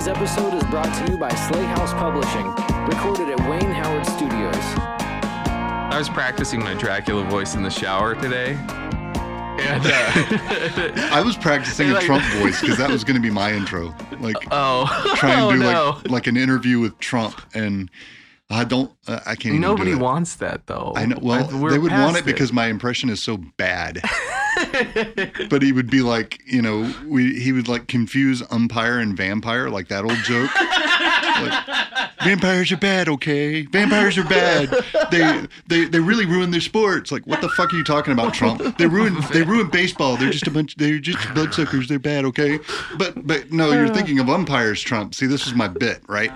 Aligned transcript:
Today's 0.00 0.16
episode 0.16 0.54
is 0.54 0.64
brought 0.70 1.04
to 1.04 1.12
you 1.12 1.18
by 1.18 1.28
Slate 1.28 1.66
House 1.76 1.92
Publishing, 1.92 2.46
recorded 2.86 3.28
at 3.28 3.50
Wayne 3.50 3.70
Howard 3.70 4.06
Studios. 4.06 4.56
I 4.78 5.94
was 5.98 6.08
practicing 6.08 6.60
my 6.60 6.72
Dracula 6.72 7.22
voice 7.24 7.54
in 7.54 7.62
the 7.62 7.68
shower 7.68 8.14
today. 8.14 8.52
And 9.60 9.82
uh, 9.84 11.10
I 11.14 11.20
was 11.22 11.36
practicing 11.36 11.90
a 11.90 11.94
Like- 11.94 12.04
Trump 12.06 12.24
voice 12.38 12.62
because 12.62 12.78
that 12.78 12.88
was 12.88 13.04
going 13.04 13.16
to 13.16 13.20
be 13.20 13.28
my 13.28 13.52
intro. 13.52 13.94
Like 14.20 14.36
oh, 14.50 14.86
try 15.16 15.32
and 15.34 15.42
oh 15.44 15.52
do 15.52 15.58
no. 15.58 15.90
like 15.96 16.10
like 16.10 16.26
an 16.28 16.38
interview 16.38 16.80
with 16.80 16.98
Trump, 16.98 17.38
and 17.52 17.90
I 18.48 18.64
don't. 18.64 18.90
Uh, 19.06 19.20
I 19.26 19.34
can't. 19.34 19.46
even 19.56 19.60
Nobody 19.60 19.90
do 19.90 19.98
it. 19.98 20.00
wants 20.00 20.36
that 20.36 20.66
though. 20.66 20.94
I 20.96 21.04
know. 21.04 21.18
Well, 21.20 21.46
I- 21.54 21.60
we're 21.60 21.72
they 21.72 21.78
would 21.78 21.92
want 21.92 22.14
past 22.14 22.20
it 22.20 22.24
because 22.24 22.54
my 22.54 22.68
impression 22.68 23.10
is 23.10 23.22
so 23.22 23.36
bad. 23.58 24.00
But 25.48 25.62
he 25.62 25.72
would 25.72 25.90
be 25.90 26.02
like, 26.02 26.40
you 26.46 26.62
know, 26.62 26.92
we 27.06 27.38
he 27.40 27.52
would 27.52 27.68
like 27.68 27.86
confuse 27.86 28.42
umpire 28.50 28.98
and 28.98 29.16
vampire, 29.16 29.70
like 29.70 29.88
that 29.88 30.04
old 30.04 30.18
joke. 30.24 30.50
like, 31.40 32.16
vampires 32.22 32.72
are 32.72 32.76
bad, 32.76 33.08
okay? 33.08 33.62
Vampires 33.62 34.18
are 34.18 34.24
bad. 34.24 34.70
They 35.10 35.46
they 35.68 35.84
they 35.86 36.00
really 36.00 36.26
ruin 36.26 36.50
their 36.50 36.60
sports. 36.60 37.10
Like, 37.12 37.26
what 37.26 37.40
the 37.40 37.48
fuck 37.48 37.72
are 37.72 37.76
you 37.76 37.84
talking 37.84 38.12
about, 38.12 38.34
Trump? 38.34 38.76
They 38.78 38.86
ruin 38.86 39.16
they 39.32 39.42
ruin 39.42 39.68
baseball. 39.70 40.16
They're 40.16 40.30
just 40.30 40.46
a 40.46 40.50
bunch. 40.50 40.76
They're 40.76 40.98
just 40.98 41.18
bloodsuckers. 41.34 41.88
They're 41.88 41.98
bad, 41.98 42.24
okay? 42.26 42.58
But 42.96 43.26
but 43.26 43.52
no, 43.52 43.72
you're 43.72 43.94
thinking 43.94 44.18
of 44.18 44.28
umpires, 44.28 44.80
Trump. 44.80 45.14
See, 45.14 45.26
this 45.26 45.46
is 45.46 45.54
my 45.54 45.68
bit, 45.68 46.02
right? 46.08 46.32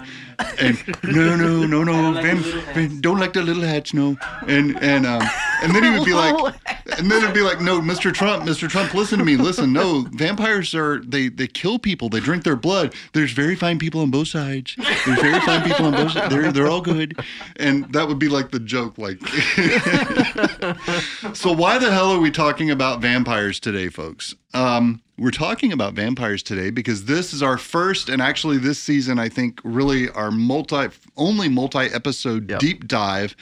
And 0.58 0.76
no 1.04 1.36
no 1.36 1.66
no 1.66 1.84
no, 1.84 1.92
vam, 2.20 2.38
vam- 2.74 3.00
don't 3.00 3.18
like 3.18 3.32
the 3.32 3.42
little 3.42 3.62
hats, 3.62 3.94
no. 3.94 4.16
And 4.46 4.76
and 4.82 5.06
um 5.06 5.22
and 5.62 5.74
then 5.74 5.84
he 5.84 5.90
would 5.90 6.04
be 6.04 6.14
like. 6.24 6.54
And 6.98 7.10
then 7.10 7.22
it'd 7.22 7.34
be 7.34 7.40
like, 7.40 7.60
no, 7.60 7.80
Mr. 7.80 8.12
Trump, 8.12 8.44
Mr. 8.44 8.68
Trump, 8.68 8.94
listen 8.94 9.18
to 9.18 9.24
me, 9.24 9.36
listen. 9.36 9.72
No, 9.72 10.06
vampires 10.12 10.74
are 10.74 11.00
they 11.00 11.28
they 11.28 11.46
kill 11.46 11.78
people, 11.78 12.08
they 12.08 12.20
drink 12.20 12.44
their 12.44 12.56
blood. 12.56 12.94
There's 13.14 13.32
very 13.32 13.56
fine 13.56 13.78
people 13.78 14.02
on 14.02 14.10
both 14.10 14.28
sides. 14.28 14.76
There's 14.76 15.20
very 15.20 15.40
fine 15.40 15.62
people 15.62 15.86
on 15.86 15.92
both 15.92 16.12
sides. 16.12 16.32
They're 16.32 16.52
they're 16.52 16.68
all 16.68 16.82
good. 16.82 17.18
And 17.56 17.90
that 17.92 18.06
would 18.06 18.18
be 18.18 18.28
like 18.28 18.50
the 18.50 18.60
joke, 18.60 18.98
like 18.98 19.18
So 21.34 21.52
why 21.52 21.78
the 21.78 21.90
hell 21.90 22.12
are 22.12 22.18
we 22.20 22.30
talking 22.30 22.70
about 22.70 23.00
vampires 23.00 23.58
today, 23.60 23.88
folks? 23.88 24.34
Um, 24.54 25.02
we're 25.18 25.30
talking 25.30 25.72
about 25.72 25.94
vampires 25.94 26.42
today 26.42 26.70
because 26.70 27.04
this 27.04 27.32
is 27.32 27.42
our 27.42 27.58
first 27.58 28.08
and 28.08 28.22
actually 28.22 28.58
this 28.58 28.78
season, 28.78 29.18
I 29.18 29.28
think, 29.28 29.60
really 29.64 30.08
our 30.10 30.30
multi 30.30 30.88
only 31.16 31.48
multi-episode 31.48 32.50
Yep. 32.50 32.60
deep 32.60 32.88
dive 32.88 33.36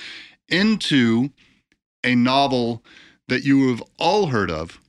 into 0.48 1.30
a 2.04 2.14
novel 2.14 2.82
that 3.28 3.44
you 3.44 3.70
have 3.70 3.82
all 3.98 4.26
heard 4.26 4.50
of 4.50 4.80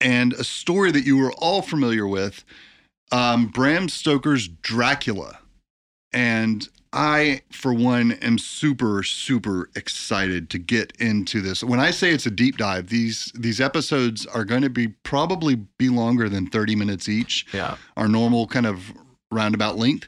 and 0.00 0.32
a 0.34 0.44
story 0.44 0.90
that 0.92 1.04
you 1.04 1.16
were 1.16 1.32
all 1.32 1.62
familiar 1.62 2.06
with 2.06 2.44
um, 3.12 3.46
Bram 3.46 3.88
Stoker's 3.88 4.48
Dracula. 4.48 5.38
And 6.12 6.68
I, 6.92 7.40
for 7.50 7.72
one, 7.72 8.12
am 8.12 8.38
super, 8.38 9.02
super 9.02 9.70
excited 9.74 10.50
to 10.50 10.58
get 10.58 10.92
into 10.98 11.40
this. 11.40 11.64
When 11.64 11.80
I 11.80 11.90
say 11.90 12.12
it's 12.12 12.26
a 12.26 12.30
deep 12.30 12.58
dive, 12.58 12.88
these 12.88 13.32
these 13.34 13.60
episodes 13.60 14.26
are 14.26 14.44
going 14.44 14.62
to 14.62 14.70
be 14.70 14.88
probably 14.88 15.56
be 15.78 15.88
longer 15.88 16.28
than 16.28 16.48
30 16.48 16.76
minutes 16.76 17.08
each 17.08 17.46
yeah. 17.52 17.76
our 17.96 18.08
normal 18.08 18.46
kind 18.46 18.66
of 18.66 18.92
roundabout 19.30 19.76
length. 19.78 20.06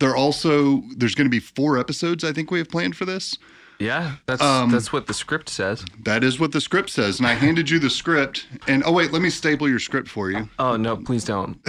They're 0.00 0.16
also 0.16 0.82
there's 0.96 1.14
going 1.14 1.26
to 1.26 1.30
be 1.30 1.40
four 1.40 1.78
episodes 1.78 2.24
I 2.24 2.32
think 2.32 2.50
we 2.50 2.58
have 2.58 2.70
planned 2.70 2.96
for 2.96 3.04
this. 3.04 3.36
Yeah, 3.78 4.16
that's 4.26 4.40
Um, 4.40 4.70
that's 4.70 4.92
what 4.92 5.06
the 5.08 5.14
script 5.14 5.48
says. 5.48 5.84
That 6.04 6.22
is 6.24 6.38
what 6.38 6.52
the 6.52 6.60
script 6.60 6.88
says, 6.88 7.18
and 7.18 7.26
I 7.26 7.34
handed 7.34 7.68
you 7.68 7.78
the 7.78 7.90
script. 7.90 8.46
And 8.68 8.82
oh 8.86 8.92
wait, 8.92 9.12
let 9.12 9.20
me 9.22 9.28
staple 9.28 9.68
your 9.68 9.80
script 9.80 10.08
for 10.08 10.30
you. 10.30 10.48
Oh 10.58 10.76
no, 10.76 10.96
please 10.96 11.24
don't. 11.24 11.58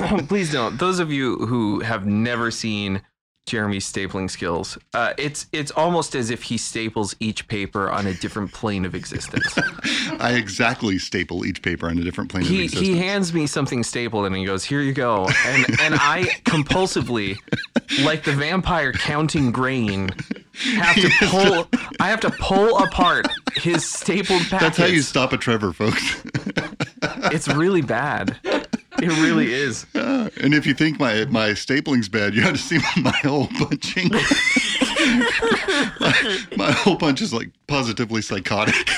please 0.28 0.52
don't. 0.52 0.78
Those 0.78 0.98
of 0.98 1.12
you 1.12 1.36
who 1.46 1.80
have 1.80 2.06
never 2.06 2.50
seen 2.50 3.02
Jeremy's 3.50 3.90
stapling 3.90 4.30
skills, 4.30 4.78
uh, 4.94 5.12
it's 5.18 5.48
it's 5.52 5.72
almost 5.72 6.14
as 6.14 6.30
if 6.30 6.44
he 6.44 6.56
staples 6.56 7.16
each 7.18 7.48
paper 7.48 7.90
on 7.90 8.06
a 8.06 8.14
different 8.14 8.52
plane 8.52 8.84
of 8.84 8.94
existence. 8.94 9.58
I 10.20 10.34
exactly 10.34 10.98
staple 10.98 11.44
each 11.44 11.60
paper 11.60 11.88
on 11.88 11.98
a 11.98 12.04
different 12.04 12.30
plane 12.30 12.44
of 12.44 12.48
he 12.48 12.64
existence. 12.64 12.86
he 12.86 12.96
hands 12.96 13.34
me 13.34 13.48
something 13.48 13.82
stapled 13.82 14.26
and 14.26 14.36
he 14.36 14.44
goes, 14.44 14.64
"Here 14.64 14.80
you 14.80 14.92
go," 14.92 15.28
and 15.46 15.66
and 15.80 15.94
I 15.96 16.26
compulsively, 16.44 17.38
like 18.04 18.22
the 18.22 18.32
vampire 18.32 18.92
counting 18.92 19.50
grain, 19.50 20.10
have 20.76 20.94
to 20.94 21.10
pull. 21.26 21.68
I 21.98 22.08
have 22.08 22.20
to 22.20 22.30
pull 22.30 22.78
apart 22.78 23.26
his 23.56 23.84
stapled 23.84 24.42
packets. 24.42 24.76
That's 24.76 24.78
how 24.78 24.86
you 24.86 25.02
stop 25.02 25.32
a 25.32 25.36
Trevor, 25.36 25.72
folks. 25.72 26.22
It's 27.32 27.48
really 27.48 27.82
bad. 27.82 28.38
It 29.10 29.22
really 29.22 29.52
is. 29.52 29.86
Uh, 29.94 30.28
and 30.40 30.52
if 30.52 30.66
you 30.66 30.74
think 30.74 30.98
my 31.00 31.24
my 31.26 31.54
stapling's 31.54 32.08
bad, 32.08 32.34
you 32.34 32.42
have 32.42 32.52
to 32.52 32.58
see 32.58 32.78
my 33.00 33.16
hole 33.22 33.48
punching. 33.58 34.08
my, 36.00 36.38
my 36.56 36.70
hole 36.72 36.96
punch 36.96 37.22
is 37.22 37.32
like 37.32 37.50
positively 37.66 38.20
psychotic. 38.20 38.90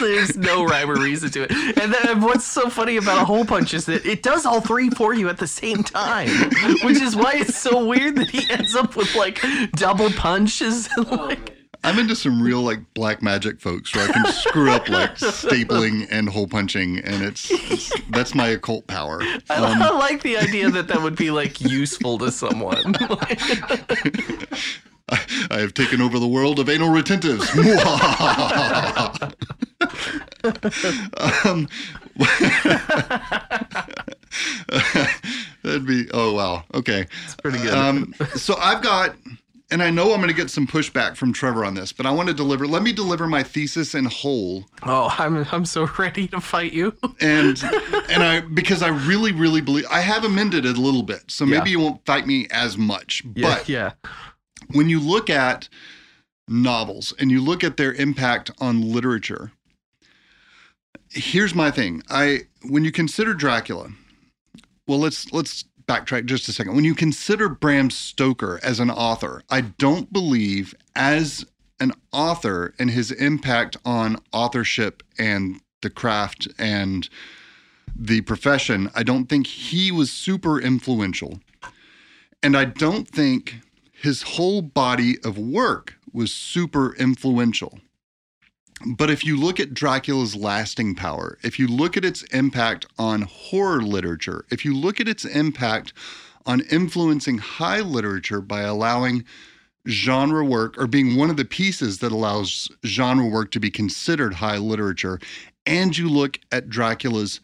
There's 0.00 0.36
no 0.36 0.64
rhyme 0.64 0.90
or 0.90 0.96
reason 0.96 1.30
to 1.32 1.42
it. 1.42 1.50
And 1.50 1.92
then 1.92 2.22
what's 2.22 2.44
so 2.44 2.70
funny 2.70 2.96
about 2.96 3.20
a 3.20 3.24
hole 3.24 3.44
punch 3.44 3.74
is 3.74 3.84
that 3.86 4.06
it 4.06 4.22
does 4.22 4.46
all 4.46 4.60
three 4.60 4.88
for 4.90 5.12
you 5.12 5.28
at 5.28 5.38
the 5.38 5.46
same 5.46 5.82
time, 5.82 6.28
which 6.82 7.00
is 7.00 7.14
why 7.14 7.32
it's 7.36 7.58
so 7.58 7.84
weird 7.84 8.16
that 8.16 8.30
he 8.30 8.50
ends 8.50 8.74
up 8.74 8.96
with 8.96 9.14
like 9.14 9.40
double 9.72 10.10
punches. 10.10 10.88
like, 10.96 11.63
I'm 11.84 11.98
into 11.98 12.16
some 12.16 12.40
real 12.42 12.62
like 12.62 12.80
black 12.94 13.22
magic 13.22 13.60
folks 13.60 13.94
where 13.94 14.08
I 14.08 14.12
can 14.12 14.24
screw 14.32 14.70
up 14.70 14.88
like 14.88 15.14
stapling 15.18 16.06
and 16.10 16.28
hole 16.28 16.46
punching, 16.48 16.98
and 17.00 17.22
it's, 17.22 17.50
it's 17.50 17.92
that's 18.10 18.34
my 18.34 18.48
occult 18.48 18.86
power. 18.86 19.20
I, 19.22 19.40
Um, 19.50 19.82
I 19.82 19.90
like 19.90 20.22
the 20.22 20.38
idea 20.38 20.70
that 20.70 20.88
that 20.88 21.02
would 21.02 21.16
be 21.16 21.30
like 21.30 21.60
useful 21.60 22.16
to 22.18 22.30
someone. 22.32 22.94
I, 25.10 25.20
I 25.50 25.58
have 25.60 25.74
taken 25.74 26.00
over 26.00 26.18
the 26.18 26.26
world 26.26 26.58
of 26.58 26.70
anal 26.70 26.88
retentives. 26.88 27.44
um, 31.44 31.68
that'd 35.62 35.86
be 35.86 36.08
oh 36.12 36.32
wow 36.34 36.64
okay. 36.74 37.06
It's 37.24 37.34
pretty 37.36 37.58
good. 37.58 37.74
Um, 37.74 38.14
so 38.34 38.56
I've 38.56 38.82
got. 38.82 39.14
And 39.74 39.82
I 39.82 39.90
know 39.90 40.12
I'm 40.12 40.18
going 40.20 40.28
to 40.28 40.34
get 40.36 40.50
some 40.50 40.68
pushback 40.68 41.16
from 41.16 41.32
Trevor 41.32 41.64
on 41.64 41.74
this, 41.74 41.92
but 41.92 42.06
I 42.06 42.12
want 42.12 42.28
to 42.28 42.34
deliver. 42.34 42.64
Let 42.64 42.84
me 42.84 42.92
deliver 42.92 43.26
my 43.26 43.42
thesis 43.42 43.92
in 43.96 44.04
whole, 44.04 44.66
oh, 44.84 45.12
I'm 45.18 45.44
I'm 45.50 45.64
so 45.64 45.88
ready 45.98 46.28
to 46.28 46.40
fight 46.40 46.72
you. 46.72 46.94
and 47.20 47.60
and 48.08 48.22
I 48.22 48.40
because 48.42 48.84
I 48.84 48.88
really 48.90 49.32
really 49.32 49.60
believe 49.60 49.84
I 49.90 49.98
have 50.00 50.22
amended 50.22 50.64
it 50.64 50.76
a 50.78 50.80
little 50.80 51.02
bit, 51.02 51.24
so 51.28 51.44
maybe 51.44 51.70
Yeah. 51.70 51.76
you 51.76 51.80
won't 51.80 52.06
fight 52.06 52.24
me 52.24 52.46
as 52.52 52.78
much. 52.78 53.24
Yeah, 53.34 53.48
But 53.56 53.68
yeah. 53.68 53.92
when 54.68 54.88
you 54.88 55.00
look 55.00 55.28
at 55.28 55.68
novels 56.46 57.12
and 57.18 57.32
you 57.32 57.42
look 57.42 57.64
at 57.64 57.76
their 57.76 57.94
impact 57.94 58.52
on 58.60 58.92
literature, 58.92 59.50
here's 61.10 61.52
my 61.52 61.72
thing. 61.72 62.00
I 62.08 62.42
when 62.62 62.84
you 62.84 62.92
consider 62.92 63.34
Dracula, 63.34 63.90
well 64.86 65.00
let's 65.00 65.32
let's 65.32 65.64
backtrack 65.86 66.26
just 66.26 66.48
a 66.48 66.52
second. 66.52 66.74
When 66.74 66.84
you 66.84 66.94
consider 66.94 67.48
Bram 67.48 67.90
Stoker 67.90 68.60
as 68.62 68.80
an 68.80 68.90
author, 68.90 69.42
I 69.50 69.62
don't 69.62 70.12
believe 70.12 70.74
as 70.94 71.44
an 71.80 71.92
author 72.12 72.74
and 72.78 72.90
his 72.90 73.10
impact 73.10 73.76
on 73.84 74.16
authorship 74.32 75.02
and 75.18 75.60
the 75.82 75.90
craft 75.90 76.48
and 76.58 77.08
the 77.96 78.22
profession, 78.22 78.90
I 78.94 79.02
don't 79.02 79.26
think 79.26 79.46
he 79.46 79.92
was 79.92 80.10
super 80.10 80.60
influential. 80.60 81.40
And 82.42 82.56
I 82.56 82.64
don't 82.64 83.08
think 83.08 83.56
his 83.92 84.22
whole 84.22 84.62
body 84.62 85.16
of 85.24 85.38
work 85.38 85.94
was 86.12 86.32
super 86.32 86.94
influential. 86.96 87.78
But 88.84 89.10
if 89.10 89.24
you 89.24 89.36
look 89.36 89.60
at 89.60 89.72
Dracula's 89.72 90.34
lasting 90.34 90.94
power, 90.94 91.38
if 91.42 91.58
you 91.58 91.68
look 91.68 91.96
at 91.96 92.04
its 92.04 92.22
impact 92.24 92.86
on 92.98 93.22
horror 93.22 93.82
literature, 93.82 94.44
if 94.50 94.64
you 94.64 94.76
look 94.76 95.00
at 95.00 95.08
its 95.08 95.24
impact 95.24 95.92
on 96.44 96.60
influencing 96.70 97.38
high 97.38 97.80
literature 97.80 98.40
by 98.40 98.62
allowing 98.62 99.24
genre 99.88 100.44
work 100.44 100.76
or 100.78 100.86
being 100.86 101.16
one 101.16 101.30
of 101.30 101.36
the 101.36 101.44
pieces 101.44 101.98
that 101.98 102.12
allows 102.12 102.68
genre 102.84 103.26
work 103.26 103.50
to 103.52 103.60
be 103.60 103.70
considered 103.70 104.34
high 104.34 104.58
literature, 104.58 105.18
and 105.66 105.96
you 105.96 106.08
look 106.08 106.38
at 106.52 106.68
Dracula's 106.68 107.40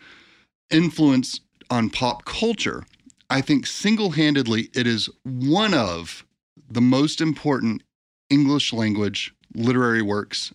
influence 0.71 1.41
on 1.71 1.91
pop 1.91 2.25
culture, 2.25 2.85
I 3.31 3.41
think 3.41 3.67
single 3.67 4.11
handedly 4.11 4.69
it 4.75 4.87
is 4.87 5.09
one 5.23 5.75
of 5.75 6.25
the 6.69 6.81
most 6.81 7.21
important 7.21 7.83
English 8.29 8.73
language 8.73 9.33
literary 9.55 10.03
works 10.03 10.53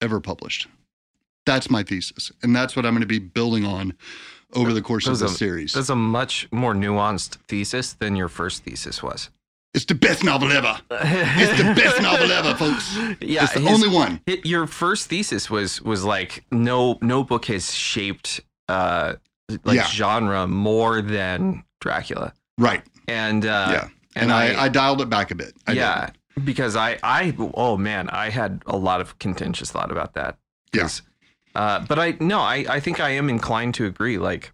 ever 0.00 0.20
published. 0.20 0.68
That's 1.46 1.70
my 1.70 1.82
thesis. 1.82 2.30
And 2.42 2.54
that's 2.54 2.76
what 2.76 2.84
I'm 2.84 2.92
going 2.92 3.00
to 3.00 3.06
be 3.06 3.18
building 3.18 3.64
on 3.64 3.94
over 4.54 4.72
the 4.72 4.82
course 4.82 5.06
of 5.06 5.18
the 5.18 5.28
series. 5.28 5.72
That's 5.72 5.88
a 5.88 5.96
much 5.96 6.48
more 6.52 6.74
nuanced 6.74 7.36
thesis 7.48 7.94
than 7.94 8.16
your 8.16 8.28
first 8.28 8.64
thesis 8.64 9.02
was. 9.02 9.30
It's 9.74 9.84
the 9.84 9.94
best 9.94 10.24
novel 10.24 10.50
ever. 10.50 10.78
It's 10.90 11.62
the 11.62 11.74
best 11.74 12.00
novel 12.02 12.32
ever, 12.32 12.54
folks. 12.54 12.96
Yeah, 13.20 13.44
it's 13.44 13.52
the 13.52 13.60
his- 13.60 13.70
only 13.70 13.88
one. 13.88 14.20
It, 14.26 14.46
your 14.46 14.66
first 14.66 15.08
thesis 15.08 15.50
was 15.50 15.82
was 15.82 16.04
like 16.04 16.44
no 16.50 16.98
no 17.02 17.22
book 17.22 17.44
has 17.46 17.72
shaped 17.74 18.40
uh 18.68 19.14
like 19.64 19.76
Yeah. 19.76 19.86
genre 19.86 20.46
more 20.46 21.02
than 21.02 21.64
Dracula. 21.80 22.32
Right. 22.56 22.82
And 23.06 23.44
uh, 23.44 23.68
yeah. 23.70 23.88
And, 24.16 24.32
I, 24.32 24.64
I, 24.64 24.68
dialed 24.68 25.00
it 25.00 25.08
back 25.08 25.30
a 25.30 25.36
bit. 25.36 25.52
I 25.68 25.72
yeah, 25.72 26.10
because 26.44 26.76
I, 26.76 26.98
I, 27.02 27.34
oh 27.54 27.76
man, 27.76 28.08
I 28.10 28.30
had 28.30 28.62
a 28.66 28.76
lot 28.76 29.00
of 29.00 29.18
contentious 29.18 29.70
thought 29.70 29.90
about 29.90 30.14
that. 30.14 30.36
Yeah. 30.72 30.88
Uh, 31.54 31.84
but 31.86 31.98
I 31.98 32.16
no, 32.20 32.40
I, 32.40 32.64
I 32.68 32.80
think 32.80 33.00
I 33.00 33.10
am 33.10 33.28
inclined 33.28 33.74
to 33.74 33.86
agree. 33.86 34.18
Like 34.18 34.52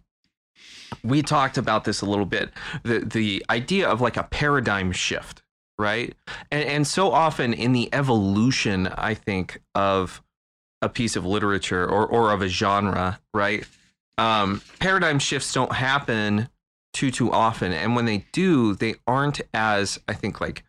we 1.03 1.21
talked 1.21 1.57
about 1.57 1.83
this 1.83 2.01
a 2.01 2.05
little 2.05 2.25
bit. 2.25 2.51
The 2.83 2.99
the 2.99 3.45
idea 3.49 3.87
of 3.87 4.01
like 4.01 4.17
a 4.17 4.23
paradigm 4.23 4.91
shift, 4.91 5.43
right? 5.77 6.15
And 6.51 6.63
and 6.63 6.87
so 6.87 7.11
often 7.11 7.53
in 7.53 7.73
the 7.73 7.93
evolution, 7.93 8.87
I 8.87 9.13
think, 9.13 9.61
of 9.75 10.23
a 10.81 10.89
piece 10.89 11.15
of 11.15 11.25
literature 11.25 11.85
or 11.85 12.07
or 12.07 12.31
of 12.31 12.41
a 12.41 12.47
genre, 12.47 13.19
right? 13.33 13.65
Um, 14.17 14.61
paradigm 14.79 15.19
shifts 15.19 15.53
don't 15.53 15.73
happen 15.73 16.47
too 16.95 17.11
too 17.11 17.29
often 17.29 17.73
and 17.73 17.93
when 17.93 18.05
they 18.05 18.25
do 18.31 18.73
they 18.73 18.95
aren't 19.05 19.41
as 19.53 19.99
i 20.07 20.13
think 20.13 20.39
like 20.39 20.63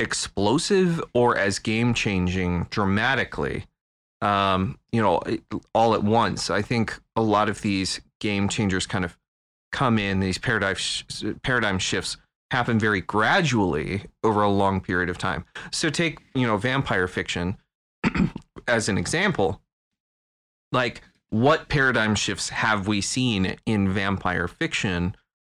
explosive 0.00 1.02
or 1.14 1.36
as 1.36 1.58
game 1.58 1.94
changing 1.94 2.66
dramatically 2.70 3.66
um 4.22 4.78
you 4.92 5.00
know 5.00 5.22
all 5.74 5.94
at 5.94 6.02
once. 6.02 6.50
I 6.50 6.62
think 6.62 6.98
a 7.16 7.22
lot 7.22 7.48
of 7.48 7.62
these 7.62 8.00
game 8.20 8.48
changers 8.48 8.86
kind 8.86 9.04
of 9.04 9.16
come 9.72 9.98
in 9.98 10.20
these 10.20 10.38
paradigm 10.38 10.74
sh- 10.74 11.04
paradigm 11.42 11.78
shifts 11.78 12.16
happen 12.50 12.78
very 12.78 13.00
gradually 13.00 14.04
over 14.24 14.42
a 14.42 14.50
long 14.50 14.80
period 14.80 15.08
of 15.08 15.16
time. 15.16 15.44
So 15.70 15.88
take 15.90 16.18
you 16.34 16.46
know 16.46 16.56
vampire 16.56 17.08
fiction 17.08 17.56
as 18.68 18.88
an 18.88 18.98
example. 18.98 19.62
Like 20.72 21.02
what 21.30 21.68
paradigm 21.68 22.14
shifts 22.14 22.48
have 22.48 22.88
we 22.88 23.00
seen 23.00 23.56
in 23.64 23.92
vampire 23.92 24.48
fiction 24.48 25.14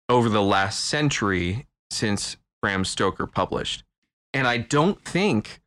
over 0.09 0.29
the 0.29 0.41
last 0.41 0.85
century 0.85 1.65
since 1.91 2.37
Bram 2.61 2.85
Stoker 2.85 3.27
published. 3.27 3.83
And 4.33 4.47
I 4.47 4.57
don't 4.57 5.03
think 5.03 5.62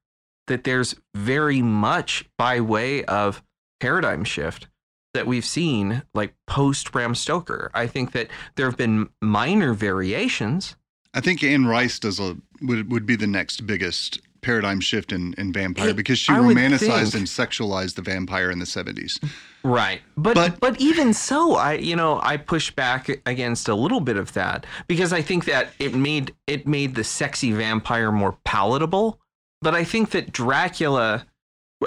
that 0.47 0.65
there's 0.65 0.97
very 1.15 1.63
much 1.63 2.29
by 2.39 2.61
way 2.61 3.05
of 3.05 3.43
paradigm 3.81 4.25
shift 4.25 4.69
that 5.15 5.27
we've 5.27 5.45
seen 5.45 6.03
like 6.15 6.35
post 6.47 6.93
Bram 6.93 7.15
Stoker. 7.15 7.71
I 7.75 7.87
think 7.87 8.13
that 8.13 8.29
there 8.57 8.67
have 8.67 8.77
been 8.77 9.09
minor 9.23 9.73
variations. 9.73 10.77
I 11.15 11.21
think 11.21 11.43
Anne 11.43 11.67
Rice 11.67 11.99
does 11.99 12.21
a 12.21 12.37
would 12.61 12.91
would 12.93 13.07
be 13.07 13.17
the 13.17 13.27
next 13.27 13.67
biggest 13.67 14.21
paradigm 14.47 14.79
shift 14.79 15.11
in, 15.11 15.35
in 15.37 15.53
vampire 15.53 15.89
it, 15.89 15.97
because 15.97 16.21
she 16.21 16.33
I 16.33 16.37
romanticized 16.37 17.17
and 17.17 17.27
sexualized 17.27 17.97
the 17.97 18.03
vampire 18.03 18.49
in 18.49 18.61
the 18.61 18.65
70s. 18.65 19.21
Right. 19.65 20.01
But, 20.17 20.35
but 20.37 20.61
but 20.61 20.81
even 20.81 21.13
so, 21.13 21.57
I 21.57 21.73
you 21.75 21.97
know, 21.97 22.21
I 22.23 22.37
push 22.37 22.71
back 22.71 23.09
against 23.27 23.69
a 23.69 23.75
little 23.75 23.99
bit 23.99 24.17
of 24.17 24.33
that 24.35 24.65
because 24.87 25.13
I 25.13 25.21
think 25.21 25.47
that 25.47 25.71
it 25.81 25.95
made 25.95 26.33
it 26.47 26.69
made 26.69 26.95
the 26.95 27.03
sexy 27.03 27.51
vampire 27.51 28.13
more 28.13 28.39
palatable. 28.45 29.19
But 29.61 29.75
I 29.75 29.83
think 29.83 30.11
that 30.11 30.31
Dracula 30.31 31.27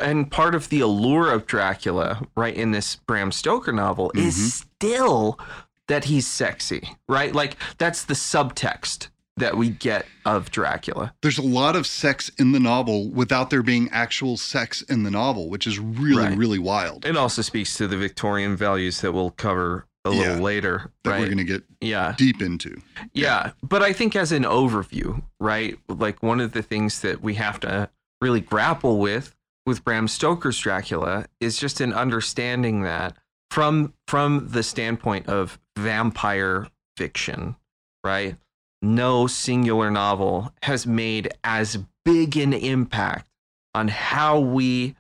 and 0.02 0.30
part 0.30 0.54
of 0.54 0.68
the 0.68 0.82
allure 0.82 1.32
of 1.32 1.46
Dracula, 1.46 2.28
right, 2.36 2.54
in 2.54 2.72
this 2.72 2.98
Bram 2.98 3.32
Stoker 3.32 3.72
novel 3.72 4.12
mm-hmm. 4.14 4.28
is 4.28 4.54
still 4.56 5.40
that 5.88 6.04
he's 6.04 6.28
sexy, 6.28 6.98
right? 7.08 7.34
Like 7.34 7.56
that's 7.78 8.04
the 8.04 8.16
subtext 8.16 9.08
that 9.40 9.58
we 9.58 9.70
get 9.70 10.06
of 10.26 10.52
Dracula. 10.52 11.14
There's 11.22 11.38
a 11.38 11.44
lot 11.44 11.76
of 11.76 11.88
sex 11.88 12.30
in 12.38 12.52
the 12.52 12.60
novel 12.60 13.10
without 13.10 13.50
there 13.50 13.64
being 13.64 13.90
actual 13.92 14.38
sex 14.38 14.82
in 14.84 15.04
the 15.04 15.12
novel, 15.12 15.50
which 15.50 15.66
is 15.68 15.80
really, 15.80 16.24
right. 16.24 16.38
really 16.38 16.60
wild. 16.60 17.06
It 17.06 17.18
also 17.18 17.42
speaks 17.42 17.76
to 17.78 17.88
the 17.88 17.98
Victorian 17.98 18.56
values 18.56 19.02
that 19.02 19.12
we'll 19.12 19.32
cover 19.32 19.88
a 20.06 20.10
little 20.10 20.36
yeah, 20.36 20.42
later. 20.42 20.92
That 21.04 21.12
right? 21.12 21.20
we're 21.20 21.26
going 21.26 21.38
to 21.38 21.44
get 21.44 21.64
yeah. 21.82 22.16
deep 22.18 22.42
into. 22.42 22.82
Yeah. 23.14 23.46
yeah. 23.46 23.52
But 23.64 23.84
I 23.84 23.94
think 23.94 24.16
as 24.16 24.32
an 24.32 24.44
overview, 24.44 25.22
right? 25.40 25.78
Like 25.88 26.24
one 26.24 26.40
of 26.40 26.54
the 26.54 26.62
things 26.62 27.02
that 27.02 27.22
we 27.22 27.36
have 27.36 27.60
to 27.62 27.90
really 28.22 28.42
grapple 28.42 29.00
with 29.00 29.36
with 29.66 29.84
Bram 29.84 30.08
Stoker's 30.08 30.58
Dracula 30.58 31.26
is 31.40 31.58
just 31.58 31.80
an 31.80 31.94
understanding 31.94 32.82
that 32.82 33.16
from 33.52 33.94
from 34.08 34.48
the 34.50 34.64
standpoint 34.64 35.28
of 35.28 35.60
vampire 35.78 36.68
fiction, 36.98 37.56
right? 38.04 38.36
No 38.82 39.28
singular 39.28 39.92
novel 39.92 40.52
has 40.64 40.88
made 40.88 41.32
as 41.44 41.78
big 42.06 42.38
an 42.38 42.54
impact 42.54 43.28
on 43.74 43.88
how 43.88 44.40
we 44.40 44.96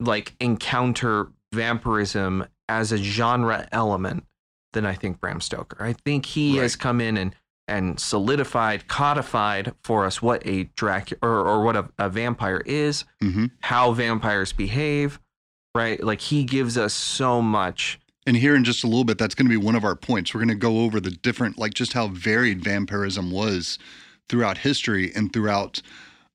like 0.00 0.34
encounter 0.40 1.28
vampirism 1.52 2.46
as 2.68 2.92
a 2.92 2.98
genre 2.98 3.68
element 3.72 4.24
than 4.72 4.84
I 4.84 4.94
think 4.94 5.20
Bram 5.20 5.40
Stoker. 5.40 5.82
I 5.82 5.92
think 5.92 6.26
he 6.26 6.56
right. 6.56 6.62
has 6.62 6.76
come 6.76 7.00
in 7.00 7.16
and 7.16 7.34
and 7.68 8.00
solidified, 8.00 8.88
codified 8.88 9.74
for 9.84 10.06
us 10.06 10.22
what 10.22 10.44
a 10.46 10.64
Dracula 10.74 11.18
or, 11.22 11.46
or 11.46 11.62
what 11.62 11.76
a, 11.76 11.88
a 11.98 12.08
vampire 12.08 12.62
is, 12.64 13.04
mm-hmm. 13.22 13.46
how 13.60 13.92
vampires 13.92 14.54
behave, 14.54 15.20
right? 15.74 16.02
Like 16.02 16.22
he 16.22 16.44
gives 16.44 16.78
us 16.78 16.94
so 16.94 17.42
much 17.42 18.00
and 18.28 18.36
here 18.36 18.54
in 18.54 18.62
just 18.62 18.84
a 18.84 18.86
little 18.86 19.04
bit, 19.04 19.16
that's 19.16 19.34
going 19.34 19.46
to 19.46 19.50
be 19.50 19.56
one 19.56 19.74
of 19.74 19.84
our 19.84 19.96
points. 19.96 20.34
We're 20.34 20.40
going 20.40 20.48
to 20.48 20.54
go 20.54 20.80
over 20.80 21.00
the 21.00 21.10
different, 21.10 21.56
like 21.56 21.72
just 21.72 21.94
how 21.94 22.08
varied 22.08 22.62
vampirism 22.62 23.30
was 23.30 23.78
throughout 24.28 24.58
history 24.58 25.10
and 25.16 25.32
throughout 25.32 25.80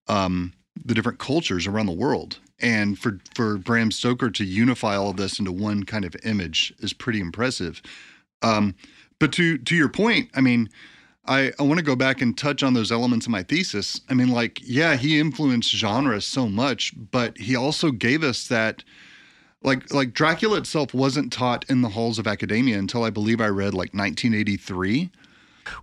um, 0.07 0.53
the 0.83 0.95
different 0.95 1.19
cultures 1.19 1.67
around 1.67 1.85
the 1.85 1.91
world. 1.91 2.39
And 2.59 2.97
for 2.97 3.19
for 3.35 3.59
Bram 3.59 3.91
Stoker 3.91 4.31
to 4.31 4.43
unify 4.43 4.95
all 4.95 5.11
of 5.11 5.17
this 5.17 5.37
into 5.37 5.51
one 5.51 5.83
kind 5.83 6.03
of 6.03 6.15
image 6.23 6.73
is 6.79 6.93
pretty 6.93 7.19
impressive. 7.19 7.79
Um, 8.41 8.73
but 9.19 9.31
to 9.33 9.59
to 9.59 9.75
your 9.75 9.89
point, 9.89 10.31
I 10.33 10.41
mean, 10.41 10.69
I, 11.27 11.51
I 11.59 11.63
want 11.63 11.77
to 11.77 11.85
go 11.85 11.95
back 11.95 12.21
and 12.21 12.35
touch 12.35 12.63
on 12.63 12.73
those 12.73 12.91
elements 12.91 13.27
of 13.27 13.31
my 13.31 13.43
thesis. 13.43 14.01
I 14.09 14.15
mean, 14.15 14.29
like, 14.29 14.59
yeah, 14.63 14.95
he 14.95 15.19
influenced 15.19 15.69
genres 15.69 16.25
so 16.25 16.49
much, 16.49 16.93
but 17.11 17.37
he 17.37 17.55
also 17.55 17.91
gave 17.91 18.23
us 18.23 18.47
that 18.47 18.83
like 19.63 19.93
like 19.93 20.13
Dracula 20.13 20.57
itself 20.57 20.93
wasn't 20.93 21.31
taught 21.31 21.65
in 21.69 21.81
the 21.81 21.89
halls 21.89 22.19
of 22.19 22.27
academia 22.27 22.77
until 22.77 23.03
I 23.03 23.09
believe 23.09 23.41
I 23.41 23.47
read 23.47 23.73
like 23.73 23.93
1983. 23.93 25.09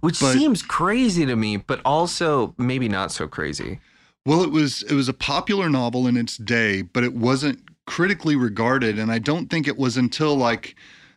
Which 0.00 0.21
but, 0.21 0.35
seems 0.35 0.62
crazy 0.62 1.25
to 1.25 1.37
me, 1.37 1.56
but 1.56 1.81
also 1.85 2.55
maybe 2.59 2.88
not 2.88 3.12
so 3.12 3.27
crazy. 3.27 3.81
Well, 4.27 4.43
it 4.43 4.50
was 4.50 4.82
it 4.82 4.94
was 4.94 5.09
a 5.09 5.15
popular 5.15 5.71
novel 5.71 6.06
in 6.06 6.17
its 6.17 6.37
day, 6.37 6.82
but 6.82 7.03
it 7.03 7.15
wasn't 7.15 7.61
critically 7.87 8.37
regarded 8.37 8.99
and 8.99 9.11
I 9.11 9.19
don't 9.19 9.49
think 9.49 9.67
it 9.67 9.77
was 9.77 9.97
until 9.97 10.37
like 10.37 10.77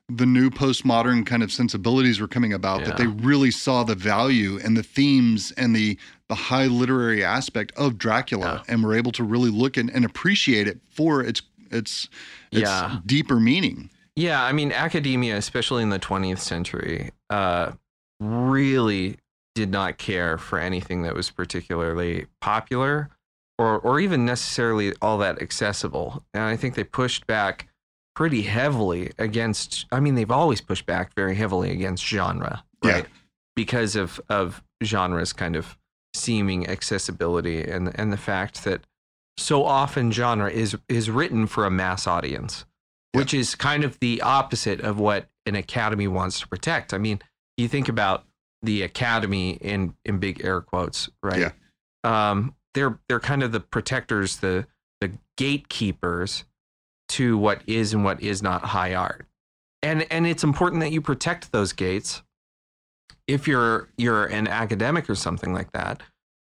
the 0.09 0.25
new 0.25 0.49
postmodern 0.49 1.25
kind 1.25 1.43
of 1.43 1.51
sensibilities 1.51 2.19
were 2.19 2.27
coming 2.27 2.51
about 2.51 2.81
yeah. 2.81 2.87
that 2.87 2.97
they 2.97 3.07
really 3.07 3.51
saw 3.51 3.83
the 3.83 3.95
value 3.95 4.59
and 4.63 4.75
the 4.75 4.83
themes 4.83 5.51
and 5.55 5.75
the 5.75 5.97
the 6.29 6.35
high 6.35 6.65
literary 6.65 7.23
aspect 7.23 7.71
of 7.77 7.97
Dracula 7.97 8.63
yeah. 8.65 8.73
and 8.73 8.83
were 8.83 8.95
able 8.95 9.11
to 9.11 9.23
really 9.23 9.49
look 9.49 9.77
and, 9.77 9.89
and 9.91 10.03
appreciate 10.03 10.67
it 10.67 10.79
for 10.89 11.21
its 11.21 11.41
its 11.73 12.09
its 12.51 12.61
yeah. 12.61 12.99
deeper 13.05 13.39
meaning. 13.39 13.89
Yeah, 14.15 14.43
I 14.43 14.51
mean, 14.51 14.71
academia, 14.71 15.37
especially 15.37 15.81
in 15.81 15.89
the 15.89 15.99
20th 15.99 16.37
century, 16.39 17.11
uh, 17.31 17.71
really 18.19 19.17
did 19.55 19.71
not 19.71 19.97
care 19.97 20.37
for 20.37 20.59
anything 20.59 21.03
that 21.03 21.15
was 21.15 21.29
particularly 21.29 22.27
popular 22.41 23.09
or 23.57 23.79
or 23.79 23.99
even 23.99 24.25
necessarily 24.25 24.93
all 25.01 25.17
that 25.19 25.41
accessible. 25.41 26.23
And 26.33 26.43
I 26.43 26.55
think 26.55 26.75
they 26.75 26.83
pushed 26.83 27.27
back 27.27 27.67
pretty 28.15 28.43
heavily 28.43 29.11
against 29.17 29.85
I 29.91 29.99
mean 29.99 30.15
they've 30.15 30.31
always 30.31 30.61
pushed 30.61 30.85
back 30.85 31.13
very 31.15 31.35
heavily 31.35 31.71
against 31.71 32.05
genre, 32.05 32.63
right? 32.83 33.03
Yeah. 33.03 33.09
Because 33.55 33.95
of 33.95 34.19
of 34.29 34.63
genres 34.83 35.33
kind 35.33 35.55
of 35.55 35.77
seeming 36.15 36.67
accessibility 36.67 37.63
and 37.63 37.91
and 37.99 38.11
the 38.11 38.17
fact 38.17 38.63
that 38.63 38.81
so 39.37 39.63
often 39.65 40.11
genre 40.11 40.49
is 40.49 40.77
is 40.87 41.09
written 41.09 41.47
for 41.47 41.65
a 41.65 41.71
mass 41.71 42.07
audience, 42.07 42.65
yeah. 43.13 43.19
which 43.19 43.33
is 43.33 43.55
kind 43.55 43.83
of 43.83 43.99
the 43.99 44.21
opposite 44.21 44.81
of 44.81 44.99
what 44.99 45.27
an 45.45 45.55
academy 45.55 46.07
wants 46.07 46.39
to 46.39 46.47
protect. 46.47 46.93
I 46.93 46.97
mean, 46.97 47.19
you 47.57 47.67
think 47.67 47.89
about 47.89 48.25
the 48.61 48.81
academy 48.83 49.51
in 49.51 49.95
in 50.05 50.19
big 50.19 50.43
air 50.43 50.61
quotes, 50.61 51.09
right? 51.21 51.39
Yeah. 51.39 51.51
Um, 52.03 52.55
they're 52.73 52.99
they're 53.07 53.19
kind 53.19 53.43
of 53.43 53.51
the 53.51 53.59
protectors, 53.59 54.37
the 54.37 54.67
the 55.01 55.11
gatekeepers 55.37 56.45
to 57.09 57.37
what 57.37 57.61
is 57.67 57.93
and 57.93 58.03
what 58.03 58.21
is 58.21 58.41
not 58.41 58.63
high 58.63 58.93
art. 58.93 59.25
And 59.81 60.05
and 60.11 60.25
it's 60.25 60.43
important 60.43 60.81
that 60.81 60.91
you 60.91 61.01
protect 61.01 61.51
those 61.51 61.73
gates 61.73 62.23
if 63.27 63.47
you're 63.47 63.89
you're 63.97 64.25
an 64.25 64.47
academic 64.47 65.09
or 65.09 65.15
something 65.15 65.53
like 65.53 65.71
that 65.73 66.01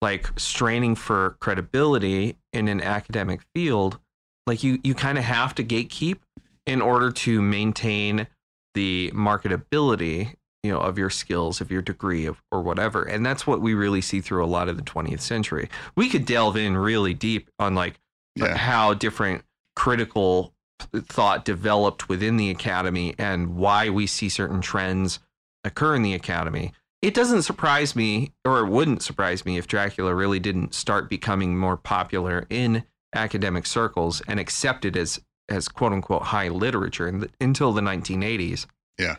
like 0.05 0.29
straining 0.39 0.95
for 0.95 1.39
credibility 1.41 2.37
in 2.53 2.69
an 2.69 2.83
academic 2.83 3.41
field, 3.55 3.99
like 4.47 4.63
you 4.63 4.79
you 4.85 4.95
kind 4.95 5.17
of 5.17 5.25
have 5.25 5.55
to 5.55 5.65
gatekeep 5.65 6.19
in 6.67 6.83
order 6.83 7.11
to 7.11 7.41
maintain 7.41 8.27
the 8.75 9.11
marketability 9.15 10.35
you 10.63 10.71
know 10.71 10.79
of 10.79 10.99
your 10.99 11.09
skills 11.09 11.63
of 11.63 11.71
your 11.71 11.81
degree 11.81 12.27
of, 12.27 12.43
or 12.53 12.61
whatever. 12.61 13.03
And 13.03 13.25
that's 13.25 13.47
what 13.47 13.63
we 13.63 13.73
really 13.73 14.03
see 14.03 14.21
through 14.21 14.45
a 14.45 14.47
lot 14.47 14.69
of 14.69 14.77
the 14.77 14.83
20th 14.83 15.23
century. 15.23 15.71
We 15.97 16.11
could 16.11 16.27
delve 16.27 16.59
in 16.59 16.77
really 16.77 17.15
deep 17.15 17.49
on 17.59 17.75
like 17.75 17.99
yeah. 18.37 18.59
how 18.59 18.93
different 18.93 19.43
critical 19.75 20.53
thought 20.95 21.47
developed 21.47 22.11
within 22.11 22.37
the 22.37 22.51
academy 22.51 23.15
and 23.17 23.57
why 23.57 23.89
we 23.89 24.07
see 24.07 24.29
certain 24.29 24.61
trends 24.61 25.19
occur 25.65 25.95
in 25.95 26.03
the 26.03 26.13
academy 26.13 26.75
it 27.05 27.13
doesn't 27.13 27.43
surprise 27.43 27.95
me, 27.95 28.33
or 28.47 28.61
it 28.61 28.71
wouldn't 28.71 29.03
surprise 29.03 29.45
me 29.45 29.59
if 29.59 29.67
Dracula 29.67 30.15
really 30.15 30.41
didn't 30.41 30.73
start 30.73 31.11
becoming 31.11 31.59
more 31.59 31.77
popular 31.77 32.47
in 32.49 32.83
academic 33.15 33.67
circles 33.67 34.23
and 34.27 34.41
accepted 34.41 34.97
as 34.97 35.21
as 35.51 35.69
quote 35.69 35.93
unquote 35.93 36.23
high 36.23 36.49
literature 36.49 37.07
in 37.07 37.21
the, 37.21 37.31
until 37.43 37.73
the 37.75 37.83
1980s. 37.83 38.65
Yeah. 38.99 39.17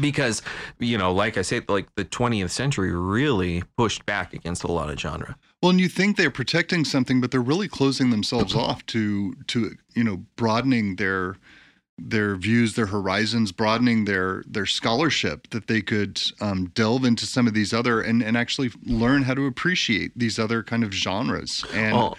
Because 0.00 0.42
you 0.80 0.98
know, 0.98 1.12
like 1.12 1.38
I 1.38 1.42
say, 1.42 1.62
like 1.68 1.94
the 1.94 2.04
20th 2.04 2.50
century 2.50 2.90
really 2.90 3.62
pushed 3.76 4.04
back 4.04 4.34
against 4.34 4.64
a 4.64 4.72
lot 4.72 4.90
of 4.90 4.98
genre. 4.98 5.36
Well, 5.62 5.70
and 5.70 5.80
you 5.80 5.88
think 5.88 6.16
they're 6.16 6.32
protecting 6.32 6.84
something, 6.84 7.20
but 7.20 7.30
they're 7.30 7.40
really 7.40 7.68
closing 7.68 8.10
themselves 8.10 8.56
off 8.56 8.84
to 8.86 9.34
to 9.46 9.76
you 9.94 10.02
know 10.02 10.24
broadening 10.34 10.96
their 10.96 11.36
their 11.98 12.36
views, 12.36 12.74
their 12.74 12.86
horizons, 12.86 13.52
broadening 13.52 14.04
their 14.04 14.42
their 14.46 14.66
scholarship 14.66 15.48
that 15.50 15.66
they 15.66 15.82
could 15.82 16.20
um, 16.40 16.70
delve 16.74 17.04
into 17.04 17.26
some 17.26 17.46
of 17.46 17.54
these 17.54 17.72
other 17.74 18.00
and 18.00 18.22
and 18.22 18.36
actually 18.36 18.70
learn 18.84 19.22
how 19.24 19.34
to 19.34 19.46
appreciate 19.46 20.12
these 20.16 20.38
other 20.38 20.62
kind 20.62 20.84
of 20.84 20.92
genres 20.92 21.64
and. 21.74 21.96
Well, 21.96 22.16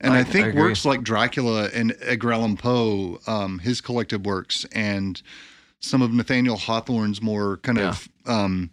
And 0.00 0.12
I, 0.12 0.18
I- 0.20 0.24
think 0.24 0.54
I 0.54 0.58
works 0.58 0.84
like 0.84 1.02
Dracula 1.02 1.70
and 1.72 1.96
Edgar 2.02 2.32
Allan 2.34 2.56
Poe, 2.58 3.18
um, 3.26 3.58
his 3.60 3.80
collective 3.80 4.26
works, 4.26 4.66
and 4.72 5.22
some 5.80 6.02
of 6.02 6.12
Nathaniel 6.12 6.56
Hawthorne's 6.58 7.22
more 7.22 7.56
kind 7.58 7.78
of 7.78 8.08
um, 8.26 8.70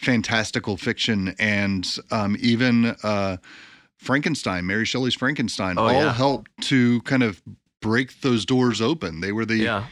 fantastical 0.00 0.76
fiction, 0.76 1.34
and 1.38 1.86
um, 2.10 2.36
even 2.40 2.96
uh, 3.04 3.36
Frankenstein, 3.96 4.66
Mary 4.66 4.84
Shelley's 4.84 5.14
Frankenstein, 5.14 5.78
Oh, 5.78 5.82
all 5.86 5.92
yeah. 5.92 6.12
helped 6.12 6.50
to 6.62 7.00
kind 7.02 7.22
of 7.22 7.40
break 7.82 8.22
those 8.22 8.46
doors 8.46 8.80
open. 8.80 9.20
They 9.20 9.32
were 9.32 9.44
the 9.44 9.56
yeah. 9.56 9.84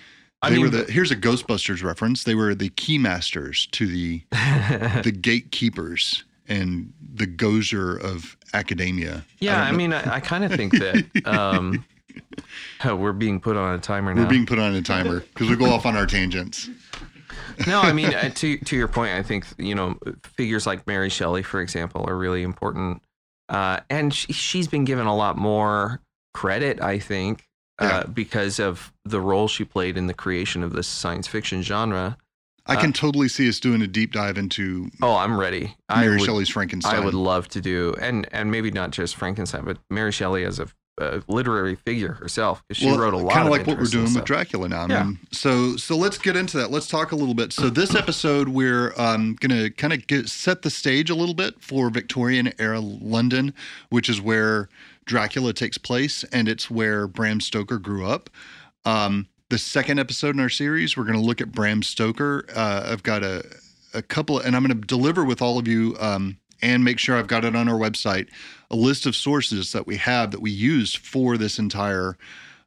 I 0.43 0.49
they 0.49 0.57
mean, 0.57 0.65
were 0.65 0.71
the 0.71 0.91
here's 0.91 1.11
a 1.11 1.17
Ghostbusters 1.17 1.85
reference. 1.85 2.25
They 2.25 2.35
were 2.35 2.55
the 2.55 2.71
key 2.71 2.97
masters 2.97 3.67
to 3.73 3.87
the 3.87 4.23
the 4.31 5.13
gatekeepers 5.13 6.25
and 6.49 6.93
the 7.15 7.27
Gozer 7.27 8.01
of 8.01 8.37
academia. 8.55 9.25
yeah. 9.39 9.59
don't 9.59 9.67
I, 9.67 9.73
mean, 9.73 9.93
I, 9.93 10.15
I 10.15 10.21
kind 10.21 10.45
of 10.45 10.53
think 10.53 10.73
that 10.73 11.05
um, 11.27 11.85
oh, 12.85 12.97
we're 12.97 13.13
being 13.13 13.39
put 13.41 13.57
on 13.57 13.75
a 13.75 13.79
timer 13.79 14.15
now. 14.15 14.23
We're 14.23 14.29
being 14.31 14.47
put 14.47 14.59
on 14.59 14.75
a 14.75 14.83
timer 14.83 15.21
because 15.21 15.51
we 15.51 15.57
go 15.57 15.67
off 15.67 15.85
on 15.85 15.97
our 15.97 16.07
tangents. 16.07 16.71
no, 17.67 17.81
I 17.81 17.93
mean 17.93 18.15
uh, 18.15 18.31
to 18.31 18.57
to 18.57 18.77
your 18.77 18.89
point, 18.89 19.13
I 19.13 19.23
think 19.23 19.45
you 19.59 19.75
know 19.75 19.99
figures 20.25 20.67
like 20.67 20.87
Mary 20.87 21.11
Shelley, 21.11 21.43
for 21.43 21.61
example, 21.61 22.05
are 22.09 22.17
really 22.17 22.43
important, 22.43 23.03
uh, 23.51 23.81
and 23.91 24.15
she, 24.15 24.33
she's 24.33 24.69
been 24.69 24.85
given 24.85 25.07
a 25.07 25.15
lot 25.15 25.37
more 25.37 26.01
credit, 26.33 26.81
I 26.81 26.99
think, 26.99 27.45
uh, 27.81 27.85
Yeah. 27.85 28.03
because 28.05 28.59
of 28.61 28.93
the 29.05 29.21
role 29.21 29.49
she 29.49 29.65
played 29.65 29.97
in 29.97 30.07
the 30.07 30.15
creation 30.15 30.63
of 30.63 30.73
this 30.73 30.87
science 30.87 31.27
fiction 31.27 31.63
genre. 31.63 32.17
I 32.67 32.75
Uh, 32.77 32.81
can 32.81 32.93
totally 32.93 33.29
see 33.29 33.49
us 33.49 33.59
doing 33.59 33.83
a 33.83 33.87
deep 33.87 34.13
dive 34.13 34.37
into 34.39 34.91
Oh, 35.03 35.17
I'm 35.17 35.39
ready. 35.41 35.75
I 35.89 36.03
Mary 36.03 36.19
would, 36.19 36.25
Shelley's 36.27 36.51
Frankenstein. 36.51 36.95
I 36.95 37.01
would 37.01 37.15
love 37.15 37.49
to 37.49 37.61
do, 37.61 37.95
and 38.01 38.29
and 38.33 38.51
maybe 38.51 38.71
not 38.71 38.91
just 38.91 39.17
Frankenstein, 39.17 39.65
but 39.65 39.79
Mary 39.91 40.13
Shelley 40.13 40.45
as 40.45 40.61
a, 40.61 40.69
a 40.99 41.23
literary 41.27 41.75
figure 41.77 42.13
herself, 42.13 42.63
because 42.69 42.81
she 42.83 42.91
wrote 42.91 43.15
a 43.15 43.17
lot 43.17 43.33
kind 43.33 43.47
of 43.47 43.51
like 43.51 43.67
what 43.67 43.79
we're 43.79 43.85
doing 43.87 44.13
with. 44.13 44.25
Dracula 44.25 44.69
now. 44.69 44.83
I 44.83 44.89
Yeah. 44.89 45.03
mean, 45.05 45.19
so 45.33 45.77
so 45.79 45.97
let's 45.97 46.19
get 46.19 46.37
into 46.37 46.59
that. 46.59 46.71
Let's 46.71 46.87
talk 46.87 47.11
a 47.13 47.17
little 47.17 47.35
bit. 47.35 47.53
So 47.55 47.71
this 47.71 47.95
episode, 47.95 48.51
we're 48.51 48.93
um, 48.99 49.37
gonna 49.41 49.71
kind 49.71 49.95
of 49.95 50.07
get 50.07 50.29
set 50.29 50.61
the 50.63 50.71
stage 50.71 51.09
a 51.09 51.15
little 51.15 51.35
bit 51.35 51.55
for 51.63 51.89
Victorian 51.91 52.53
era 52.59 52.79
London, 52.81 53.55
which 53.89 54.11
is 54.11 54.21
where 54.21 54.69
Dracula 55.05 55.53
takes 55.53 55.79
place, 55.79 56.25
and 56.25 56.49
it's 56.49 56.71
where 56.71 57.07
Bram 57.07 57.41
Stoker 57.41 57.79
grew 57.79 58.07
up. 58.07 58.31
Um, 58.85 59.27
the 59.49 59.59
second 59.59 59.99
episode 59.99 60.35
in 60.35 60.41
our 60.41 60.49
series, 60.49 60.97
we're 60.97 61.05
going 61.05 61.19
to 61.19 61.25
look 61.25 61.41
at 61.41 61.51
Bram 61.53 61.83
Stoker. 61.83 62.45
Uh, 62.55 62.87
I've 62.91 63.03
got 63.03 63.23
a, 63.25 63.45
a 63.93 64.03
couple, 64.03 64.39
and 64.39 64.55
I'm 64.55 64.65
going 64.65 64.81
to 64.81 64.87
deliver 64.87 65.25
with 65.25 65.43
all 65.43 65.59
of 65.59 65.67
you 65.67 65.97
um, 65.99 66.39
and 66.63 66.85
make 66.85 66.99
sure 66.99 67.17
I've 67.17 67.27
got 67.27 67.45
it 67.45 67.57
on 67.57 67.69
our 67.69 67.79
website 67.79 68.29
a 68.71 68.77
list 68.77 69.07
of 69.07 69.17
sources 69.17 69.73
that 69.73 69.87
we 69.87 69.97
have 69.97 70.31
that 70.31 70.41
we 70.41 70.51
used 70.51 70.99
for 70.99 71.37
this 71.37 71.59
entire 71.59 72.17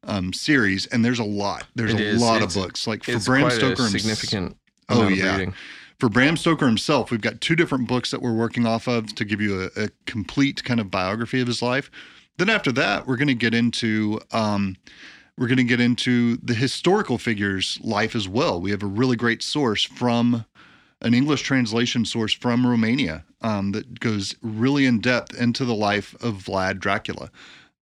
um, 0.03 0.33
series. 0.33 0.85
And 0.87 1.05
there's 1.05 1.19
a 1.19 1.23
lot. 1.23 1.65
There's 1.75 1.93
It 1.93 2.01
a 2.01 2.03
is. 2.09 2.21
lot 2.21 2.41
of 2.41 2.53
books. 2.53 2.85
Like 2.85 3.03
for 3.05 3.17
Bram 3.19 3.49
Stoker, 3.49 3.87
significant. 3.87 4.57
Oh, 4.89 5.07
yeah. 5.07 5.37
reading. 5.37 5.53
for 5.97 6.09
Bram 6.09 6.35
Stoker 6.35 6.65
himself, 6.65 7.09
we've 7.09 7.21
got 7.21 7.39
two 7.39 7.55
different 7.55 7.87
books 7.87 8.11
that 8.11 8.21
we're 8.21 8.33
working 8.33 8.65
off 8.65 8.87
of 8.87 9.15
to 9.15 9.23
give 9.23 9.39
you 9.39 9.69
a, 9.77 9.83
a 9.83 9.89
complete 10.05 10.61
kind 10.65 10.81
of 10.81 10.91
biography 10.91 11.39
of 11.39 11.47
his 11.47 11.61
life. 11.61 11.89
Then 12.37 12.49
after 12.49 12.71
that, 12.73 13.05
we're 13.07 13.17
going 13.17 13.27
to 13.27 13.35
get 13.35 13.53
into 13.53 14.19
um, 14.31 14.77
we're 15.37 15.47
going 15.47 15.57
to 15.57 15.63
get 15.63 15.79
into 15.79 16.37
the 16.37 16.53
historical 16.53 17.17
figures' 17.17 17.79
life 17.81 18.15
as 18.15 18.27
well. 18.27 18.61
We 18.61 18.71
have 18.71 18.83
a 18.83 18.87
really 18.87 19.15
great 19.15 19.41
source 19.41 19.83
from 19.83 20.45
an 21.01 21.13
English 21.13 21.41
translation 21.41 22.05
source 22.05 22.33
from 22.33 22.65
Romania 22.65 23.25
um, 23.41 23.71
that 23.71 23.99
goes 23.99 24.35
really 24.41 24.85
in 24.85 24.99
depth 24.99 25.39
into 25.39 25.65
the 25.65 25.75
life 25.75 26.15
of 26.21 26.43
Vlad 26.43 26.79
Dracula, 26.79 27.29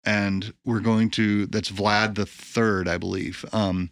and 0.06 0.54
we're 0.64 0.80
going 0.80 1.10
to 1.12 1.46
that's 1.48 1.72
Vlad 1.72 2.16
the 2.16 2.26
Third, 2.26 2.88
I 2.88 2.98
believe. 2.98 3.46
Um, 3.52 3.90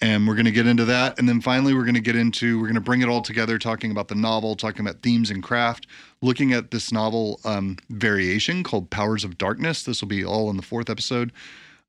and 0.00 0.26
we're 0.28 0.34
going 0.34 0.44
to 0.44 0.52
get 0.52 0.66
into 0.66 0.84
that 0.84 1.18
and 1.18 1.26
then 1.26 1.40
finally 1.40 1.72
we're 1.72 1.84
going 1.84 1.94
to 1.94 2.02
get 2.02 2.16
into 2.16 2.58
we're 2.58 2.66
going 2.66 2.74
to 2.74 2.82
bring 2.82 3.00
it 3.00 3.08
all 3.08 3.22
together 3.22 3.58
talking 3.58 3.90
about 3.90 4.08
the 4.08 4.14
novel 4.14 4.54
talking 4.54 4.82
about 4.82 5.02
themes 5.02 5.30
and 5.30 5.42
craft 5.42 5.86
looking 6.22 6.52
at 6.52 6.70
this 6.70 6.90
novel 6.92 7.40
um, 7.44 7.76
variation 7.90 8.62
called 8.62 8.90
powers 8.90 9.24
of 9.24 9.36
darkness 9.38 9.82
this 9.82 10.00
will 10.00 10.08
be 10.08 10.24
all 10.24 10.50
in 10.50 10.56
the 10.56 10.62
fourth 10.62 10.88
episode 10.90 11.32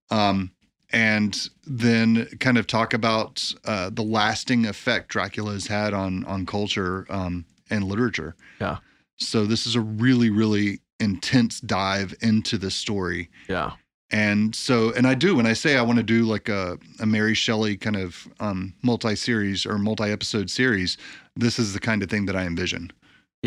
um, 0.10 0.52
and 0.92 1.50
then 1.66 2.26
kind 2.40 2.58
of 2.58 2.66
talk 2.68 2.94
about 2.94 3.54
uh, 3.66 3.90
the 3.90 4.02
lasting 4.04 4.66
effect 4.66 5.10
dracula 5.10 5.54
has 5.54 5.68
had 5.68 5.94
on 5.94 6.24
on 6.26 6.46
culture 6.46 7.06
um, 7.10 7.46
and 7.70 7.84
literature 7.86 8.36
Yeah. 8.62 8.78
so 9.18 9.46
this 9.46 9.68
is 9.68 9.76
a 9.76 9.82
really 9.82 10.30
really 10.30 10.80
intense 11.00 11.60
dive 11.62 12.16
into 12.22 12.58
the 12.58 12.72
story 12.72 13.30
Yeah. 13.48 13.72
and 14.10 14.56
so, 14.56 14.92
and 14.94 15.06
I 15.06 15.14
do 15.14 15.36
when 15.36 15.46
I 15.46 15.54
say 15.54 15.78
I 15.78 15.82
want 15.84 15.98
to 15.98 16.04
do 16.04 16.24
like 16.24 16.50
a, 16.50 16.78
a 17.00 17.06
Mary 17.06 17.36
Shelley 17.36 17.78
kind 17.78 17.96
of 17.96 18.28
um, 18.40 18.74
multi-series 18.82 19.66
or 19.66 19.78
multi-episode 19.78 20.50
series, 20.50 20.98
this 21.36 21.60
is 21.60 21.74
the 21.74 21.80
kind 21.80 22.02
of 22.02 22.10
thing 22.10 22.26
that 22.28 22.36
I 22.36 22.46
envision. 22.46 22.92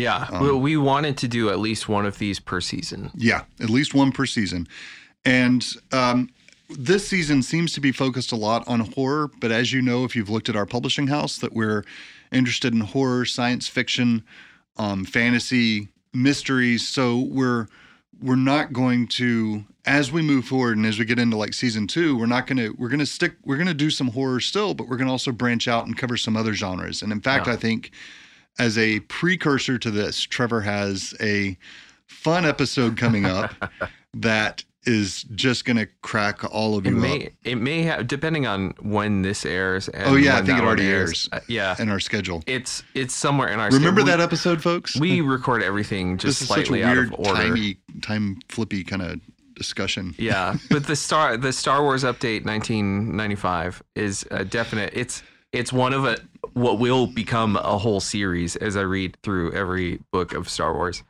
Yeah, 0.01 0.27
Um, 0.31 0.41
well, 0.41 0.59
we 0.59 0.77
wanted 0.77 1.17
to 1.17 1.27
do 1.27 1.49
at 1.49 1.59
least 1.59 1.87
one 1.87 2.05
of 2.05 2.17
these 2.17 2.39
per 2.39 2.61
season. 2.61 3.11
Yeah, 3.15 3.43
at 3.59 3.69
least 3.69 3.93
one 3.93 4.11
per 4.11 4.25
season. 4.25 4.67
And 5.25 5.65
um, 5.91 6.29
this 6.69 7.07
season 7.07 7.43
seems 7.43 7.73
to 7.73 7.81
be 7.81 7.91
focused 7.91 8.31
a 8.31 8.35
lot 8.35 8.67
on 8.67 8.79
horror. 8.79 9.29
But 9.39 9.51
as 9.51 9.71
you 9.71 9.81
know, 9.81 10.03
if 10.03 10.15
you've 10.15 10.29
looked 10.29 10.49
at 10.49 10.55
our 10.55 10.65
publishing 10.65 11.07
house, 11.07 11.37
that 11.37 11.53
we're 11.53 11.83
interested 12.31 12.73
in 12.73 12.79
horror, 12.81 13.25
science 13.25 13.67
fiction, 13.67 14.23
um, 14.77 15.05
fantasy, 15.05 15.89
mysteries. 16.13 16.87
So 16.87 17.19
we're 17.19 17.67
we're 18.21 18.35
not 18.35 18.71
going 18.73 19.07
to 19.07 19.63
as 19.85 20.11
we 20.11 20.21
move 20.21 20.45
forward 20.45 20.77
and 20.77 20.85
as 20.85 20.99
we 20.99 21.05
get 21.05 21.17
into 21.17 21.35
like 21.35 21.55
season 21.55 21.87
two 21.87 22.15
we're 22.15 22.27
not 22.27 22.45
going 22.45 22.57
to 22.57 22.69
we're 22.77 22.87
going 22.87 22.99
to 22.99 23.05
stick 23.05 23.33
we're 23.45 23.55
going 23.55 23.65
to 23.67 23.73
do 23.73 23.89
some 23.89 24.09
horror 24.09 24.39
still 24.39 24.75
but 24.75 24.87
we're 24.87 24.95
going 24.95 25.07
to 25.07 25.11
also 25.11 25.31
branch 25.31 25.67
out 25.67 25.87
and 25.87 25.97
cover 25.97 26.15
some 26.15 26.37
other 26.37 26.53
genres 26.53 27.01
and 27.01 27.11
in 27.11 27.19
fact 27.19 27.47
Yeah. 27.47 27.53
i 27.53 27.55
think 27.55 27.89
as 28.59 28.77
a 28.77 28.99
precursor 29.01 29.77
to 29.77 29.91
this 29.91 30.21
trevor 30.21 30.61
has 30.61 31.13
a 31.19 31.57
fun 32.07 32.45
episode 32.45 32.97
coming 32.97 33.25
up 33.25 33.53
that 34.13 34.63
is 34.83 35.23
just 35.35 35.63
going 35.63 35.77
to 35.77 35.87
crack 36.01 36.43
all 36.53 36.75
of 36.75 36.85
It 36.87 36.89
you 36.89 36.95
may 36.95 37.27
up 37.27 37.31
it 37.43 37.55
may 37.55 37.83
have 37.83 38.07
depending 38.07 38.47
on 38.47 38.73
when 38.81 39.21
this 39.21 39.45
airs. 39.45 39.87
And 39.89 40.09
Oh, 40.09 40.15
yeah, 40.15 40.37
I 40.37 40.41
think 40.41 40.57
it 40.57 40.63
already 40.63 40.87
airs. 40.87 41.29
Uh, 41.31 41.39
yeah, 41.47 41.75
in 41.79 41.87
our 41.89 41.99
schedule 41.99 42.43
it's 42.47 42.81
it's 42.95 43.13
somewhere 43.13 43.47
in 43.49 43.59
our. 43.59 43.69
Schedule. 43.69 43.79
Remember 43.85 44.01
we- 44.03 44.09
that 44.09 44.19
episode 44.19 44.61
folks 44.61 44.95
We 44.99 45.21
record 45.21 45.61
everything 45.61 46.17
just 46.17 46.39
this 46.39 46.41
is 46.41 46.47
such 46.47 46.57
a 46.57 46.65
slightly 46.65 46.83
out 46.83 46.97
of 46.97 47.13
order. 47.13 47.33
timey 47.43 47.77
time 48.01 48.39
flippy 48.49 48.83
kind 48.83 49.03
of 49.03 49.19
discussion 49.55 50.15
Yeah, 50.17 50.55
but 50.71 50.87
the 50.87 50.95
star 51.07 51.37
the 51.37 51.53
Star 51.53 51.83
Wars 51.83 52.03
update 52.03 52.43
1995 52.45 53.83
is 53.95 54.25
a 54.31 54.43
definite. 54.43 54.93
It's 54.95 55.21
it's 55.53 55.71
one 55.73 55.93
of 55.93 56.05
a 56.05 56.17
what 56.53 56.79
will 56.79 57.07
become 57.07 57.55
a 57.55 57.77
whole 57.77 57.99
series 57.99 58.55
as 58.55 58.75
I 58.75 58.81
read 58.81 59.17
through 59.23 59.53
every 59.53 59.99
book 60.11 60.33
of 60.33 60.49
Star 60.49 60.73
Wars. 60.73 61.03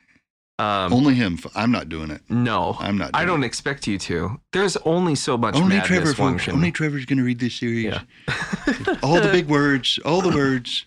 Um, 0.60 0.94
only 0.94 1.16
him 1.16 1.40
i'm 1.56 1.72
not 1.72 1.90
doing 1.90 2.12
it 2.12 2.22
no, 2.30 2.76
i'm 2.80 2.96
not 2.96 3.10
I 3.16 3.26
don't 3.26 3.44
expect 3.44 3.88
you 3.88 3.98
to. 3.98 4.40
There's 4.54 4.78
only 4.78 5.16
so 5.16 5.36
much 5.36 5.56
Only 5.56 5.80
Trevor, 5.82 6.14
folks. 6.14 6.48
Only 6.48 6.72
Trevor's 6.72 7.06
going 7.06 7.18
to 7.18 7.24
read 7.24 7.40
this 7.40 7.56
series. 7.56 7.86
Yeah. 7.86 8.02
all 9.02 9.16
the 9.20 9.30
big 9.32 9.48
words, 9.48 9.98
all 10.06 10.22
the 10.22 10.30
words. 10.30 10.86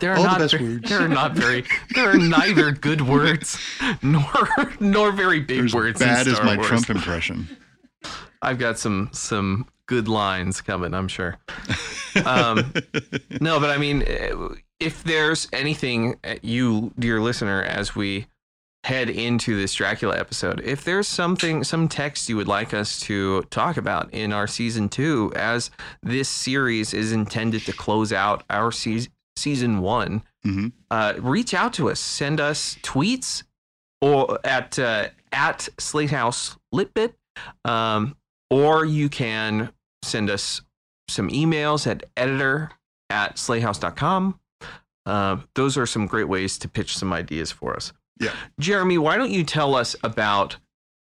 There 0.00 0.12
are 0.12 0.16
All 0.16 0.22
the 0.24 0.28
not 0.28 0.38
best 0.38 0.54
ve- 0.54 0.64
words. 0.64 0.90
There 0.90 1.00
are 1.00 1.08
not 1.08 1.32
very. 1.32 1.64
There 1.94 2.10
are 2.10 2.16
neither 2.18 2.72
good 2.72 3.02
words 3.02 3.58
nor 4.02 4.24
nor 4.80 5.12
very 5.12 5.40
big 5.40 5.70
They're 5.70 5.80
words. 5.80 6.00
bad 6.00 6.26
as 6.26 6.38
my 6.42 6.56
Wars. 6.56 6.66
Trump 6.68 6.90
impression. 6.90 7.48
I've 8.42 8.58
got 8.58 8.78
some 8.78 9.08
some 9.12 9.66
good 9.86 10.08
lines 10.08 10.60
coming. 10.60 10.94
I'm 10.94 11.08
sure. 11.08 11.36
Um, 12.24 12.72
no, 13.40 13.58
but 13.60 13.70
I 13.70 13.76
mean, 13.78 14.04
if 14.80 15.02
there's 15.04 15.48
anything 15.52 16.16
eh, 16.24 16.38
you, 16.42 16.92
dear 16.98 17.20
listener, 17.20 17.62
as 17.62 17.94
we 17.96 18.26
head 18.84 19.08
into 19.10 19.56
this 19.56 19.74
Dracula 19.74 20.18
episode, 20.18 20.60
if 20.64 20.84
there's 20.84 21.08
something, 21.08 21.64
some 21.64 21.88
text 21.88 22.28
you 22.28 22.36
would 22.36 22.48
like 22.48 22.72
us 22.74 23.00
to 23.00 23.42
talk 23.50 23.76
about 23.76 24.12
in 24.12 24.32
our 24.32 24.46
season 24.46 24.88
two, 24.88 25.32
as 25.34 25.70
this 26.02 26.28
series 26.28 26.92
is 26.94 27.12
intended 27.12 27.62
to 27.66 27.72
close 27.72 28.12
out 28.12 28.44
our 28.50 28.70
se- 28.70 29.08
season 29.36 29.80
one 29.80 30.22
Mhm. 30.46 30.72
uh, 30.90 31.14
reach 31.18 31.54
out 31.54 31.72
to 31.74 31.90
us. 31.90 31.98
Send 31.98 32.38
us 32.40 32.76
tweets 32.82 33.42
or 34.00 34.38
at 34.44 34.78
uh, 34.78 35.08
at 35.32 35.68
Slate 35.78 36.10
House 36.10 36.56
Litbit, 36.70 37.16
um, 37.64 38.14
or 38.50 38.84
you 38.84 39.08
can 39.08 39.72
send 40.02 40.30
us 40.30 40.62
some 41.08 41.28
emails 41.30 41.86
at 41.86 42.04
editor 42.16 42.70
at 43.10 43.36
slatehouse.com. 43.36 44.38
Uh, 45.06 45.36
those 45.54 45.76
are 45.76 45.86
some 45.86 46.06
great 46.06 46.28
ways 46.28 46.58
to 46.58 46.68
pitch 46.68 46.96
some 46.96 47.12
ideas 47.12 47.50
for 47.52 47.74
us. 47.76 47.92
Yeah. 48.20 48.32
Jeremy, 48.58 48.98
why 48.98 49.16
don't 49.16 49.30
you 49.30 49.44
tell 49.44 49.74
us 49.74 49.96
about 50.02 50.56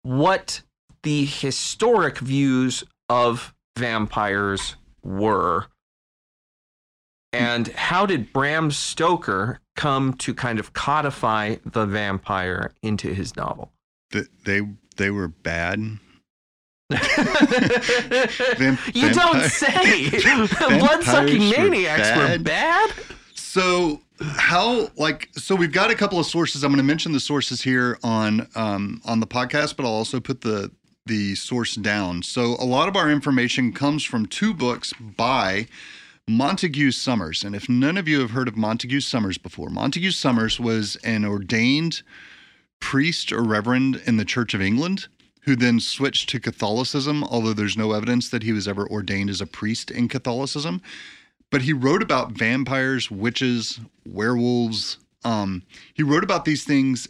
what 0.02 0.62
the 1.02 1.24
historic 1.24 2.18
views 2.18 2.84
of 3.08 3.54
vampires 3.76 4.76
were 5.02 5.66
and 7.32 7.68
how 7.68 8.06
did 8.06 8.32
Bram 8.32 8.70
Stoker 8.70 9.60
come 9.76 10.14
to 10.14 10.34
kind 10.34 10.58
of 10.58 10.72
codify 10.72 11.56
the 11.64 11.86
vampire 11.86 12.72
into 12.82 13.14
his 13.14 13.36
novel? 13.36 13.72
Th- 14.10 14.26
they 14.44 14.62
they 14.96 15.10
were 15.10 15.28
bad. 15.28 15.98
You 18.94 19.12
don't 19.12 19.42
say. 19.44 20.10
Blood 20.78 21.04
sucking 21.04 21.50
maniacs 21.50 22.10
were 22.10 22.38
bad? 22.38 22.44
bad. 22.44 22.92
So 23.34 24.00
how 24.20 24.90
like 24.96 25.28
so 25.36 25.54
we've 25.54 25.72
got 25.72 25.90
a 25.90 25.94
couple 25.94 26.18
of 26.18 26.26
sources. 26.26 26.64
I'm 26.64 26.70
going 26.70 26.78
to 26.78 26.84
mention 26.84 27.12
the 27.12 27.20
sources 27.20 27.62
here 27.62 27.98
on 28.02 28.48
um, 28.54 29.00
on 29.04 29.20
the 29.20 29.26
podcast, 29.26 29.76
but 29.76 29.84
I'll 29.84 29.92
also 29.92 30.20
put 30.20 30.40
the 30.40 30.70
the 31.06 31.34
source 31.34 31.74
down. 31.74 32.22
So 32.22 32.56
a 32.58 32.64
lot 32.64 32.88
of 32.88 32.96
our 32.96 33.10
information 33.10 33.72
comes 33.72 34.04
from 34.04 34.26
two 34.26 34.52
books 34.54 34.92
by 34.92 35.66
Montague 36.28 36.92
Summers. 36.92 37.42
And 37.42 37.54
if 37.54 37.68
none 37.68 37.96
of 37.96 38.06
you 38.06 38.20
have 38.20 38.30
heard 38.30 38.48
of 38.48 38.56
Montague 38.56 39.00
Summers 39.00 39.38
before, 39.38 39.70
Montague 39.70 40.12
Summers 40.12 40.60
was 40.60 40.96
an 40.96 41.24
ordained 41.24 42.02
priest 42.78 43.32
or 43.32 43.42
reverend 43.42 44.00
in 44.06 44.16
the 44.16 44.24
Church 44.24 44.54
of 44.54 44.62
England 44.62 45.08
who 45.42 45.56
then 45.56 45.80
switched 45.80 46.28
to 46.30 46.40
Catholicism, 46.40 47.24
although 47.24 47.54
there's 47.54 47.76
no 47.76 47.92
evidence 47.92 48.28
that 48.28 48.42
he 48.42 48.52
was 48.52 48.68
ever 48.68 48.86
ordained 48.88 49.30
as 49.30 49.40
a 49.40 49.46
priest 49.46 49.90
in 49.90 50.08
Catholicism. 50.08 50.82
But 51.50 51.62
he 51.62 51.72
wrote 51.72 52.02
about 52.02 52.32
vampires, 52.32 53.10
witches, 53.10 53.80
werewolves. 54.06 54.98
Um, 55.24 55.62
he 55.94 56.02
wrote 56.02 56.24
about 56.24 56.44
these 56.44 56.64
things 56.64 57.08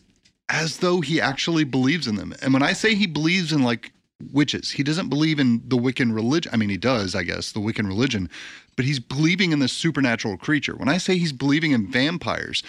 as 0.48 0.78
though 0.78 1.00
he 1.00 1.20
actually 1.20 1.64
believes 1.64 2.06
in 2.06 2.16
them. 2.16 2.34
And 2.42 2.52
when 2.52 2.62
I 2.62 2.72
say 2.72 2.94
he 2.94 3.06
believes 3.06 3.52
in 3.52 3.62
like 3.62 3.92
witches, 4.32 4.72
he 4.72 4.82
doesn't 4.82 5.08
believe 5.08 5.38
in 5.38 5.62
the 5.66 5.76
Wiccan 5.76 6.14
religion. 6.14 6.50
I 6.52 6.56
mean, 6.56 6.70
he 6.70 6.76
does, 6.76 7.14
I 7.14 7.22
guess, 7.22 7.52
the 7.52 7.60
Wiccan 7.60 7.86
religion, 7.86 8.28
but 8.76 8.84
he's 8.84 8.98
believing 8.98 9.52
in 9.52 9.58
the 9.58 9.68
supernatural 9.68 10.36
creature. 10.36 10.74
When 10.74 10.88
I 10.88 10.98
say 10.98 11.18
he's 11.18 11.32
believing 11.32 11.72
in 11.72 11.90
vampires, 11.90 12.62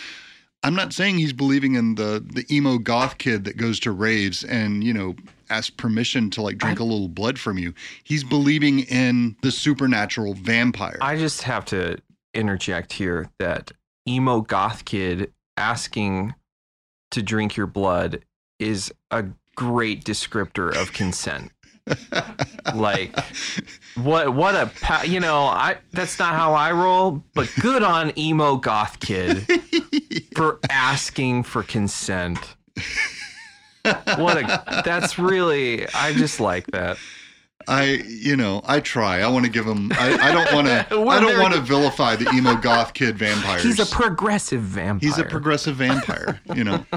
I'm 0.63 0.75
not 0.75 0.93
saying 0.93 1.17
he's 1.17 1.33
believing 1.33 1.75
in 1.75 1.95
the 1.95 2.23
the 2.23 2.45
emo 2.55 2.77
goth 2.77 3.17
kid 3.17 3.45
that 3.45 3.57
goes 3.57 3.79
to 3.81 3.91
raves 3.91 4.43
and 4.43 4.83
you 4.83 4.93
know 4.93 5.15
asks 5.51 5.69
permission 5.69 6.29
to 6.31 6.41
like 6.41 6.57
drink 6.57 6.79
a 6.79 6.83
little 6.83 7.09
blood 7.09 7.37
from 7.37 7.57
you. 7.57 7.73
He's 8.03 8.23
believing 8.23 8.79
in 8.79 9.35
the 9.41 9.51
supernatural 9.51 10.33
vampire. 10.33 10.97
I 11.01 11.17
just 11.17 11.43
have 11.43 11.65
to 11.65 11.97
interject 12.33 12.93
here 12.93 13.29
that 13.39 13.71
emo 14.07 14.41
goth 14.41 14.85
kid 14.85 15.31
asking 15.57 16.33
to 17.11 17.21
drink 17.21 17.57
your 17.57 17.67
blood 17.67 18.23
is 18.59 18.91
a 19.11 19.25
great 19.55 20.05
descriptor 20.05 20.75
of 20.75 20.93
consent. 20.93 21.51
like 22.75 23.13
what 23.95 24.33
what 24.33 24.55
a 24.55 24.71
pa- 24.81 25.03
you 25.05 25.19
know 25.19 25.45
I 25.45 25.77
that's 25.91 26.19
not 26.19 26.35
how 26.35 26.53
I 26.53 26.71
roll, 26.71 27.23
but 27.33 27.51
good 27.59 27.83
on 27.83 28.17
emo 28.17 28.55
goth 28.55 28.99
kid 28.99 29.45
for 30.35 30.59
asking 30.69 31.43
for 31.43 31.63
consent. 31.63 32.55
What 33.83 34.37
a 34.37 34.81
that's 34.85 35.17
really 35.17 35.87
I 35.93 36.13
just 36.13 36.39
like 36.39 36.67
that. 36.67 36.97
I, 37.67 38.03
you 38.05 38.35
know, 38.35 38.61
I 38.65 38.79
try. 38.79 39.21
I 39.21 39.27
want 39.27 39.45
to 39.45 39.51
give 39.51 39.65
him. 39.65 39.91
I, 39.93 40.17
I 40.29 40.31
don't 40.31 40.53
want 40.53 40.67
to. 40.67 40.85
I 40.89 41.19
don't 41.19 41.39
want 41.39 41.53
to 41.53 41.61
vilify 41.61 42.15
the 42.15 42.29
emo 42.33 42.55
goth 42.55 42.93
kid 42.93 43.17
vampires. 43.17 43.63
He's 43.77 43.79
a 43.79 43.85
progressive 43.85 44.61
vampire. 44.61 45.07
He's 45.07 45.17
a 45.17 45.23
progressive 45.23 45.75
vampire. 45.75 46.39
You 46.55 46.63
know. 46.63 46.85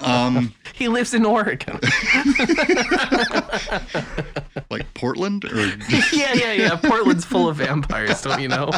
Um, 0.00 0.52
he 0.74 0.88
lives 0.88 1.14
in 1.14 1.24
Oregon. 1.24 1.78
Like 4.70 4.92
Portland, 4.94 5.44
or 5.44 5.66
yeah, 6.12 6.32
yeah, 6.34 6.52
yeah. 6.52 6.76
Portland's 6.76 7.24
full 7.24 7.48
of 7.48 7.56
vampires, 7.56 8.22
don't 8.22 8.40
you 8.40 8.48
know? 8.48 8.70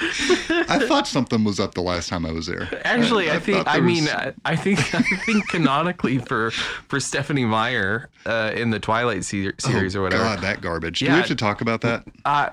I 0.00 0.78
thought 0.86 1.06
something 1.08 1.42
was 1.44 1.58
up 1.58 1.74
the 1.74 1.80
last 1.82 2.08
time 2.08 2.24
I 2.24 2.32
was 2.32 2.46
there. 2.46 2.68
Actually, 2.84 3.30
I, 3.30 3.38
think 3.38 3.66
I 3.66 3.74
there 3.74 3.82
mean 3.82 4.04
was- 4.04 4.12
I, 4.12 4.32
I 4.44 4.56
think 4.56 4.78
I 4.94 5.02
think 5.26 5.48
canonically 5.48 6.18
for 6.18 6.50
for 6.52 7.00
Stephenie 7.00 7.44
Meyer 7.44 8.08
uh, 8.26 8.52
in 8.54 8.70
the 8.70 8.78
Twilight 8.78 9.24
se- 9.24 9.52
series 9.58 9.96
or 9.96 10.02
whatever. 10.02 10.22
Oh, 10.22 10.26
God, 10.26 10.40
that 10.42 10.60
garbage. 10.60 11.00
Do 11.00 11.06
we 11.06 11.10
Yeah. 11.10 11.16
have 11.16 11.26
to 11.26 11.34
talk 11.36 11.60
about 11.60 11.80
that? 11.82 12.04
Uh, 12.24 12.50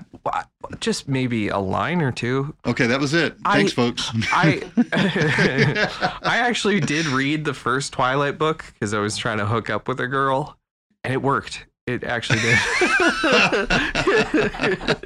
just 0.80 1.08
maybe 1.08 1.48
a 1.48 1.58
line 1.58 2.02
or 2.02 2.10
two. 2.12 2.54
Okay, 2.66 2.86
that 2.86 2.98
was 3.00 3.14
it. 3.14 3.36
I- 3.44 3.56
Thanks, 3.58 3.72
folks. 3.72 4.10
I 4.32 4.62
I 6.22 6.38
actually 6.38 6.80
did 6.80 7.06
read 7.06 7.44
the 7.44 7.54
first 7.54 7.92
Twilight 7.92 8.38
book 8.38 8.64
because 8.74 8.92
I 8.94 8.98
was 8.98 9.16
trying 9.16 9.38
to 9.38 9.46
hook 9.46 9.70
up 9.70 9.88
with 9.88 10.00
a 10.00 10.06
girl, 10.06 10.56
and 11.04 11.12
it 11.12 11.22
worked. 11.22 11.66
It 11.88 12.04
actually 12.04 12.40
did. 12.40 12.58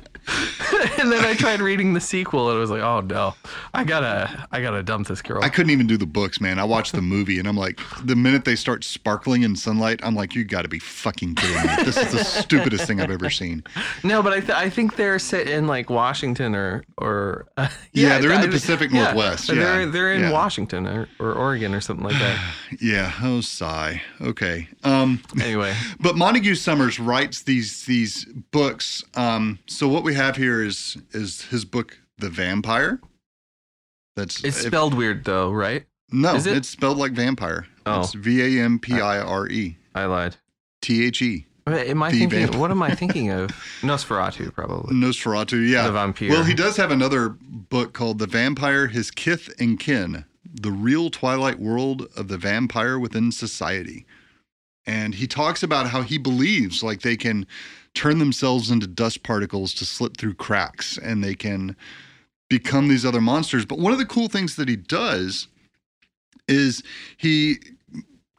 and 0.98 1.10
then 1.10 1.24
I 1.24 1.34
tried 1.34 1.60
reading 1.60 1.94
the 1.94 2.00
sequel, 2.00 2.48
and 2.48 2.56
I 2.56 2.60
was 2.60 2.70
like, 2.70 2.82
"Oh 2.82 3.00
no, 3.00 3.34
I 3.74 3.84
gotta, 3.84 4.46
I 4.52 4.60
gotta 4.62 4.82
dump 4.82 5.08
this 5.08 5.20
girl." 5.22 5.42
I 5.42 5.48
couldn't 5.48 5.70
even 5.70 5.86
do 5.86 5.96
the 5.96 6.06
books, 6.06 6.40
man. 6.40 6.58
I 6.58 6.64
watched 6.64 6.92
the 6.92 7.02
movie, 7.02 7.38
and 7.38 7.48
I'm 7.48 7.56
like, 7.56 7.80
the 8.04 8.14
minute 8.16 8.44
they 8.44 8.56
start 8.56 8.84
sparkling 8.84 9.42
in 9.42 9.56
sunlight, 9.56 10.00
I'm 10.02 10.14
like, 10.14 10.34
you 10.34 10.44
got 10.44 10.62
to 10.62 10.68
be 10.68 10.78
fucking 10.78 11.34
kidding 11.34 11.56
me. 11.56 11.84
This 11.84 11.96
is 11.96 12.12
the 12.12 12.24
stupidest 12.24 12.86
thing 12.86 13.00
I've 13.00 13.10
ever 13.10 13.30
seen. 13.30 13.64
No, 14.04 14.22
but 14.22 14.32
I, 14.32 14.40
th- 14.40 14.50
I 14.50 14.70
think 14.70 14.96
they're 14.96 15.18
set 15.18 15.48
in 15.48 15.66
like 15.66 15.90
Washington 15.90 16.54
or 16.54 16.84
or 16.98 17.46
uh, 17.56 17.68
Yeah, 17.92 18.18
they're 18.18 18.32
in 18.32 18.40
the 18.42 18.48
I- 18.48 18.50
Pacific 18.50 18.90
yeah, 18.92 19.04
Northwest, 19.04 19.48
They're 19.48 19.56
yeah, 19.56 19.90
they're 19.90 20.12
in 20.12 20.22
yeah. 20.22 20.32
Washington 20.32 20.86
or, 20.86 21.08
or 21.18 21.32
Oregon 21.32 21.74
or 21.74 21.80
something 21.80 22.04
like 22.06 22.18
that. 22.18 22.38
Yeah. 22.80 23.12
Oh, 23.22 23.40
sigh. 23.42 24.00
Okay. 24.20 24.66
Um, 24.82 25.20
Anyway, 25.40 25.74
but 26.00 26.16
Montague 26.16 26.54
Summers 26.54 26.98
writes 26.98 27.42
these 27.42 27.84
these 27.84 28.24
books. 28.50 29.04
Um, 29.14 29.58
so 29.66 29.88
what 29.88 30.02
we 30.04 30.11
have 30.14 30.36
here 30.36 30.62
is 30.62 30.96
is 31.12 31.42
his 31.46 31.64
book, 31.64 31.98
The 32.18 32.28
Vampire. 32.30 33.00
That's 34.16 34.42
it's 34.44 34.60
if- 34.60 34.66
spelled 34.66 34.94
weird 34.94 35.24
though, 35.24 35.50
right? 35.50 35.84
no, 36.10 36.34
it? 36.36 36.46
it's 36.46 36.68
spelled 36.68 36.98
like 36.98 37.12
vampire. 37.12 37.66
Oh. 37.86 38.00
It's 38.00 38.12
V 38.14 38.58
A 38.58 38.62
M 38.64 38.78
P 38.78 39.00
I 39.00 39.18
R 39.18 39.48
E 39.48 39.76
I 39.94 40.04
lied. 40.04 40.36
T 40.82 41.04
H 41.06 41.22
E. 41.22 41.46
Am 41.66 42.02
I 42.02 42.10
The 42.10 42.18
thinking? 42.18 42.38
vampire. 42.40 42.60
What 42.60 42.70
am 42.70 42.82
I 42.82 42.94
thinking 42.94 43.30
of? 43.30 43.50
Nosferatu, 43.82 44.52
probably. 44.52 44.94
Nosferatu, 44.94 45.66
yeah. 45.68 45.84
The 45.86 45.92
vampire. 45.92 46.28
Well, 46.30 46.44
he 46.44 46.54
does 46.54 46.76
have 46.76 46.90
another 46.90 47.30
book 47.40 47.92
called 47.94 48.18
The 48.18 48.26
Vampire, 48.26 48.88
His 48.88 49.10
Kith 49.12 49.48
and 49.60 49.78
Kin 49.78 50.24
The 50.52 50.72
Real 50.72 51.08
Twilight 51.08 51.60
World 51.60 52.08
of 52.16 52.26
the 52.28 52.36
Vampire 52.36 52.98
Within 52.98 53.30
Society. 53.30 54.04
And 54.84 55.14
he 55.14 55.28
talks 55.28 55.62
about 55.62 55.86
how 55.90 56.02
he 56.02 56.18
believes 56.18 56.82
like 56.82 57.02
they 57.02 57.16
can 57.16 57.46
turn 57.94 58.18
themselves 58.18 58.70
into 58.70 58.86
dust 58.86 59.22
particles 59.22 59.74
to 59.74 59.84
slip 59.84 60.16
through 60.16 60.34
cracks 60.34 60.98
and 60.98 61.22
they 61.22 61.34
can 61.34 61.76
become 62.48 62.88
these 62.88 63.04
other 63.04 63.20
monsters. 63.20 63.64
But 63.64 63.78
one 63.78 63.92
of 63.92 63.98
the 63.98 64.06
cool 64.06 64.28
things 64.28 64.56
that 64.56 64.68
he 64.68 64.76
does 64.76 65.48
is 66.48 66.82
he 67.16 67.56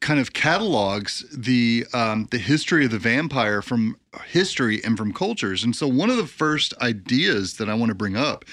kind 0.02 0.20
of 0.20 0.34
catalogs 0.34 1.26
the 1.32 1.86
um, 1.94 2.28
the 2.30 2.38
history 2.38 2.86
of 2.86 2.92
the 2.92 3.00
vampire 3.00 3.62
from 3.62 3.98
history 4.26 4.84
and 4.84 4.98
from 4.98 5.14
cultures. 5.14 5.64
And 5.64 5.76
so 5.76 5.88
one 5.88 6.10
of 6.10 6.18
the 6.18 6.28
first 6.28 6.74
ideas 6.82 7.56
that 7.58 7.70
I 7.70 7.74
want 7.74 7.90
to 7.90 7.96
bring 7.96 8.18
up 8.18 8.44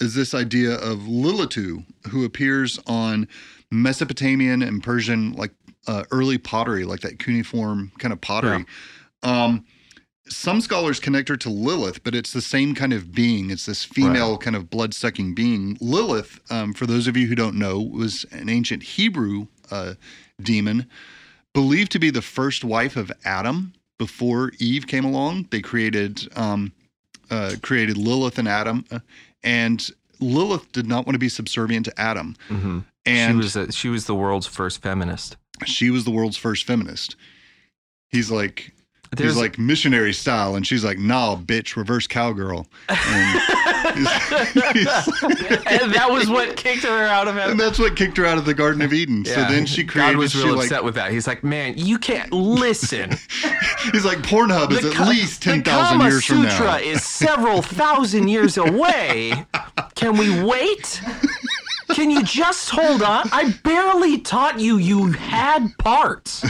is 0.00 0.14
this 0.14 0.34
idea 0.34 0.74
of 0.74 0.98
Lilitu, 1.00 1.84
who 2.10 2.24
appears 2.24 2.78
on 2.86 3.28
Mesopotamian 3.70 4.62
and 4.62 4.82
Persian 4.82 5.32
like 5.32 5.52
uh, 5.86 6.04
early 6.10 6.36
pottery, 6.36 6.84
like 6.84 7.00
that 7.00 7.18
cuneiform 7.18 7.92
kind 7.98 8.12
of 8.12 8.20
pottery. 8.20 8.64
Um, 9.22 9.64
some 10.28 10.60
scholars 10.60 11.00
connect 11.00 11.28
her 11.28 11.36
to 11.38 11.48
Lilith, 11.50 12.02
but 12.04 12.14
it's 12.14 12.32
the 12.32 12.40
same 12.42 12.74
kind 12.74 12.92
of 12.92 13.12
being. 13.12 13.50
It's 13.50 13.66
this 13.66 13.84
female 13.84 14.38
kind 14.38 14.56
of 14.56 14.70
blood 14.70 14.94
sucking 14.94 15.34
being. 15.34 15.76
Lilith, 15.80 16.40
um, 16.50 16.72
for 16.72 16.86
those 16.86 17.06
of 17.06 17.16
you 17.16 17.26
who 17.26 17.34
don't 17.34 17.56
know, 17.56 17.80
was 17.80 18.24
an 18.30 18.48
ancient 18.48 18.82
Hebrew 18.82 19.46
uh, 19.70 19.94
demon 20.40 20.86
believed 21.54 21.92
to 21.92 21.98
be 21.98 22.10
the 22.10 22.22
first 22.22 22.64
wife 22.64 22.96
of 22.96 23.10
Adam 23.24 23.72
before 23.98 24.52
Eve 24.58 24.86
came 24.86 25.04
along. 25.04 25.48
They 25.50 25.60
created 25.60 26.28
um, 26.36 26.72
uh, 27.30 27.56
created 27.62 27.96
Lilith 27.96 28.38
and 28.38 28.48
Adam, 28.48 28.84
uh, 28.90 29.00
and 29.42 29.90
Lilith 30.20 30.70
did 30.72 30.86
not 30.86 31.06
want 31.06 31.14
to 31.14 31.18
be 31.18 31.28
subservient 31.28 31.84
to 31.86 32.00
Adam, 32.00 32.36
hmm 32.48 32.78
and 33.06 33.32
she 33.32 33.36
was 33.36 33.56
a, 33.56 33.72
she 33.72 33.88
was 33.88 34.04
the 34.06 34.14
world's 34.14 34.46
first 34.46 34.82
feminist. 34.82 35.36
she 35.64 35.90
was 35.90 36.04
the 36.04 36.10
world's 36.10 36.36
first 36.36 36.64
feminist. 36.64 37.16
He's 38.10 38.30
like 38.30 38.72
There's 39.16 39.34
he's 39.34 39.40
like 39.40 39.58
missionary 39.58 40.12
style, 40.12 40.56
and 40.56 40.66
she's 40.66 40.84
like, 40.84 40.98
"Nah, 40.98 41.36
bitch, 41.36 41.76
reverse 41.76 42.06
cowgirl." 42.06 42.66
And, 42.88 42.98
and 43.98 45.92
that 45.94 46.08
was 46.10 46.28
what 46.28 46.56
kicked 46.56 46.84
her 46.84 47.04
out 47.06 47.26
of 47.26 47.36
and 47.36 47.58
that's 47.58 47.78
what 47.78 47.96
kicked 47.96 48.16
her 48.18 48.26
out 48.26 48.38
of 48.38 48.44
the 48.44 48.54
Garden 48.54 48.82
of 48.82 48.92
Eden. 48.92 49.24
So 49.24 49.34
then 49.34 49.66
she 49.66 49.84
created. 49.84 50.12
God 50.12 50.18
was 50.18 50.36
real 50.36 50.56
like, 50.56 50.66
upset 50.66 50.84
with 50.84 50.94
that. 50.96 51.10
He's 51.10 51.26
like, 51.26 51.42
man, 51.42 51.74
you 51.76 51.98
can't 51.98 52.32
listen. 52.32 53.10
He's 53.92 54.04
like, 54.04 54.18
Pornhub 54.18 54.72
is 54.72 54.82
The 54.82 55.00
at 55.00 55.08
least 55.08 55.42
ten 55.42 55.58
the 55.58 55.70
thousand 55.70 55.98
Kama 55.98 56.10
years 56.10 56.24
from 56.24 56.42
Sutra 56.42 56.66
now. 56.66 56.78
is 56.78 57.02
several 57.02 57.62
thousand 57.62 58.28
years 58.28 58.58
away. 58.58 59.46
Can 59.94 60.16
we 60.16 60.42
wait? 60.42 61.00
Can 61.90 62.10
you 62.10 62.22
just 62.22 62.70
hold 62.70 63.02
on? 63.02 63.28
I 63.32 63.52
barely 63.64 64.18
taught 64.18 64.60
you 64.60 64.76
you 64.76 65.12
had 65.12 65.76
parts. 65.78 66.44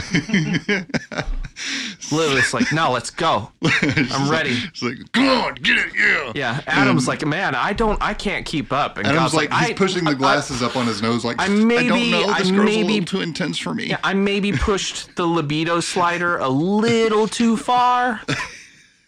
Lilith's 2.11 2.53
like, 2.53 2.71
no, 2.71 2.91
let's 2.91 3.09
go. 3.09 3.51
I'm 3.63 4.29
ready. 4.29 4.51
It's 4.65 4.81
like, 4.81 4.97
come 5.11 5.27
on, 5.27 5.55
get 5.55 5.77
it, 5.77 5.93
yeah. 5.95 6.31
Yeah, 6.35 6.61
Adam's 6.67 7.07
um, 7.07 7.11
like, 7.11 7.25
man, 7.25 7.55
I 7.55 7.73
don't, 7.73 8.01
I 8.01 8.13
can't 8.13 8.45
keep 8.45 8.71
up. 8.73 8.97
And 8.97 9.07
Adam's 9.07 9.19
God's 9.21 9.33
like, 9.33 9.53
he's 9.53 9.69
I, 9.69 9.73
pushing 9.73 10.03
the 10.05 10.11
I- 10.11 10.15
glasses 10.15 10.61
up 10.63 10.75
on 10.75 10.87
his 10.87 11.01
nose, 11.01 11.23
like, 11.25 11.39
I 11.39 11.45
I, 11.45 11.47
don't 11.47 11.67
maybe- 11.67 12.11
know, 12.11 12.25
I 12.27 12.39
this 12.39 12.51
girl's 12.51 12.61
a 12.61 12.63
maybe- 12.65 12.87
little 12.93 13.05
too 13.05 13.21
intense 13.21 13.57
for 13.57 13.73
me. 13.73 13.95
I 14.03 14.13
maybe 14.13 14.51
pushed 14.51 15.15
the 15.15 15.25
libido 15.25 15.79
slider 15.79 16.37
a 16.37 16.49
little 16.49 17.27
too 17.27 17.57
far 17.57 18.21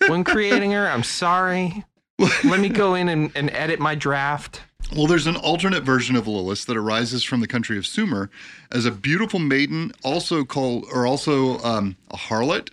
when 0.08 0.24
creating 0.24 0.72
her. 0.72 0.88
I'm 0.88 1.04
sorry. 1.04 1.84
Let 2.44 2.60
me 2.60 2.70
go 2.70 2.96
in 2.96 3.10
and, 3.10 3.32
and 3.36 3.50
edit 3.52 3.80
my 3.80 3.96
draft. 3.96 4.62
Well, 4.95 5.08
there's 5.08 5.27
an 5.27 5.38
alternate 5.38 5.84
version 5.84 6.17
of 6.17 6.27
Lilith 6.27 6.65
that 6.65 6.75
arises 6.75 7.23
from 7.23 7.39
the 7.39 7.47
country 7.47 7.77
of 7.77 7.86
Sumer 7.88 8.30
as 8.71 8.86
a 8.86 8.91
beautiful 8.91 9.39
maiden, 9.39 9.93
also 10.04 10.43
called, 10.43 10.86
or 10.93 11.08
also 11.08 11.60
um, 11.60 11.95
a 12.10 12.17
harlot, 12.17 12.69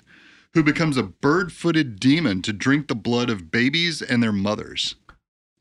who 0.52 0.64
becomes 0.64 0.96
a 0.96 1.04
bird-footed 1.04 2.00
demon 2.00 2.42
to 2.42 2.52
drink 2.52 2.88
the 2.88 2.96
blood 2.96 3.30
of 3.30 3.52
babies 3.52 4.02
and 4.02 4.20
their 4.20 4.32
mothers. 4.32 4.96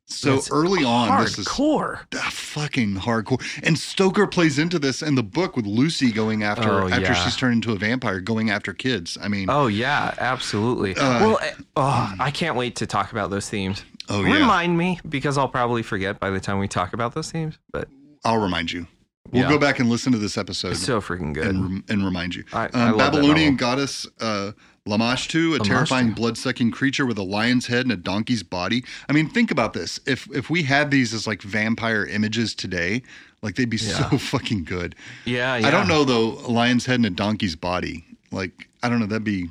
So 0.09 0.35
That's 0.35 0.49
early 0.49 0.83
on, 0.83 1.21
this 1.23 1.37
is 1.37 1.47
hardcore. 1.47 1.99
ah, 2.15 2.29
fucking 2.31 2.95
hardcore. 2.95 3.43
And 3.61 3.77
Stoker 3.77 4.25
plays 4.25 4.57
into 4.57 4.79
this 4.79 5.01
in 5.03 5.13
the 5.15 5.21
book 5.23 5.55
with 5.57 5.65
Lucy 5.67 6.11
going 6.11 6.43
after 6.43 6.69
Oh, 6.71 6.87
after 6.87 7.01
yeah. 7.01 7.13
she's 7.13 7.35
turned 7.35 7.55
into 7.55 7.73
a 7.73 7.75
vampire, 7.75 8.19
going 8.21 8.49
after 8.49 8.73
kids. 8.73 9.17
I 9.21 9.27
mean, 9.27 9.47
Oh 9.49 9.67
yeah, 9.67 10.15
absolutely. 10.17 10.95
Uh, 10.95 11.19
well, 11.19 11.39
eh, 11.41 11.51
oh, 11.75 12.15
I 12.19 12.31
can't 12.31 12.55
wait 12.55 12.77
to 12.77 12.87
talk 12.87 13.11
about 13.11 13.29
those 13.29 13.49
themes. 13.49 13.83
Oh 14.09 14.23
yeah, 14.23 14.33
Remind 14.35 14.77
me 14.77 14.99
because 15.07 15.37
I'll 15.37 15.47
probably 15.49 15.83
forget 15.83 16.19
by 16.19 16.29
the 16.29 16.39
time 16.39 16.59
we 16.59 16.67
talk 16.67 16.93
about 16.93 17.13
those 17.15 17.31
themes. 17.31 17.57
But 17.71 17.87
I'll 18.23 18.37
remind 18.39 18.71
you. 18.71 18.87
We'll 19.31 19.43
Yeah. 19.43 19.49
go 19.49 19.57
back 19.59 19.79
and 19.79 19.89
listen 19.89 20.11
to 20.13 20.17
this 20.17 20.37
episode. 20.37 20.71
it's 20.71 20.79
so 20.85 21.01
freaking 21.01 21.33
good. 21.33 21.47
and, 21.47 21.83
and 21.89 22.05
remind 22.05 22.33
you. 22.35 22.45
I- 22.53 22.65
Um, 22.67 22.71
I 22.75 22.89
love 22.91 23.11
Babylonian 23.11 23.57
goddess 23.57 24.07
uh, 24.21 24.51
Lamashtu, 24.87 25.55
a 25.55 25.59
terrifying 25.59 26.11
blood-sucking 26.13 26.71
creature 26.71 27.05
with 27.05 27.17
a 27.17 27.23
lion's 27.23 27.67
head 27.67 27.81
and 27.85 27.91
a 27.91 27.97
donkey's 27.97 28.41
body. 28.41 28.85
I 29.09 29.13
mean, 29.13 29.29
think 29.29 29.51
about 29.51 29.73
this. 29.73 29.99
If 30.05 30.27
if 30.33 30.49
we 30.49 30.63
had 30.63 30.91
these 30.91 31.13
as 31.13 31.27
like 31.27 31.41
vampire 31.41 32.05
images 32.05 32.55
today, 32.55 33.03
like 33.41 33.55
they'd 33.55 33.69
be 33.69 33.75
Yeah. 33.75 34.09
so 34.09 34.17
fucking 34.17 34.63
good. 34.63 34.95
yeah, 35.25 35.57
yeah. 35.57 35.67
I 35.67 35.71
don't 35.71 35.89
know 35.89 36.05
though, 36.05 36.33
a 36.39 36.51
lion's 36.51 36.85
head 36.85 36.95
and 36.95 37.05
a 37.05 37.09
donkey's 37.09 37.57
body. 37.57 38.05
Like 38.31 38.69
I 38.81 38.87
don't 38.87 38.99
know, 39.01 39.07
that'd 39.07 39.25
be 39.25 39.49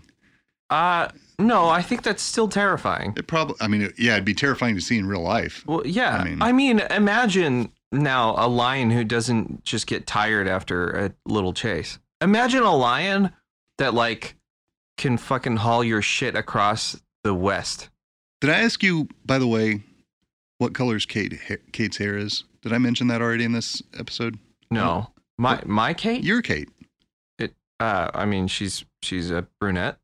Uh, 0.71 1.09
no, 1.39 1.69
I 1.69 1.83
think 1.83 2.03
that's 2.03 2.23
still 2.23 2.49
terrifying. 2.49 3.15
it. 3.17 3.27
Probably. 3.27 3.57
I 3.61 3.69
mean, 3.69 3.83
it, 3.83 3.95
yeah, 3.99 4.13
it'd 4.15 4.25
be 4.25 4.35
terrifying 4.35 4.75
to 4.75 4.81
see 4.81 4.99
in 4.99 5.07
real 5.07 5.23
life. 5.23 5.65
Well, 5.67 5.83
yeah. 5.87 6.17
I 6.41 6.47
I 6.49 6.53
mean- 6.53 6.57
mean, 6.57 6.81
imagine 6.91 7.73
now 7.93 8.35
a 8.37 8.49
lion 8.49 8.91
who 8.91 9.05
doesn't 9.05 9.65
just 9.65 9.87
get 9.87 10.07
tired 10.07 10.49
after 10.49 10.89
a 10.91 11.13
little 11.27 11.53
chase. 11.53 11.99
Imagine 12.21 12.63
a 12.63 12.75
lion 12.75 13.33
that 13.79 13.95
like 13.95 14.35
can 14.97 15.19
fucking 15.19 15.57
haul 15.59 15.85
your 15.85 16.03
shit 16.03 16.35
across 16.35 17.01
the 17.23 17.35
west. 17.35 17.91
Did 18.41 18.51
I 18.51 18.61
ask 18.61 18.83
you, 18.83 19.09
by 19.25 19.39
the 19.39 19.47
way, 19.47 19.83
what 20.59 20.73
colors 20.75 21.05
Kate 21.07 21.39
Kate's 21.73 21.99
hair 21.99 22.17
is? 22.17 22.45
Did 22.63 22.73
I 22.73 22.79
mention 22.79 23.07
that 23.09 23.21
already 23.23 23.45
in 23.45 23.53
this 23.53 23.83
episode? 23.99 24.39
No, 24.71 25.11
my 25.39 25.61
my 25.67 25.93
Kate. 25.95 26.25
You're 26.25 26.43
Kate, 26.43 26.69
Uh, 27.79 28.11
I 28.15 28.25
mean, 28.25 28.47
she's 28.49 28.85
she's 29.03 29.31
a 29.31 29.47
brunette. 29.61 29.99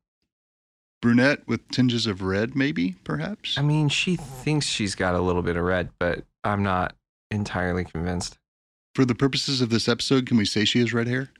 Brunette 1.02 1.46
with 1.46 1.68
tinges 1.68 2.06
of 2.06 2.22
red, 2.22 2.56
maybe, 2.56 2.92
perhaps. 3.04 3.58
I 3.58 3.62
mean, 3.62 3.90
she 3.90 4.16
thinks 4.16 4.64
she's 4.66 4.94
got 4.94 5.14
a 5.14 5.20
little 5.20 5.42
bit 5.42 5.56
of 5.56 5.64
red, 5.64 5.90
but 5.98 6.24
I'm 6.42 6.62
not 6.62 6.94
entirely 7.30 7.84
convinced. 7.84 8.38
For 8.94 9.04
the 9.04 9.14
purposes 9.14 9.60
of 9.60 9.68
this 9.68 9.88
episode, 9.88 10.26
can 10.26 10.38
we 10.38 10.44
say 10.46 10.64
she 10.64 10.78
has 10.80 10.94
red 10.94 11.08
hair? 11.08 11.30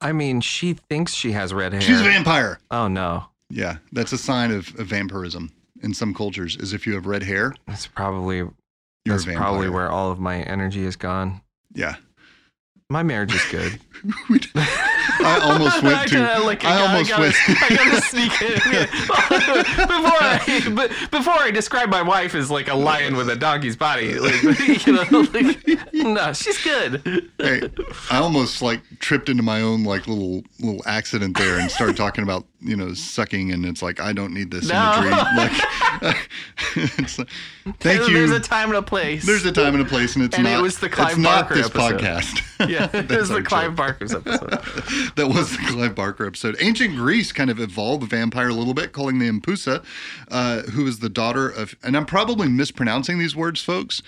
I 0.00 0.12
mean, 0.12 0.40
she 0.40 0.74
thinks 0.74 1.14
she 1.14 1.32
has 1.32 1.52
red 1.52 1.72
hair. 1.72 1.80
She's 1.80 2.00
a 2.00 2.04
vampire. 2.04 2.60
oh 2.70 2.86
no, 2.86 3.24
Yeah, 3.50 3.78
that's 3.90 4.12
a 4.12 4.18
sign 4.18 4.52
of, 4.52 4.78
of 4.78 4.86
vampirism 4.86 5.50
in 5.82 5.92
some 5.94 6.14
cultures. 6.14 6.54
Is 6.56 6.72
if 6.72 6.86
you 6.86 6.94
have 6.94 7.06
red 7.06 7.22
hair, 7.24 7.54
that's 7.66 7.86
probably 7.86 8.36
you're 8.38 8.52
that's 9.06 9.24
probably 9.24 9.68
where 9.68 9.90
all 9.90 10.12
of 10.12 10.20
my 10.20 10.42
energy 10.42 10.84
is 10.84 10.94
gone. 10.96 11.40
Yeah, 11.74 11.96
My 12.90 13.02
marriage 13.02 13.34
is 13.34 13.44
good. 13.50 13.80
I 15.20 15.40
almost 15.42 15.82
went 15.82 15.96
I 15.96 16.06
to. 16.06 16.14
gotta, 16.16 16.44
like, 16.44 16.64
I 16.64 16.68
gotta- 16.78 16.92
almost 16.92 17.10
gotta, 17.10 17.22
went. 17.22 17.34
I 17.48 17.68
gotta 17.76 18.00
sneak 18.02 18.42
in 18.42 18.54
before 19.88 20.18
I 20.20 20.72
but 20.74 21.10
before 21.10 21.34
I 21.34 21.50
describe 21.50 21.88
my 21.88 22.02
wife 22.02 22.34
as 22.34 22.50
like 22.50 22.68
a 22.68 22.74
lion 22.74 23.16
with 23.16 23.28
a 23.30 23.36
donkey's 23.36 23.76
body. 23.76 24.14
Like, 24.18 24.42
you 24.86 24.92
know, 24.92 25.26
like, 25.32 25.92
no, 25.94 26.32
she's 26.32 26.62
good. 26.62 27.30
hey, 27.38 27.62
I 28.10 28.18
almost 28.18 28.62
like 28.62 28.80
tripped 28.98 29.28
into 29.28 29.42
my 29.42 29.60
own 29.62 29.84
like 29.84 30.06
little 30.06 30.42
little 30.60 30.82
accident 30.86 31.36
there 31.38 31.58
and 31.58 31.70
started 31.70 31.96
talking 31.96 32.24
about 32.24 32.44
you 32.60 32.76
know 32.76 32.92
sucking 32.94 33.52
and 33.52 33.64
it's 33.64 33.82
like 33.82 34.00
I 34.00 34.12
don't 34.12 34.34
need 34.34 34.50
this 34.50 34.68
No. 34.68 34.94
imagery. 34.98 35.10
Like, 35.36 36.28
it's 36.76 37.18
like, 37.18 37.28
thank 37.80 38.08
you. 38.08 38.14
There's 38.14 38.30
a 38.30 38.40
time 38.40 38.68
and 38.70 38.78
a 38.78 38.82
place. 38.82 39.24
There's 39.26 39.44
a 39.44 39.52
time 39.52 39.74
and 39.74 39.82
a 39.82 39.88
place, 39.88 40.16
and 40.16 40.24
it's 40.24 40.36
And 40.36 40.46
it 40.46 40.50
not. 40.52 40.62
was 40.62 40.78
the 40.78 40.88
Clive 40.88 41.10
it's 41.10 41.18
not 41.18 41.48
Barker 41.48 41.54
this 41.54 41.66
episode. 41.66 42.00
podcast. 42.00 42.68
yeah, 42.70 42.88
it 42.92 43.08
was 43.10 43.28
the 43.28 43.42
Clive 43.42 43.68
joke. 43.68 43.76
Barker's 43.76 44.14
episode. 44.14 44.58
That 45.16 45.28
was 45.28 45.52
the 45.52 45.58
Clive 45.68 45.94
Barker 45.94 46.26
episode. 46.26 46.56
Ancient 46.60 46.96
Greece 46.96 47.32
kind 47.32 47.50
of 47.50 47.58
evolved 47.60 48.02
the 48.02 48.06
vampire 48.06 48.48
a 48.48 48.54
little 48.54 48.74
bit, 48.74 48.92
calling 48.92 49.18
the 49.18 49.28
Impusa, 49.28 49.84
uh, 50.30 50.62
who 50.62 50.86
is 50.86 50.98
the 51.00 51.08
daughter 51.08 51.48
of, 51.48 51.74
and 51.82 51.96
I'm 51.96 52.06
probably 52.06 52.48
mispronouncing 52.48 53.18
these 53.18 53.34
words, 53.36 53.62
folks. 53.62 54.02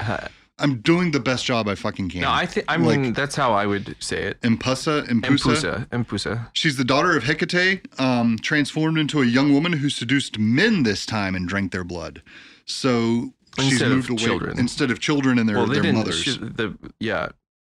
I'm 0.58 0.80
doing 0.82 1.12
the 1.12 1.20
best 1.20 1.46
job 1.46 1.68
I 1.68 1.74
fucking 1.74 2.10
can. 2.10 2.20
No, 2.20 2.30
I 2.30 2.44
think 2.44 2.66
I 2.68 2.76
Like, 2.76 3.00
mean 3.00 3.12
that's 3.14 3.34
how 3.34 3.52
I 3.54 3.64
would 3.64 3.96
say 3.98 4.24
it. 4.24 4.40
Impusa, 4.42 5.06
Impusa. 5.08 5.86
Empusa, 5.86 5.88
Empusa. 5.88 6.48
She's 6.52 6.76
the 6.76 6.84
daughter 6.84 7.16
of 7.16 7.24
Hecate, 7.24 7.80
um, 7.98 8.36
transformed 8.38 8.98
into 8.98 9.22
a 9.22 9.24
young 9.24 9.54
woman 9.54 9.72
who 9.72 9.88
seduced 9.88 10.38
men 10.38 10.82
this 10.82 11.06
time 11.06 11.34
and 11.34 11.48
drank 11.48 11.72
their 11.72 11.82
blood. 11.84 12.20
So 12.66 13.32
she's 13.58 13.72
Instead 13.72 13.90
of 13.90 13.96
moved 13.96 14.10
away 14.10 14.18
children. 14.22 14.58
instead 14.58 14.90
of 14.90 15.00
children 15.00 15.38
and 15.38 15.48
their, 15.48 15.56
Well, 15.56 15.66
they 15.66 15.74
their 15.74 15.82
didn't. 15.82 15.96
mothers. 15.98 16.22
She, 16.22 16.36
the 16.36 16.76
yeah, 17.00 17.28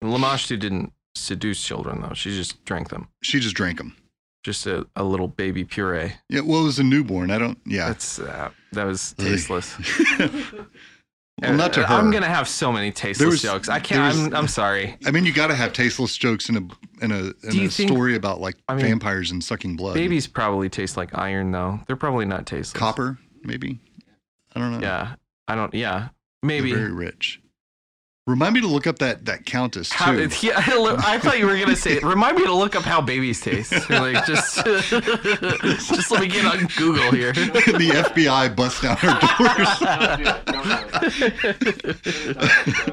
Lamashtu 0.03 0.59
didn't 0.59 0.93
seduce 1.15 1.63
children 1.63 2.01
though. 2.03 2.15
She 2.15 2.31
just 2.31 2.65
drank 2.65 2.89
them. 2.91 3.09
she 3.23 3.41
just 3.41 3.55
drank 3.55 3.79
them. 3.79 3.97
Just 4.45 4.67
a, 4.67 4.87
a 4.95 5.03
little 5.05 5.29
baby 5.29 5.65
puree. 5.65 6.13
Yeah, 6.29 6.41
well, 6.41 6.61
it 6.61 6.65
was 6.65 6.79
a 6.79 6.83
newborn. 6.85 7.31
I 7.31 7.39
don't. 7.39 7.59
Yeah, 7.65 7.87
That's 7.89 8.19
uh, 8.19 8.51
that 8.73 8.85
was 8.85 9.15
tasteless. 9.15 9.75
well, 11.41 11.55
not 11.55 11.73
to 11.75 11.83
her. 11.85 11.95
Uh, 11.95 11.99
I'm 11.99 12.11
gonna 12.11 12.27
have 12.29 12.47
so 12.47 12.71
many 12.71 12.93
tasteless 12.93 13.31
was- 13.31 13.43
jokes. 13.43 13.69
I 13.71 13.81
can't. 13.81 14.15
I'm, 14.15 14.35
I'm 14.35 14.49
sorry. 14.49 14.97
I 15.07 15.11
mean, 15.11 15.25
you 15.25 15.33
got 15.33 15.47
to 15.47 15.55
have 15.55 15.73
tasteless 15.73 16.17
jokes 16.17 16.49
in 16.51 16.57
a 16.57 16.61
in 17.05 17.11
a 17.11 17.17
in 17.19 17.33
a 17.65 17.69
think- 17.69 17.71
story 17.91 18.17
about 18.17 18.41
like 18.41 18.57
I 18.69 18.75
mean, 18.75 18.85
vampires 18.85 19.31
and 19.31 19.43
sucking 19.43 19.77
blood. 19.77 19.95
Babies 19.95 20.27
probably 20.27 20.69
taste 20.69 20.97
like 20.97 21.17
iron 21.17 21.51
though. 21.51 21.81
They're 21.87 21.97
probably 21.97 22.27
not 22.27 22.45
tasteless. 22.47 22.79
copper, 22.79 23.19
maybe. 23.43 23.81
I 24.55 24.61
don't 24.61 24.73
know. 24.73 24.81
Yeah, 24.81 25.15
I 25.49 25.55
don't. 25.55 25.73
Yeah, 25.75 26.09
They're 26.43 26.49
maybe. 26.49 26.73
very 26.73 26.93
rich. 26.93 27.41
Remind 28.27 28.55
me 28.55 28.63
to 28.63 28.67
look 28.67 28.87
up 28.87 29.01
that 29.01 29.27
that 29.27 29.45
countess 29.45 29.91
too. 29.91 29.97
How, 29.97 30.13
yeah, 30.13 30.55
I 30.57 31.19
thought 31.19 31.39
you 31.39 31.45
were 31.45 31.59
gonna 31.59 31.77
say. 31.77 31.99
Remind 31.99 32.39
me 32.39 32.45
to 32.47 32.55
look 32.55 32.75
up 32.75 32.83
how 32.83 33.03
babies 33.03 33.39
taste. 33.43 33.73
Like 33.91 34.25
just, 34.25 34.65
just 34.65 36.11
let 36.11 36.23
me 36.23 36.29
get 36.29 36.47
on 36.47 36.67
Google 36.79 37.11
here. 37.11 37.33
the 37.35 37.91
FBI 38.15 38.57
bust 38.57 38.81
down 38.83 38.97
her 38.97 39.19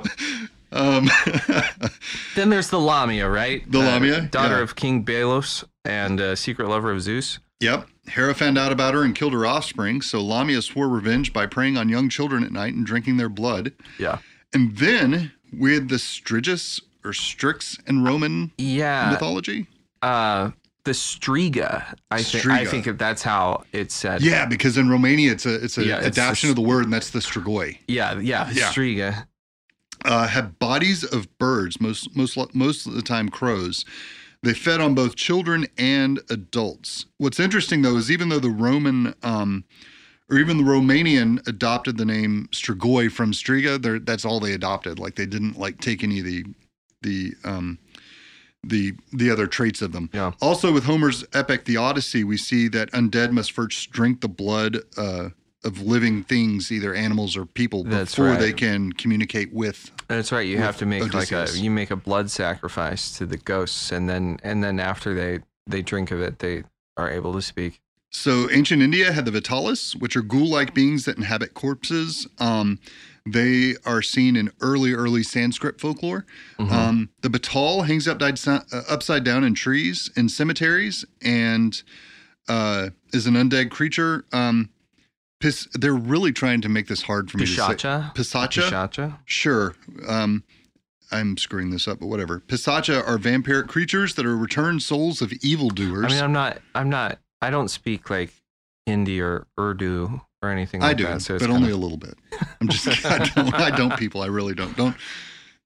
doors. 0.04 0.32
um, 0.74 1.10
Then 2.36 2.50
there's 2.50 2.70
the 2.70 2.80
Lamia, 2.80 3.30
right? 3.30 3.64
The 3.72 3.80
Uh, 3.80 3.84
Lamia, 3.84 4.22
daughter 4.24 4.58
yeah. 4.58 4.64
of 4.64 4.76
King 4.76 5.06
Belos 5.06 5.64
and 5.86 6.20
uh, 6.20 6.36
secret 6.36 6.68
lover 6.68 6.92
of 6.92 7.02
Zeus. 7.02 7.40
Yep. 7.62 7.88
Hera 8.08 8.34
found 8.34 8.58
out 8.58 8.72
about 8.72 8.94
her 8.96 9.04
and 9.04 9.16
killed 9.16 9.34
her 9.34 9.46
offspring, 9.46 10.02
so 10.02 10.20
Lamia 10.22 10.62
swore 10.62 10.90
revenge 10.90 11.32
by 11.32 11.46
preying 11.46 11.78
on 11.78 11.88
young 11.88 12.10
children 12.10 12.44
at 12.44 12.52
night 12.52 12.74
and 12.74 12.86
drinking 12.86 13.18
their 13.18 13.30
blood. 13.30 13.72
Yeah. 14.00 14.18
And 14.54 14.78
then 14.78 15.32
we 15.58 15.74
had 15.74 15.90
the 15.90 15.96
Strigus 15.96 16.82
or 17.04 17.14
Strix 17.14 17.78
in 17.88 18.04
Roman 18.04 18.52
Yeah. 18.58 19.10
mythology. 19.12 19.68
Uh, 20.02 20.52
the 20.84 20.92
Striga. 20.92 21.94
I 22.10 22.24
think. 22.24 22.46
I 22.48 22.66
think 22.66 22.98
that's 22.98 23.22
how 23.22 23.64
it's 23.72 23.94
said. 23.94 24.22
Yeah, 24.24 24.46
because 24.46 24.78
in 24.78 24.90
Romania 24.90 25.32
it's 25.32 25.46
a 25.46 25.64
it's 25.64 25.78
a 25.78 25.86
Yeah, 25.86 25.98
adaptation 25.98 26.50
of 26.50 26.56
the 26.56 26.62
word, 26.62 26.86
and 26.86 26.94
that's 26.94 27.12
the 27.12 27.20
Strigoi. 27.20 27.78
Yeah. 27.88 28.20
Yeah. 28.20 28.50
Yeah. 28.52 28.72
Striga. 28.72 29.26
Uh, 30.04 30.28
have 30.28 30.58
bodies 30.58 31.04
of 31.04 31.38
birds, 31.38 31.80
most 31.80 32.16
most 32.16 32.38
most 32.56 32.88
of 32.88 32.94
the 32.94 33.04
time 33.04 33.30
crows. 33.30 33.86
They 34.44 34.56
fed 34.56 34.82
on 34.82 34.96
both 34.96 35.16
children 35.16 35.68
and 35.78 36.20
adults. 36.32 37.06
What's 37.20 37.40
interesting 37.40 37.84
though 37.84 37.98
is 37.98 38.10
even 38.10 38.30
though 38.30 38.40
the 38.40 38.50
Roman 38.50 39.14
um, 39.22 39.66
or 40.32 40.40
even 40.40 40.58
the 40.58 40.64
Romanian 40.64 41.46
adopted 41.48 41.98
the 41.98 42.06
name 42.06 42.48
Strigoi 42.52 43.12
from 43.12 43.34
Striga. 43.34 43.82
They're, 43.82 44.00
that's 44.00 44.24
all 44.24 44.40
they 44.40 44.54
adopted. 44.54 44.98
Like 44.98 45.16
they 45.16 45.26
didn't 45.26 45.60
like 45.60 45.80
take 45.82 46.04
any 46.04 46.20
of 46.20 46.26
the 46.26 46.46
the 47.02 47.34
um, 47.44 47.78
the 48.64 48.94
the 49.12 49.30
other 49.30 49.46
traits 49.48 49.82
of 49.82 49.92
them. 49.92 50.10
Yeah. 50.14 50.32
Also, 50.42 50.72
with 50.72 50.86
Homer's 50.86 51.26
epic, 51.34 51.66
The 51.66 51.78
Odyssey, 51.78 52.24
we 52.24 52.38
see 52.38 52.68
that 52.70 52.92
undead 52.92 53.32
must 53.32 53.52
first 53.52 53.92
drink 53.92 54.22
the 54.22 54.30
blood 54.30 54.78
uh, 54.98 55.30
of 55.64 55.82
living 55.82 56.24
things, 56.24 56.72
either 56.72 56.94
animals 56.94 57.36
or 57.36 57.46
people, 57.46 57.84
That's 57.84 58.16
before 58.16 58.32
right. 58.32 58.40
they 58.40 58.54
can 58.54 58.94
communicate 58.94 59.54
with. 59.54 59.92
That's 60.08 60.32
right. 60.32 60.48
You 60.48 60.60
have 60.60 60.78
to 60.78 60.86
make 60.86 61.14
like 61.14 61.32
a 61.32 61.48
you 61.54 61.72
make 61.72 61.92
a 61.92 61.96
blood 61.96 62.30
sacrifice 62.30 63.18
to 63.18 63.26
the 63.26 63.38
ghosts, 63.38 63.92
and 63.92 64.08
then 64.08 64.40
and 64.44 64.64
then 64.64 64.80
after 64.80 65.14
they 65.14 65.40
they 65.68 65.82
drink 65.82 66.12
of 66.12 66.22
it, 66.22 66.40
they 66.40 66.64
are 66.98 67.10
able 67.10 67.34
to 67.34 67.42
speak. 67.42 67.82
So, 68.14 68.52
ancient 68.52 68.82
India 68.82 69.14
had 69.14 69.24
the 69.26 69.32
Vitalis, 69.32 69.96
which 69.96 70.18
are 70.18 70.22
ghoul-like 70.22 70.74
beings 70.74 71.06
that 71.06 71.16
inhabit 71.16 71.54
corpses. 71.54 72.28
Um, 72.40 72.80
they 73.26 73.76
are 73.86 74.02
seen 74.02 74.36
in 74.36 74.52
early, 74.62 74.94
early 74.94 75.24
Sanskrit 75.24 75.80
folklore. 75.80 76.26
Mm-hmm. 76.60 76.74
Um, 76.74 77.10
the 77.22 77.30
Batal 77.30 77.86
hangs 77.86 78.08
upside, 78.08 78.40
uh, 78.50 78.82
upside 78.90 79.24
down 79.24 79.44
in 79.44 79.54
trees 79.54 80.10
in 80.16 80.28
cemeteries 80.28 81.06
and 81.22 81.82
uh, 82.50 82.90
is 83.14 83.28
an 83.28 83.36
undead 83.36 83.70
creature. 83.72 84.26
Um, 84.34 84.70
Pis- 85.40 85.68
they're 85.74 85.94
really 85.94 86.32
trying 86.32 86.62
to 86.62 86.70
make 86.70 86.88
this 86.88 87.04
hard 87.04 87.32
for 87.32 87.38
me 87.38 87.46
to 87.46 87.52
say. 87.52 87.62
Pishacha. 87.62 88.14
Pisacha? 88.14 89.18
Sure. 89.26 89.76
Um, 90.08 90.44
I'm 91.12 91.38
screwing 91.38 91.72
this 91.72 91.88
up, 91.88 92.00
but 92.00 92.08
whatever. 92.08 92.42
Pisacha 92.42 93.06
are 93.08 93.18
vampiric 93.18 93.68
creatures 93.68 94.16
that 94.16 94.26
are 94.26 94.38
returned 94.38 94.84
souls 94.84 95.22
of 95.22 95.34
evildoers. 95.42 96.06
I 96.06 96.16
mean, 96.16 96.24
I'm 96.24 96.32
not. 96.32 96.60
I'm 96.76 96.90
not. 96.90 97.20
I 97.42 97.50
don't 97.50 97.70
speak 97.70 98.10
like 98.10 98.34
Hindi 98.86 99.22
or 99.22 99.48
Urdu 99.60 100.22
or 100.42 100.50
anything 100.50 100.82
like 100.82 100.92
I 100.92 100.94
do, 100.94 101.04
that. 101.06 101.22
So 101.22 101.38
but 101.38 101.50
only 101.50 101.72
a 101.72 101.78
little 101.78 101.98
bit. 101.98 102.16
I'm 102.60 102.68
just 102.68 103.06
I 103.06 103.20
don't, 103.20 103.54
I 103.54 103.76
don't 103.76 103.98
people. 103.98 104.22
I 104.22 104.28
really 104.28 104.54
don't. 104.54 104.76
Don't. 104.76 104.96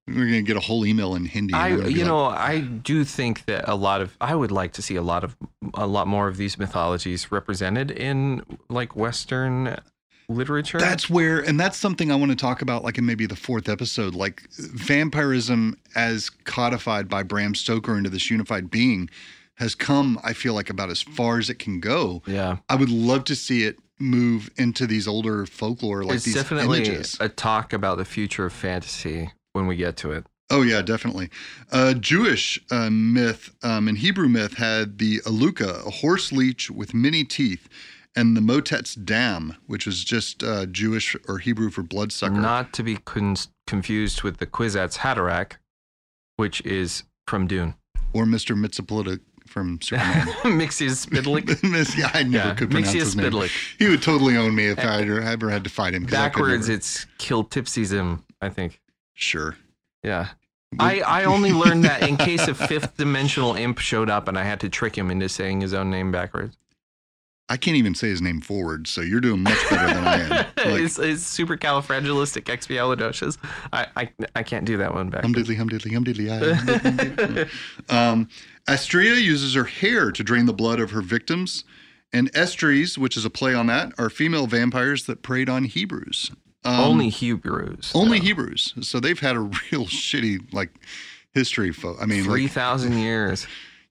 We're 0.08 0.26
gonna 0.26 0.42
get 0.42 0.56
a 0.56 0.60
whole 0.60 0.86
email 0.86 1.16
in 1.16 1.24
Hindi. 1.24 1.54
I, 1.54 1.68
you 1.68 1.78
like, 1.78 1.96
know, 1.96 2.26
I 2.26 2.60
do 2.60 3.04
think 3.04 3.44
that 3.46 3.68
a 3.68 3.74
lot 3.74 4.00
of, 4.00 4.16
I 4.20 4.36
would 4.36 4.52
like 4.52 4.72
to 4.74 4.82
see 4.82 4.94
a 4.94 5.02
lot 5.02 5.24
of, 5.24 5.36
a 5.74 5.86
lot 5.86 6.06
more 6.06 6.28
of 6.28 6.36
these 6.36 6.58
mythologies 6.58 7.32
represented 7.32 7.90
in 7.90 8.42
like 8.68 8.94
Western 8.94 9.76
literature. 10.28 10.78
that's 10.78 11.10
where, 11.10 11.40
and 11.40 11.58
that's 11.58 11.76
something 11.76 12.12
I 12.12 12.14
want 12.14 12.30
to 12.30 12.36
talk 12.36 12.62
about, 12.62 12.84
like 12.84 12.98
in 12.98 13.06
maybe 13.06 13.26
the 13.26 13.34
fourth 13.34 13.68
episode, 13.68 14.14
like 14.14 14.48
vampirism 14.52 15.76
as 15.96 16.30
codified 16.30 17.08
by 17.08 17.24
Bram 17.24 17.56
Stoker 17.56 17.96
into 17.96 18.10
this 18.10 18.30
unified 18.30 18.70
being 18.70 19.10
has 19.56 19.74
come. 19.74 20.18
I 20.22 20.32
feel 20.32 20.54
like 20.54 20.70
about 20.70 20.90
as 20.90 21.02
far 21.02 21.38
as 21.38 21.50
it 21.50 21.58
can 21.58 21.80
go. 21.80 22.22
yeah. 22.26 22.58
I 22.68 22.76
would 22.76 22.90
love 22.90 23.24
to 23.24 23.34
see 23.36 23.64
it 23.64 23.78
move 23.98 24.50
into 24.56 24.86
these 24.86 25.08
older 25.08 25.46
folklore, 25.46 26.04
like 26.04 26.16
it's 26.16 26.24
these 26.26 26.34
definitely 26.34 26.78
images. 26.84 27.16
a 27.20 27.28
talk 27.28 27.72
about 27.72 27.96
the 27.98 28.04
future 28.04 28.44
of 28.46 28.52
fantasy 28.52 29.32
when 29.54 29.66
we 29.66 29.76
get 29.76 29.96
to 29.98 30.12
it. 30.12 30.26
Oh 30.50 30.62
yeah, 30.62 30.82
definitely. 30.82 31.30
Uh, 31.72 31.94
Jewish 31.94 32.60
uh, 32.70 32.90
myth 32.90 33.54
um, 33.62 33.88
and 33.88 33.98
Hebrew 33.98 34.28
myth 34.28 34.54
had 34.58 34.98
the 34.98 35.18
aluka, 35.20 35.86
a 35.86 35.90
horse 35.90 36.30
leech 36.30 36.70
with 36.70 36.92
many 36.94 37.24
teeth, 37.24 37.68
and 38.14 38.36
the 38.36 38.40
motet's 38.42 38.94
dam, 38.94 39.56
which 39.66 39.86
is 39.86 40.04
just 40.04 40.42
uh, 40.44 40.66
Jewish 40.66 41.16
or 41.26 41.38
Hebrew 41.38 41.70
for 41.70 41.82
bloodsucker. 41.82 42.34
Not 42.34 42.72
to 42.74 42.82
be 42.82 42.96
con- 42.98 43.36
confused 43.66 44.22
with 44.22 44.36
the 44.36 44.46
Kwisatz 44.46 44.98
Haderach, 44.98 45.52
which 46.36 46.60
is 46.60 47.02
from 47.26 47.46
Dune. 47.46 47.74
or 48.12 48.24
Mr. 48.24 48.54
Mitzapolita 48.56 49.20
from 49.56 49.80
Superman. 49.80 50.26
Mxyzptlk. 50.44 51.62
Miss- 51.70 51.96
yeah, 51.96 52.10
I 52.12 52.24
never 52.24 52.48
Yeah, 52.48 52.54
could 52.54 52.70
pronounce 52.70 52.92
Mixius 52.94 53.00
his 53.00 53.16
name. 53.16 53.32
Spidlick. 53.32 53.50
He 53.78 53.88
would 53.88 54.02
totally 54.02 54.36
own 54.36 54.54
me 54.54 54.66
if 54.66 54.78
I 54.78 55.00
ever 55.00 55.50
had 55.50 55.64
to 55.64 55.70
fight 55.70 55.94
him. 55.94 56.04
'cause 56.04 56.12
I 56.12 56.28
could 56.28 56.40
Backwards, 56.42 56.68
it's 56.68 57.06
Kiltipsism, 57.18 58.22
I 58.42 58.50
think. 58.50 58.82
sure. 59.14 59.56
Yeah. 60.02 60.28
I, 60.78 61.00
I 61.00 61.24
only 61.24 61.52
learned 61.64 61.84
that 61.84 62.06
in 62.06 62.18
case 62.18 62.46
a 62.48 62.54
fifth 62.54 62.98
dimensional 62.98 63.54
imp 63.54 63.78
showed 63.78 64.10
up 64.10 64.28
and 64.28 64.38
I 64.38 64.44
had 64.44 64.60
to 64.60 64.68
trick 64.68 64.96
him 64.98 65.10
into 65.10 65.26
saying 65.30 65.62
his 65.62 65.72
own 65.72 65.88
name 65.90 66.12
backwards. 66.12 66.58
I 67.48 67.56
can't 67.56 67.76
even 67.76 67.94
say 67.94 68.08
his 68.08 68.20
name 68.20 68.40
forward, 68.40 68.88
so 68.88 69.00
you're 69.02 69.20
doing 69.20 69.40
much 69.42 69.58
better 69.70 69.86
than 69.94 70.04
I 70.06 70.20
am. 70.20 70.46
Like, 70.66 70.80
it's, 70.82 70.98
it's 70.98 71.22
supercalifragilisticexpialidocious. 71.38 73.38
I, 73.72 73.86
I 73.96 74.08
I 74.34 74.42
can't 74.42 74.64
do 74.64 74.76
that 74.78 74.92
one 74.94 75.12
hum 75.12 75.32
diddly 75.32 75.56
hum 75.56 75.68
diddly 75.68 75.92
hum 75.92 76.04
diddly. 76.04 76.28
ah, 76.30 76.38
hum 76.54 76.66
diddly, 76.66 76.82
hum 76.82 76.96
diddly. 77.36 77.48
um, 78.12 78.28
Astrea 78.68 79.22
uses 79.22 79.54
her 79.54 79.62
hair 79.64 80.10
to 80.10 80.24
drain 80.24 80.46
the 80.46 80.52
blood 80.52 80.80
of 80.80 80.90
her 80.90 81.02
victims, 81.02 81.62
and 82.12 82.32
Estries, 82.32 82.98
which 82.98 83.16
is 83.16 83.24
a 83.24 83.30
play 83.30 83.54
on 83.54 83.66
that, 83.68 83.92
are 83.98 84.10
female 84.10 84.46
vampires 84.48 85.06
that 85.06 85.22
preyed 85.22 85.48
on 85.48 85.64
Hebrews. 85.64 86.32
Um, 86.64 86.80
Only 86.80 87.08
Hebrews. 87.10 87.92
only 87.94 88.18
though. 88.18 88.24
Hebrews. 88.24 88.74
So 88.80 88.98
they've 88.98 89.20
had 89.20 89.36
a 89.36 89.40
real 89.70 89.84
shitty 89.86 90.52
like 90.52 90.70
history. 91.32 91.70
Fo- 91.72 91.96
I 92.00 92.06
mean, 92.06 92.24
like, 92.24 92.38
3,000 92.38 92.98
years. 92.98 93.46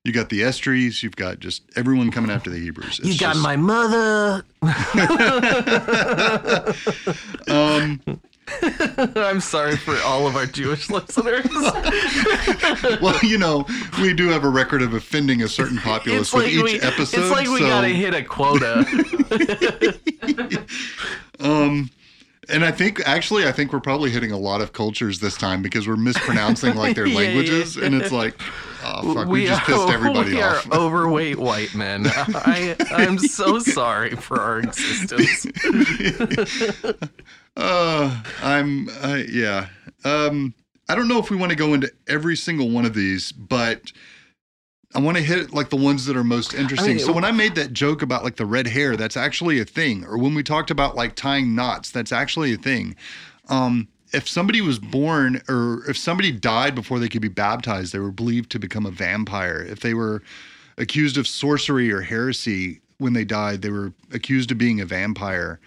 You 0.05 0.13
got 0.13 0.29
the 0.29 0.41
Estries, 0.41 1.01
you've 1.01 1.15
got 1.15 1.39
just 1.39 1.63
everyone 1.75 2.11
coming 2.11 2.29
after 2.29 2.51
the 2.51 2.59
Hebrews. 2.59 2.99
You 3.03 3.17
got 3.17 3.33
just- 3.33 3.43
my 3.43 3.55
mother. 3.55 4.45
um, 7.47 7.99
I'm 9.15 9.41
sorry 9.41 9.75
for 9.77 9.97
all 10.05 10.27
of 10.27 10.35
our 10.35 10.45
Jewish 10.45 10.91
listeners. 10.91 11.47
well, 13.01 13.17
you 13.23 13.39
know, 13.39 13.65
we 13.99 14.13
do 14.13 14.27
have 14.29 14.43
a 14.43 14.49
record 14.49 14.83
of 14.83 14.93
offending 14.93 15.41
a 15.41 15.47
certain 15.47 15.79
populace 15.79 16.21
it's 16.21 16.33
with 16.33 16.43
like 16.43 16.53
each 16.53 16.63
we, 16.63 16.79
episode. 16.87 17.21
it's 17.21 17.31
like 17.31 17.47
we 17.47 17.61
so, 17.61 17.67
gotta 17.67 17.87
hit 17.87 18.13
a 18.13 18.23
quota. 18.23 18.85
um, 21.39 21.89
and 22.47 22.63
I 22.63 22.69
think 22.69 23.01
actually, 23.07 23.47
I 23.47 23.51
think 23.51 23.73
we're 23.73 23.79
probably 23.79 24.11
hitting 24.11 24.31
a 24.31 24.37
lot 24.37 24.61
of 24.61 24.71
cultures 24.71 25.19
this 25.19 25.35
time 25.35 25.63
because 25.63 25.87
we're 25.87 25.95
mispronouncing 25.95 26.75
like 26.75 26.95
their 26.95 27.07
Yeah, 27.07 27.21
yeah, 27.21 27.27
languages, 27.27 27.77
and 27.77 27.95
it's 27.95 28.11
like, 28.11 28.39
oh 28.85 29.13
fuck, 29.13 29.27
we, 29.27 29.45
just 29.45 29.61
are, 29.63 29.65
pissed 29.65 29.89
everybody 29.89 30.35
we 30.35 30.41
off. 30.41 30.71
are 30.71 30.75
overweight 30.77 31.37
white 31.37 31.73
men. 31.75 32.05
I, 32.07 32.75
I'm 32.91 33.17
so 33.17 33.59
sorry 33.59 34.15
for 34.15 34.39
our 34.39 34.59
existence. 34.59 35.45
uh, 37.57 38.23
I'm, 38.41 38.89
uh, 39.01 39.21
yeah. 39.29 39.67
Um, 40.03 40.53
I 40.87 40.95
don't 40.95 41.07
know 41.07 41.19
if 41.19 41.29
we 41.29 41.37
want 41.37 41.51
to 41.51 41.55
go 41.55 41.73
into 41.73 41.91
every 42.07 42.35
single 42.35 42.69
one 42.69 42.85
of 42.85 42.93
these, 42.93 43.31
but 43.31 43.91
I 44.93 44.99
want 44.99 45.17
to 45.17 45.23
hit 45.23 45.53
like 45.53 45.69
the 45.69 45.75
ones 45.75 46.05
that 46.05 46.15
are 46.15 46.23
most 46.23 46.53
interesting. 46.53 46.95
mean, 46.95 47.05
so 47.05 47.11
when 47.11 47.25
I 47.25 47.31
made 47.31 47.55
that 47.55 47.73
joke 47.73 48.01
about 48.01 48.23
like 48.23 48.37
the 48.37 48.45
red 48.45 48.67
hair, 48.67 48.95
that's 48.95 49.17
actually 49.17 49.59
a 49.59 49.65
thing. 49.65 50.05
Or 50.05 50.17
when 50.17 50.35
we 50.35 50.43
talked 50.43 50.71
about 50.71 50.95
like 50.95 51.15
tying 51.15 51.53
knots, 51.53 51.91
that's 51.91 52.11
actually 52.11 52.53
a 52.53 52.57
thing. 52.57 52.95
Um, 53.49 53.89
if 54.15 54.27
somebody 54.29 54.61
was 54.61 54.79
born 54.79 55.41
or 55.49 55.83
if 55.89 55.97
somebody 55.97 56.31
died 56.31 56.73
before 56.73 56.99
they 56.99 57.09
could 57.09 57.21
be 57.21 57.27
baptized, 57.27 57.93
they 57.93 57.99
were 57.99 58.11
believed 58.11 58.49
to 58.51 58.59
become 58.59 58.85
a 58.85 58.91
vampire. 58.91 59.61
If 59.61 59.81
they 59.81 59.93
were 59.93 60.23
accused 60.77 61.17
of 61.17 61.27
sorcery 61.27 61.91
or 61.91 62.01
heresy 62.01 62.81
when 62.97 63.13
they 63.13 63.25
died, 63.25 63.61
they 63.61 63.69
were 63.69 63.93
accused 64.11 64.51
of 64.51 64.57
being 64.57 64.79
a 64.79 64.85
vampire. 64.85 65.59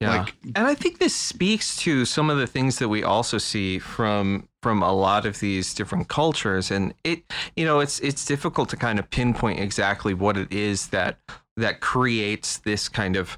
Yeah. 0.00 0.18
Like- 0.18 0.34
and 0.56 0.66
I 0.66 0.74
think 0.74 0.98
this 0.98 1.14
speaks 1.14 1.76
to 1.78 2.04
some 2.04 2.28
of 2.30 2.36
the 2.36 2.48
things 2.48 2.78
that 2.80 2.88
we 2.88 3.04
also 3.04 3.38
see 3.38 3.78
from 3.78 4.48
from 4.60 4.82
a 4.82 4.92
lot 4.92 5.24
of 5.24 5.40
these 5.40 5.74
different 5.74 6.08
cultures 6.08 6.70
and 6.70 6.94
it 7.04 7.22
you 7.54 7.66
know 7.66 7.80
it's 7.80 8.00
it's 8.00 8.24
difficult 8.24 8.70
to 8.70 8.76
kind 8.76 8.98
of 8.98 9.08
pinpoint 9.10 9.60
exactly 9.60 10.14
what 10.14 10.38
it 10.38 10.50
is 10.50 10.88
that 10.88 11.18
that 11.58 11.80
creates 11.80 12.58
this 12.58 12.88
kind 12.88 13.14
of 13.14 13.36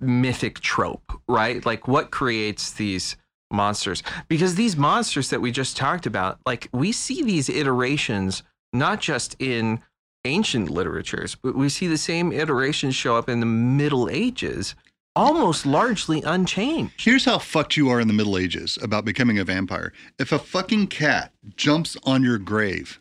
mythic 0.00 0.60
trope, 0.60 1.12
right? 1.28 1.64
Like 1.64 1.86
what 1.86 2.10
creates 2.10 2.72
these 2.72 3.16
monsters? 3.52 4.02
Because 4.28 4.54
these 4.54 4.76
monsters 4.76 5.30
that 5.30 5.40
we 5.40 5.50
just 5.52 5.76
talked 5.76 6.06
about, 6.06 6.38
like 6.46 6.68
we 6.72 6.92
see 6.92 7.22
these 7.22 7.48
iterations 7.48 8.42
not 8.72 9.00
just 9.00 9.36
in 9.38 9.80
ancient 10.24 10.70
literatures, 10.70 11.34
but 11.34 11.54
we 11.54 11.68
see 11.68 11.86
the 11.86 11.98
same 11.98 12.32
iterations 12.32 12.94
show 12.94 13.16
up 13.16 13.28
in 13.28 13.40
the 13.40 13.46
Middle 13.46 14.08
Ages, 14.08 14.74
almost 15.14 15.66
largely 15.66 16.22
unchanged. 16.22 16.94
Here's 16.96 17.24
how 17.24 17.38
fucked 17.38 17.76
you 17.76 17.90
are 17.90 18.00
in 18.00 18.08
the 18.08 18.14
Middle 18.14 18.38
Ages 18.38 18.78
about 18.80 19.04
becoming 19.04 19.38
a 19.38 19.44
vampire. 19.44 19.92
If 20.18 20.32
a 20.32 20.38
fucking 20.38 20.86
cat 20.86 21.32
jumps 21.56 21.96
on 22.04 22.22
your 22.22 22.38
grave, 22.38 22.98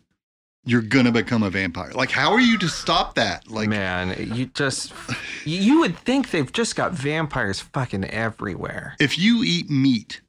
you're 0.66 0.82
gonna 0.82 1.12
become 1.12 1.42
a 1.42 1.50
vampire. 1.50 1.92
Like, 1.92 2.12
how 2.12 2.32
are 2.34 2.40
you 2.40 2.58
to 2.60 2.68
stop 2.68 3.16
that? 3.16 3.50
Like, 3.50 3.70
Man, 3.70 4.16
you 4.36 4.48
just 4.48 4.94
you 5.46 5.80
would 5.80 5.98
think 5.98 6.32
they've 6.32 6.52
just 6.52 6.76
got 6.76 6.92
vampires 6.92 7.60
fucking 7.62 8.06
everywhere. 8.06 8.96
if 9.00 9.18
you 9.18 9.42
eat 9.44 9.70
meat 9.70 10.22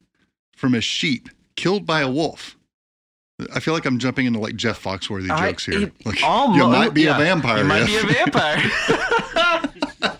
from 0.62 0.74
a 0.76 0.80
sheep 0.80 1.28
killed 1.56 1.84
by 1.84 2.02
a 2.02 2.08
wolf, 2.08 2.56
I 3.52 3.58
feel 3.58 3.74
like 3.74 3.84
I'm 3.84 3.98
jumping 3.98 4.26
into 4.26 4.38
like 4.38 4.54
Jeff 4.54 4.80
Foxworthy 4.80 5.28
I- 5.28 5.48
jokes 5.50 5.66
here. 5.66 5.82
it 5.82 5.92
Like, 6.06 6.22
almo- 6.22 6.54
you 6.54 6.68
might 6.68 6.94
be 6.94 7.02
yeah, 7.02 7.16
a 7.16 7.18
vampire. 7.18 7.58
You 7.58 7.64
might 7.64 7.88
yeah. 7.90 8.02
be 8.02 8.08
a 8.08 8.12
vampire. 8.12 8.70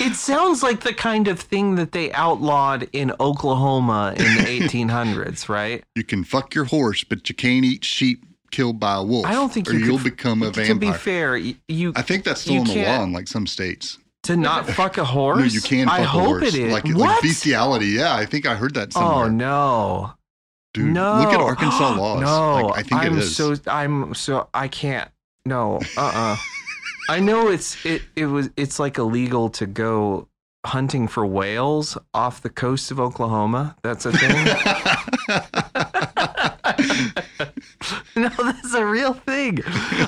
it 0.00 0.14
sounds 0.14 0.62
like 0.62 0.80
the 0.80 0.94
kind 0.94 1.28
of 1.28 1.38
thing 1.38 1.74
that 1.74 1.92
they 1.92 2.10
outlawed 2.12 2.88
in 2.94 3.12
Oklahoma 3.20 4.14
in 4.16 4.24
the 4.24 4.40
1800s, 4.60 5.50
right? 5.50 5.84
You 5.94 6.04
can 6.04 6.24
fuck 6.24 6.54
your 6.54 6.64
horse, 6.64 7.04
but 7.04 7.28
you 7.28 7.34
can't 7.34 7.66
eat 7.66 7.84
sheep 7.84 8.24
killed 8.50 8.80
by 8.80 8.94
a 8.96 9.02
wolf. 9.02 9.26
I 9.26 9.32
don't 9.32 9.52
think 9.52 9.68
you 9.68 9.78
you'll 9.78 9.98
could- 9.98 10.04
become 10.16 10.42
a 10.42 10.46
vampire. 10.50 10.66
To 10.68 10.74
be 10.74 10.92
fair, 10.92 11.36
you 11.36 11.92
I 11.94 12.00
think 12.00 12.24
that's 12.24 12.40
still 12.40 12.56
in 12.62 12.64
the 12.64 12.82
law 12.82 13.02
in 13.02 13.12
like 13.12 13.28
some 13.28 13.46
states. 13.46 13.98
To 14.24 14.36
not 14.36 14.68
fuck 14.70 14.98
a 14.98 15.04
horse? 15.04 15.38
No, 15.38 15.44
you 15.44 15.60
can. 15.60 15.88
Fuck 15.88 15.98
I 15.98 16.02
a 16.02 16.06
hope 16.06 16.24
horse. 16.26 16.54
it 16.54 16.54
is. 16.54 16.72
Like, 16.72 16.86
like 16.86 17.22
bestiality. 17.22 17.86
Yeah, 17.88 18.14
I 18.14 18.24
think 18.26 18.46
I 18.46 18.54
heard 18.54 18.74
that 18.74 18.92
somewhere. 18.92 19.24
oh 19.24 19.28
no. 19.28 20.12
Dude, 20.74 20.92
no. 20.94 21.18
look 21.18 21.32
at 21.34 21.40
Arkansas 21.40 21.94
laws. 21.98 22.20
No, 22.22 22.66
Like, 22.68 22.78
I 22.78 22.82
think 22.82 23.00
I'm 23.02 23.18
it 23.18 23.24
is. 23.24 23.36
so 23.36 23.54
I'm 23.66 24.14
so 24.14 24.48
I 24.54 24.68
can't. 24.68 25.10
No. 25.44 25.80
Uh. 25.96 26.12
uh 26.14 26.36
I 27.08 27.18
know 27.18 27.48
it's 27.48 27.84
it 27.84 28.02
it 28.16 28.26
was 28.26 28.48
it's 28.56 28.78
like 28.78 28.96
illegal 28.96 29.50
to 29.50 29.66
go 29.66 30.28
hunting 30.64 31.08
for 31.08 31.26
whales 31.26 31.98
off 32.14 32.40
the 32.42 32.48
coast 32.48 32.92
of 32.92 33.00
Oklahoma. 33.00 33.74
That's 33.82 34.06
a 34.06 34.12
thing. 34.12 34.30
no, 38.16 38.28
that's 38.28 38.74
a 38.74 38.84
real 38.84 39.14
thing. 39.14 39.58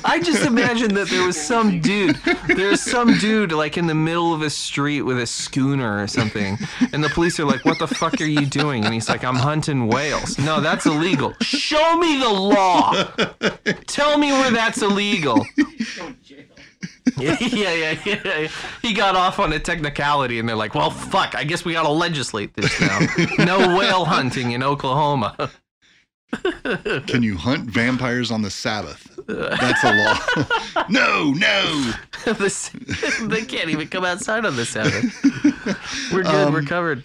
I 0.05 0.21
just 0.23 0.45
imagine 0.45 0.95
that 0.95 1.09
there 1.09 1.27
was 1.27 1.41
some 1.41 1.81
dude, 1.81 2.17
there's 2.49 2.81
some 2.81 3.19
dude 3.19 3.53
like 3.53 3.77
in 3.77 3.87
the 3.87 3.95
middle 3.95 4.33
of 4.35 4.43
a 4.43 4.51
street 4.51 5.03
with 5.03 5.19
a 5.19 5.27
schooner 5.27 6.03
or 6.03 6.07
something, 6.07 6.59
and 6.93 7.03
the 7.03 7.09
police 7.11 7.39
are 7.41 7.45
like, 7.45 7.65
"What 7.65 7.79
the 7.79 7.89
fuck 7.89 8.21
are 8.21 8.25
you 8.27 8.47
doing?" 8.47 8.85
And 8.85 8.93
he's 8.95 9.09
like, 9.09 9.25
"I'm 9.25 9.37
hunting 9.37 9.89
whales." 9.89 10.39
No, 10.39 10.61
that's 10.61 10.87
illegal. 10.87 11.35
Show 11.41 11.97
me 11.99 12.19
the 12.19 12.29
law. 12.29 12.93
Tell 13.87 14.19
me 14.19 14.33
where 14.33 14.51
that's 14.51 14.83
illegal. 14.83 15.45
yeah, 17.19 17.37
yeah, 17.41 17.73
yeah, 17.73 17.99
yeah. 18.05 18.49
He 18.83 18.93
got 18.93 19.17
off 19.17 19.39
on 19.39 19.53
a 19.53 19.59
technicality, 19.59 20.39
and 20.39 20.49
they're 20.49 20.57
like, 20.57 20.75
"Well, 20.75 20.91
fuck. 20.91 21.35
I 21.35 21.45
guess 21.45 21.65
we 21.65 21.73
gotta 21.73 21.91
legislate 21.91 22.55
this 22.55 22.81
now. 22.81 23.01
No 23.45 23.77
whale 23.77 24.05
hunting 24.05 24.53
in 24.53 24.63
Oklahoma." 24.63 25.51
Can 27.07 27.23
you 27.23 27.37
hunt 27.37 27.71
vampires 27.71 28.31
on 28.31 28.43
the 28.43 28.51
Sabbath? 28.51 29.09
That's 29.27 29.85
a 29.85 29.95
law. 29.95 30.85
no, 30.89 31.33
no. 31.33 31.93
They 33.29 33.45
can't 33.45 33.69
even 33.71 33.89
come 33.89 34.05
outside 34.05 34.45
on 34.45 34.57
the 34.57 34.65
Sabbath. 34.65 35.13
We're 36.13 36.23
good. 36.23 36.53
we're 36.53 36.59
Um, 36.61 36.67
covered. 36.67 37.05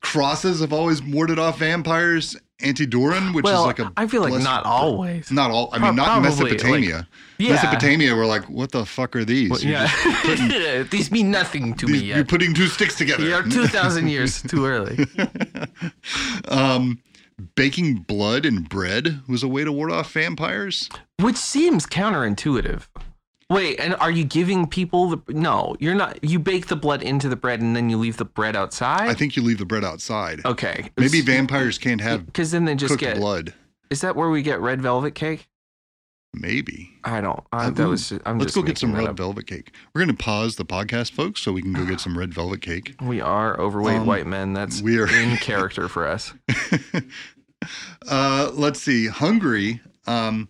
Crosses 0.00 0.60
have 0.60 0.72
always 0.72 1.02
warded 1.02 1.38
off 1.38 1.58
vampires. 1.58 2.36
Antidoran, 2.60 3.34
which 3.34 3.44
Well, 3.44 3.62
is 3.62 3.66
like 3.68 3.78
a 3.78 3.92
I 3.96 4.08
feel 4.08 4.20
like 4.20 4.30
blessed- 4.30 4.42
not 4.44 4.64
always. 4.66 5.30
Not 5.30 5.52
all. 5.52 5.68
I 5.72 5.78
mean, 5.78 5.94
not 5.94 6.06
Probably, 6.20 6.50
Mesopotamia. 6.50 7.06
Yeah. 7.38 7.52
Mesopotamia, 7.52 8.16
we're 8.16 8.26
like, 8.26 8.42
what 8.50 8.72
the 8.72 8.84
fuck 8.84 9.14
are 9.14 9.24
these? 9.24 9.48
Well, 9.50 9.60
yeah, 9.60 10.82
these 10.90 11.12
mean 11.12 11.30
nothing 11.30 11.74
to 11.74 11.86
me 11.86 11.92
these- 11.92 12.02
you're 12.02 12.24
putting 12.24 12.54
two 12.54 12.66
sticks 12.66 12.96
together. 12.96 13.22
You're 13.24 13.44
two 13.44 13.68
thousand 13.68 14.08
years 14.08 14.42
too 14.42 14.66
early. 14.66 14.98
um, 16.48 17.00
baking 17.54 17.96
blood 17.96 18.44
in 18.44 18.62
bread 18.62 19.20
was 19.28 19.42
a 19.42 19.48
way 19.48 19.64
to 19.64 19.72
ward 19.72 19.92
off 19.92 20.12
vampires. 20.12 20.88
Which 21.20 21.36
seems 21.36 21.86
counterintuitive. 21.86 22.86
Wait, 23.50 23.80
and 23.80 23.94
are 23.94 24.10
you 24.10 24.24
giving 24.24 24.66
people 24.66 25.08
the 25.08 25.22
no, 25.28 25.74
you're 25.80 25.94
not 25.94 26.22
you 26.22 26.38
bake 26.38 26.66
the 26.66 26.76
blood 26.76 27.02
into 27.02 27.30
the 27.30 27.36
bread 27.36 27.62
and 27.62 27.74
then 27.74 27.88
you 27.88 27.96
leave 27.96 28.18
the 28.18 28.24
bread 28.24 28.54
outside? 28.54 29.08
I 29.08 29.14
think 29.14 29.36
you 29.36 29.42
leave 29.42 29.58
the 29.58 29.64
bread 29.64 29.84
outside. 29.84 30.44
Okay. 30.44 30.90
Maybe 30.98 31.22
vampires 31.22 31.78
can't 31.78 32.02
have 32.02 32.26
because 32.26 32.50
then 32.50 32.66
they 32.66 32.74
just 32.74 32.98
get 32.98 33.16
blood. 33.16 33.54
Is 33.88 34.02
that 34.02 34.16
where 34.16 34.28
we 34.28 34.42
get 34.42 34.60
red 34.60 34.82
velvet 34.82 35.14
cake? 35.14 35.47
Maybe. 36.40 36.90
I 37.04 37.20
don't. 37.20 37.42
I, 37.52 37.66
Uh, 37.66 37.70
that 37.70 37.88
was 37.88 38.12
I'm 38.24 38.38
Let's 38.38 38.52
just 38.52 38.56
go 38.56 38.62
get 38.62 38.78
some 38.78 38.94
red 38.94 39.08
up. 39.08 39.16
velvet 39.16 39.46
cake. 39.46 39.72
We're 39.94 40.04
going 40.04 40.16
to 40.16 40.22
pause 40.22 40.56
the 40.56 40.64
podcast, 40.64 41.12
folks, 41.12 41.40
so 41.40 41.52
we 41.52 41.62
can 41.62 41.72
go 41.72 41.84
get 41.84 42.00
some 42.00 42.16
red 42.16 42.32
velvet 42.32 42.60
cake. 42.60 42.94
We 43.02 43.20
are 43.20 43.58
overweight 43.60 43.98
Um, 43.98 44.06
white 44.06 44.26
men. 44.26 44.52
That's 44.52 44.80
we 44.82 44.98
are- 44.98 45.08
in 45.12 45.36
character 45.38 45.88
for 45.88 46.06
us. 46.06 46.32
uh, 48.08 48.50
let's 48.54 48.80
see. 48.80 49.06
Hungary, 49.08 49.80
um, 50.06 50.48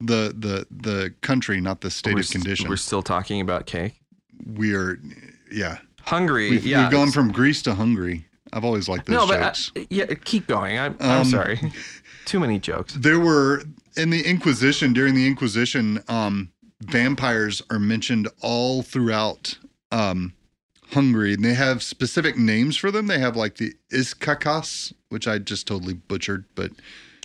the 0.00 0.34
the 0.36 0.66
the 0.70 1.14
country, 1.20 1.60
not 1.60 1.80
the 1.80 1.90
state 1.90 2.14
we're, 2.14 2.20
of 2.20 2.30
condition. 2.30 2.68
We're 2.68 2.76
still 2.76 3.02
talking 3.02 3.40
about 3.40 3.66
cake. 3.66 4.00
we 4.46 4.74
are, 4.74 4.98
yeah. 5.52 5.78
Hungry. 6.02 6.50
We've, 6.50 6.66
yeah. 6.66 6.82
we've 6.82 6.90
gone 6.92 7.10
from 7.10 7.32
Greece 7.32 7.62
to 7.62 7.74
Hungary. 7.74 8.26
I've 8.52 8.64
always 8.64 8.88
liked 8.88 9.06
those 9.06 9.14
no, 9.16 9.26
but 9.26 9.40
jokes. 9.40 9.72
uh, 9.76 9.80
yeah, 9.90 10.04
keep 10.24 10.46
going. 10.46 10.78
I'm, 10.78 10.96
I'm 11.00 11.20
Um, 11.20 11.24
sorry. 11.24 11.58
Too 12.26 12.40
many 12.40 12.58
jokes. 12.58 12.94
there 12.94 13.18
were 13.20 13.62
in 13.96 14.10
the 14.10 14.22
Inquisition 14.22 14.92
during 14.92 15.14
the 15.14 15.26
Inquisition, 15.26 16.02
um, 16.08 16.50
vampires 16.80 17.62
are 17.70 17.78
mentioned 17.78 18.28
all 18.40 18.82
throughout 18.82 19.58
um, 19.90 20.34
Hungary, 20.92 21.34
and 21.34 21.44
they 21.44 21.54
have 21.54 21.82
specific 21.82 22.36
names 22.36 22.76
for 22.76 22.90
them. 22.90 23.06
They 23.06 23.18
have 23.18 23.36
like 23.36 23.56
the 23.56 23.74
Iskakas, 23.90 24.92
which 25.08 25.26
I 25.26 25.38
just 25.38 25.66
totally 25.66 25.94
butchered, 25.94 26.44
but 26.54 26.72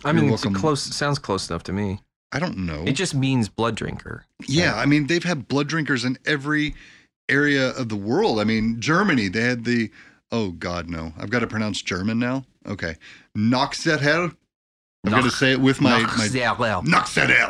I 0.04 0.12
mean, 0.12 0.32
it's 0.32 0.46
close. 0.46 0.82
Sounds 0.82 1.20
close 1.20 1.50
enough 1.50 1.64
to 1.64 1.74
me. 1.74 2.00
I 2.32 2.40
don't 2.40 2.58
know. 2.58 2.84
It 2.86 2.94
just 2.94 3.16
means 3.16 3.50
blood 3.50 3.76
drinker. 3.76 4.26
Yeah, 4.48 4.76
I 4.76 4.86
mean 4.86 5.08
they've 5.08 5.24
had 5.24 5.48
blood 5.48 5.68
drinkers 5.68 6.06
in 6.06 6.18
every 6.26 6.76
area 7.28 7.70
of 7.72 7.90
the 7.90 7.96
world. 7.96 8.40
I 8.40 8.44
mean 8.44 8.80
Germany, 8.80 9.28
they 9.28 9.42
had 9.42 9.66
the 9.66 9.92
oh 10.32 10.52
god 10.52 10.90
no, 10.90 11.14
I've 11.18 11.32
got 11.32 11.40
to 11.40 11.48
pronounce 11.48 11.82
German 11.82 12.20
now. 12.20 12.46
Okay, 12.68 12.96
Noxeter. 13.36 14.36
I'm 15.06 15.12
going 15.12 15.24
to 15.24 15.32
say 15.32 15.54
it 15.54 15.62
with 15.62 15.80
my 15.80 16.02
my 16.02 16.08
Nachzerl. 16.08 16.84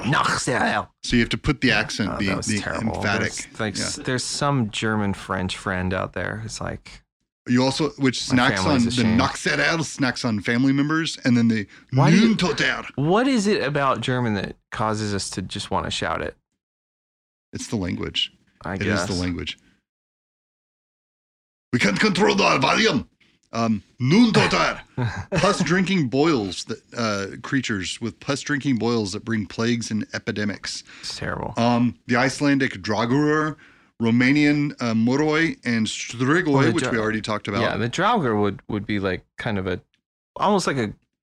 Noxeter. 0.03 0.87
So 1.03 1.15
you 1.15 1.21
have 1.21 1.29
to 1.29 1.37
put 1.37 1.61
the 1.61 1.71
accent, 1.71 2.11
Oh, 2.13 2.17
the 2.17 2.35
the 2.35 2.59
terrible. 2.61 2.95
emphatic. 2.97 3.33
There's, 3.33 3.59
like, 3.59 3.77
Yeah. 3.77 4.03
there's 4.03 4.23
some 4.23 4.69
German 4.69 5.13
French 5.15 5.57
friend 5.57 5.93
out 5.93 6.13
there. 6.13 6.43
It's 6.45 6.61
like, 6.61 7.01
You 7.47 7.63
also 7.63 7.89
which 7.91 8.21
snacks 8.21 8.63
on 8.65 8.83
the 8.83 8.89
ashamed. 8.89 9.85
Snacks 9.85 10.23
on 10.23 10.39
family 10.41 10.71
members, 10.73 11.17
and 11.25 11.35
then 11.35 11.47
the 11.47 11.65
Why 11.91 12.11
do 12.11 12.17
you- 12.19 12.35
Nuntoter. 12.35 12.85
what 12.95 13.27
is 13.27 13.47
it 13.47 13.63
about 13.63 14.01
German 14.01 14.35
that 14.35 14.55
causes 14.71 15.15
us 15.15 15.31
to 15.31 15.41
just 15.41 15.71
want 15.71 15.85
to 15.85 15.91
shout 15.91 16.21
it? 16.21 16.37
It's 17.51 17.65
the 17.67 17.77
language. 17.77 18.31
I 18.63 18.75
It 18.75 18.81
is 18.83 18.99
guess. 18.99 19.07
the 19.07 19.15
language. 19.15 19.57
We 21.73 21.79
can't 21.79 21.99
control 21.99 22.35
the 22.35 22.59
volume. 22.59 23.09
Um, 23.51 23.81
pus 25.37 25.63
drinking 25.63 26.07
boils 26.09 26.65
that 26.65 26.81
uh, 26.95 27.37
creatures 27.41 27.99
with 28.01 28.19
pus 28.19 28.41
drinking 28.41 28.77
boils 28.77 29.13
that 29.13 29.25
bring 29.25 29.45
plagues 29.45 29.91
and 29.91 30.05
epidemics. 30.13 30.83
It's 31.01 31.17
terrible. 31.17 31.53
Um, 31.57 31.95
the 32.07 32.15
Icelandic 32.15 32.73
Draugr, 32.73 33.55
Romanian 34.01 34.73
uh, 34.79 34.93
Moroi, 34.93 35.57
and 35.65 35.87
Strigoi, 35.87 36.67
Oh, 36.69 36.71
which 36.71 36.83
Dra- 36.83 36.93
we 36.93 36.97
already 36.99 37.21
talked 37.21 37.47
about. 37.47 37.61
yeah, 37.61 37.77
the 37.77 37.89
Draugr 37.89 38.39
would 38.39 38.61
would 38.67 38.85
be 38.85 38.99
like 38.99 39.25
kind 39.37 39.57
of 39.57 39.67
a, 39.67 39.81
almost 40.35 40.67
like 40.67 40.77
a, 40.77 40.93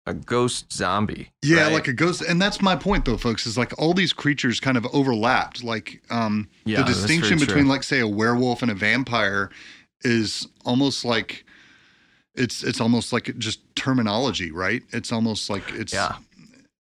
a 0.07 0.15
ghost 0.15 0.73
zombie. 0.73 1.31
Yeah, 1.43 1.65
right? 1.65 1.73
like 1.73 1.89
a 1.89 1.93
ghost, 1.93 2.23
and 2.23 2.41
that's 2.43 2.61
my 2.61 2.75
point, 2.77 3.05
though, 3.05 3.17
folks. 3.17 3.47
Is 3.47 3.57
like 3.57 3.73
all 3.79 3.95
these 3.95 4.13
creatures 4.13 4.59
kind 4.61 4.77
of 4.77 4.87
overlapped. 4.93 5.63
Like 5.63 6.03
um, 6.11 6.49
Yeah, 6.65 6.79
the 6.79 6.85
distinction 6.85 7.39
between, 7.39 7.65
true. 7.65 7.71
like, 7.73 7.83
say, 7.83 8.01
a 8.01 8.09
werewolf 8.09 8.63
and 8.63 8.71
a 8.71 8.75
vampire 8.75 9.51
is 10.03 10.49
almost 10.65 11.05
like 11.05 11.45
it's 12.41 12.63
it's 12.65 12.81
almost 12.81 13.13
like 13.13 13.37
just 13.39 13.61
terminology, 13.77 14.51
right? 14.51 14.83
It's 14.93 15.13
almost 15.13 15.51
like 15.51 15.71
it's 15.73 15.93
Yeah. 15.93 16.17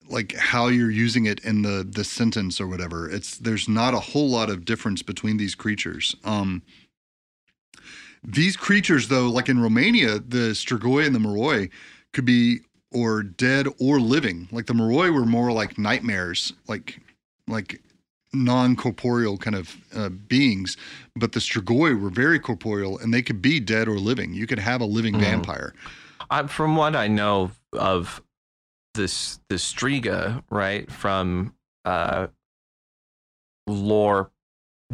like 0.09 0.35
how 0.37 0.69
you're 0.69 0.91
using 0.91 1.27
it 1.27 1.41
in 1.41 1.63
the 1.63 1.85
the 1.89 2.05
sentence 2.05 2.61
or 2.61 2.67
whatever. 2.67 3.11
It's 3.11 3.39
there's 3.39 3.69
not 3.69 3.93
a 3.95 4.01
whole 4.01 4.29
lot 4.31 4.51
of 4.51 4.65
difference 4.65 5.03
between 5.03 5.37
these 5.37 5.55
creatures. 5.55 6.15
Um, 6.25 6.63
these 8.25 8.57
creatures, 8.57 9.09
though, 9.09 9.29
like 9.29 9.49
in 9.49 9.61
Romania, 9.61 10.19
the 10.19 10.53
Strigoi 10.53 11.07
and 11.07 11.15
the 11.15 11.21
Moroi 11.21 11.71
could 12.13 12.25
be 12.25 12.61
or 12.91 13.23
dead 13.23 13.67
or 13.81 14.01
living. 14.01 14.49
Like 14.51 14.67
the 14.67 14.75
Moroi 14.75 15.13
were 15.13 15.27
more 15.27 15.53
like 15.53 15.77
nightmares, 15.79 16.53
like 16.69 17.01
like 17.47 17.81
non-corporeal 18.33 19.39
kind 19.39 19.57
of 19.57 19.77
uh, 19.95 20.09
beings, 20.09 20.77
but 21.17 21.33
the 21.33 21.41
Strigoi 21.41 22.01
were 22.01 22.11
very 22.11 22.39
corporeal 22.39 22.99
and 22.99 23.13
they 23.13 23.23
could 23.23 23.41
be 23.41 23.59
dead 23.61 23.89
or 23.89 23.99
living. 23.99 24.35
You 24.35 24.47
could 24.47 24.59
have 24.59 24.81
a 24.81 24.85
living 24.85 25.15
Mhm. 25.15 25.21
vampire. 25.21 25.75
I, 26.31 26.47
from 26.47 26.77
what 26.77 26.95
I 26.95 27.09
know 27.09 27.51
of 27.73 28.23
this 28.95 29.41
the 29.49 29.55
Striga, 29.57 30.43
right 30.51 30.91
from 30.91 31.55
uh, 31.85 32.27
lore 33.67 34.31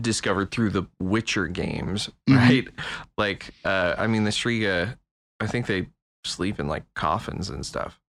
discovered 0.00 0.50
through 0.50 0.70
the 0.70 0.84
Witcher 1.00 1.46
games, 1.46 2.10
Mhm. 2.28 2.36
right? 2.36 2.68
Like, 3.16 3.54
uh, 3.64 3.94
I 3.96 4.06
mean, 4.06 4.24
the 4.24 4.30
Striga, 4.30 4.98
I 5.40 5.46
think 5.46 5.66
they 5.66 5.88
sleep 6.24 6.58
in 6.58 6.66
like 6.68 6.84
coffins 6.94 7.48
and 7.50 7.64
stuff. 7.64 8.00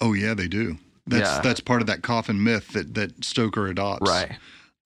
Oh 0.00 0.12
yeah, 0.12 0.34
they 0.34 0.48
do. 0.48 0.78
That's 1.08 1.30
Yeah. 1.30 1.40
that's 1.40 1.60
part 1.60 1.80
of 1.80 1.86
that 1.86 2.02
coffin 2.02 2.42
myth 2.42 2.68
that 2.72 2.94
that 2.94 3.24
Stoker 3.24 3.66
adopts. 3.66 4.08
Right. 4.08 4.36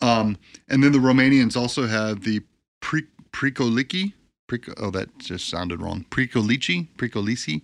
Um, 0.01 0.37
and 0.69 0.83
then 0.83 0.93
the 0.93 0.99
Romanians 0.99 1.57
also 1.57 1.87
have 1.87 2.23
the 2.23 2.41
pre 2.81 3.03
Prikoliki. 3.33 4.13
Prico, 4.49 4.75
oh, 4.77 4.91
that 4.91 5.19
just 5.19 5.49
sounded 5.49 5.81
wrong. 5.81 6.05
Prikolici, 6.11 6.89
Prikolici. 6.99 7.63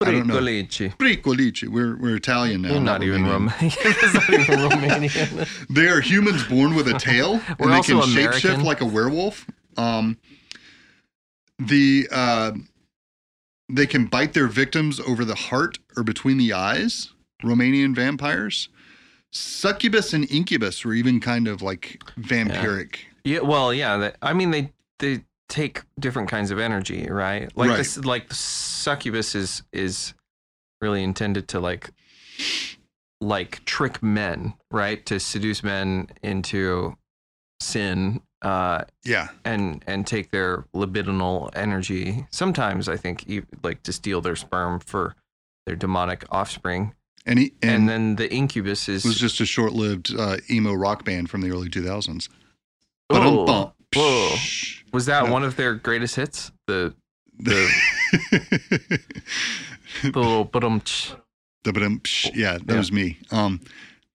I 0.00 0.12
don't 0.12 0.26
know. 0.26 0.34
Pricolici. 0.40 1.68
We're 1.68 1.96
we're 1.96 2.16
Italian 2.16 2.62
now. 2.62 2.72
You're 2.72 2.80
not, 2.80 3.02
even 3.02 3.24
Romanian. 3.24 3.70
Romanian. 3.70 4.14
Not 4.14 4.30
even 4.30 4.58
Romanian. 5.08 5.66
They 5.74 5.88
are 5.88 6.00
humans 6.00 6.44
born 6.44 6.74
with 6.76 6.86
a 6.88 6.98
tail, 6.98 7.40
We're 7.58 7.70
and 7.72 7.72
they 7.72 7.86
can 7.86 8.00
American. 8.00 8.40
shapeshift 8.40 8.62
like 8.64 8.80
a 8.80 8.84
werewolf. 8.86 9.46
Um, 9.76 10.18
the 11.58 12.08
uh, 12.12 12.52
they 13.68 13.86
can 13.86 14.06
bite 14.06 14.34
their 14.34 14.46
victims 14.46 15.00
over 15.00 15.24
the 15.24 15.34
heart 15.34 15.78
or 15.96 16.02
between 16.04 16.38
the 16.38 16.52
eyes. 16.52 17.12
Romanian 17.42 17.94
vampires, 17.94 18.68
succubus 19.32 20.12
and 20.12 20.30
incubus 20.30 20.84
were 20.84 20.94
even 20.94 21.20
kind 21.20 21.46
of 21.48 21.62
like 21.62 22.02
vampiric. 22.18 22.96
Yeah, 23.24 23.40
well, 23.40 23.72
yeah. 23.74 23.96
They, 23.96 24.12
I 24.22 24.32
mean, 24.32 24.50
they 24.50 24.72
they 24.98 25.22
take 25.48 25.82
different 25.98 26.28
kinds 26.28 26.50
of 26.50 26.58
energy, 26.58 27.06
right? 27.10 27.50
Like 27.56 27.70
Right. 27.70 27.76
this, 27.78 27.96
like 27.98 28.32
succubus 28.32 29.34
is 29.34 29.62
is 29.72 30.14
really 30.80 31.02
intended 31.02 31.48
to 31.48 31.60
like 31.60 31.90
like 33.20 33.64
trick 33.64 34.02
men, 34.02 34.54
right? 34.70 35.04
To 35.06 35.18
seduce 35.18 35.62
men 35.62 36.08
into 36.22 36.96
sin, 37.60 38.22
uh, 38.42 38.84
Yeah. 39.04 39.28
and 39.44 39.82
and 39.86 40.06
take 40.06 40.30
their 40.30 40.64
libidinal 40.74 41.50
energy. 41.56 42.26
Sometimes 42.30 42.88
I 42.88 42.96
think 42.96 43.24
like 43.62 43.82
to 43.84 43.92
steal 43.92 44.20
their 44.20 44.36
sperm 44.36 44.78
for 44.80 45.16
their 45.66 45.76
demonic 45.76 46.24
offspring. 46.30 46.94
And 47.28 47.38
he 47.38 47.52
And, 47.62 47.70
and, 47.72 47.88
then 47.88 48.16
the 48.16 48.32
incubus 48.32 48.88
is 48.88 49.04
was 49.04 49.18
just 49.18 49.40
a 49.40 49.46
short-lived 49.46 50.14
uh, 50.18 50.38
emo 50.50 50.72
rock 50.72 51.04
band 51.04 51.28
from 51.30 51.42
the 51.42 51.50
early 51.50 51.68
2000s. 51.68 52.28
Whoa. 53.10 53.72
Whoa. 53.94 54.34
Was 54.92 55.06
that 55.06 55.28
one 55.28 55.44
of 55.44 55.56
their 55.56 55.74
greatest 55.74 56.16
hits? 56.16 56.50
The 56.66 56.94
the 57.38 57.70
the 60.02 60.10
little 60.18 60.44
ba-dum 60.44 60.80
tch. 60.80 61.12
Da-ba-dum, 61.64 62.00
psh. 62.00 62.30
Yeah, 62.34 62.54
that 62.58 62.68
Yeah. 62.68 62.76
was 62.78 62.92
me. 62.92 63.18
Um, 63.30 63.60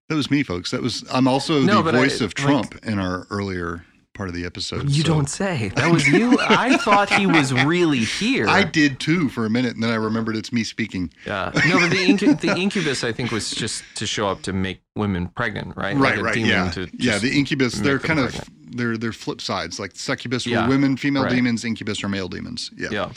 that 0.09 0.15
was 0.15 0.29
me, 0.31 0.43
folks. 0.43 0.71
That 0.71 0.81
was. 0.81 1.03
I'm 1.11 1.27
also 1.27 1.61
No, 1.61 1.77
the 1.77 1.83
but 1.83 1.95
I- 1.95 1.99
voice 1.99 2.21
of 2.21 2.29
like- 2.29 2.35
Trump 2.35 2.79
in 2.85 2.99
our 2.99 3.27
earlier 3.29 3.85
part 4.13 4.29
of 4.29 4.35
the 4.35 4.45
episode. 4.45 4.89
You 4.89 5.01
so- 5.01 5.07
don't 5.13 5.29
say. 5.29 5.71
That 5.75 5.91
was 5.91 6.07
you. 6.07 6.37
I 6.39 6.77
thought 6.77 7.11
he 7.11 7.25
was 7.27 7.51
really 7.65 7.99
here. 7.99 8.47
I 8.47 8.63
did 8.63 8.99
too 8.99 9.29
for 9.29 9.45
a 9.45 9.49
minute, 9.49 9.73
and 9.73 9.83
then 9.83 9.89
I 9.91 9.95
remembered 9.95 10.35
it's 10.35 10.51
me 10.53 10.63
speaking. 10.63 11.11
Yeah. 11.25 11.51
No, 11.67 11.79
but 11.79 11.89
the, 11.89 11.97
incu- 12.07 12.39
the 12.39 12.55
incubus, 12.55 13.03
I 13.03 13.11
think, 13.11 13.31
was 13.31 13.51
just 13.51 13.83
to 13.95 14.05
show 14.07 14.27
up 14.27 14.41
to 14.43 14.53
make 14.53 14.81
women 14.95 15.27
pregnant, 15.29 15.75
right? 15.75 15.95
Right, 15.97 16.11
Like 16.13 16.19
a 16.19 16.23
right, 16.23 16.37
yeah, 16.37 16.71
yeah. 16.93 17.17
The 17.17 17.31
incubus, 17.37 17.73
they're 17.73 17.99
kind 17.99 18.19
of 18.19 18.31
pregnant. 18.33 18.77
they're 18.77 18.97
they're 18.97 19.11
flip 19.13 19.41
sides. 19.41 19.79
Like 19.79 19.91
succubus 19.95 20.45
Yeah, 20.45 20.63
were 20.63 20.69
women, 20.69 20.95
female 20.97 21.23
right. 21.23 21.31
demons. 21.31 21.65
Incubus 21.65 22.03
are 22.03 22.09
male 22.09 22.27
demons. 22.27 22.71
Yeah. 22.77 22.89
yeah. 22.91 23.11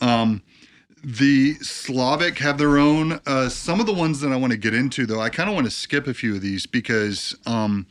Um, 0.00 0.42
the 1.04 1.54
Slavic 1.54 2.38
have 2.38 2.58
their 2.58 2.78
own. 2.78 3.20
Uh, 3.26 3.48
some 3.48 3.80
of 3.80 3.86
the 3.86 3.92
ones 3.94 4.20
that 4.20 4.32
I 4.32 4.36
want 4.36 4.52
to 4.52 4.56
get 4.56 4.74
into, 4.74 5.06
though, 5.06 5.20
I 5.20 5.28
kind 5.28 5.48
of 5.48 5.54
want 5.54 5.66
to 5.66 5.70
skip 5.70 6.06
a 6.06 6.14
few 6.14 6.34
of 6.34 6.40
these 6.40 6.66
because 6.66 7.34
um, 7.46 7.86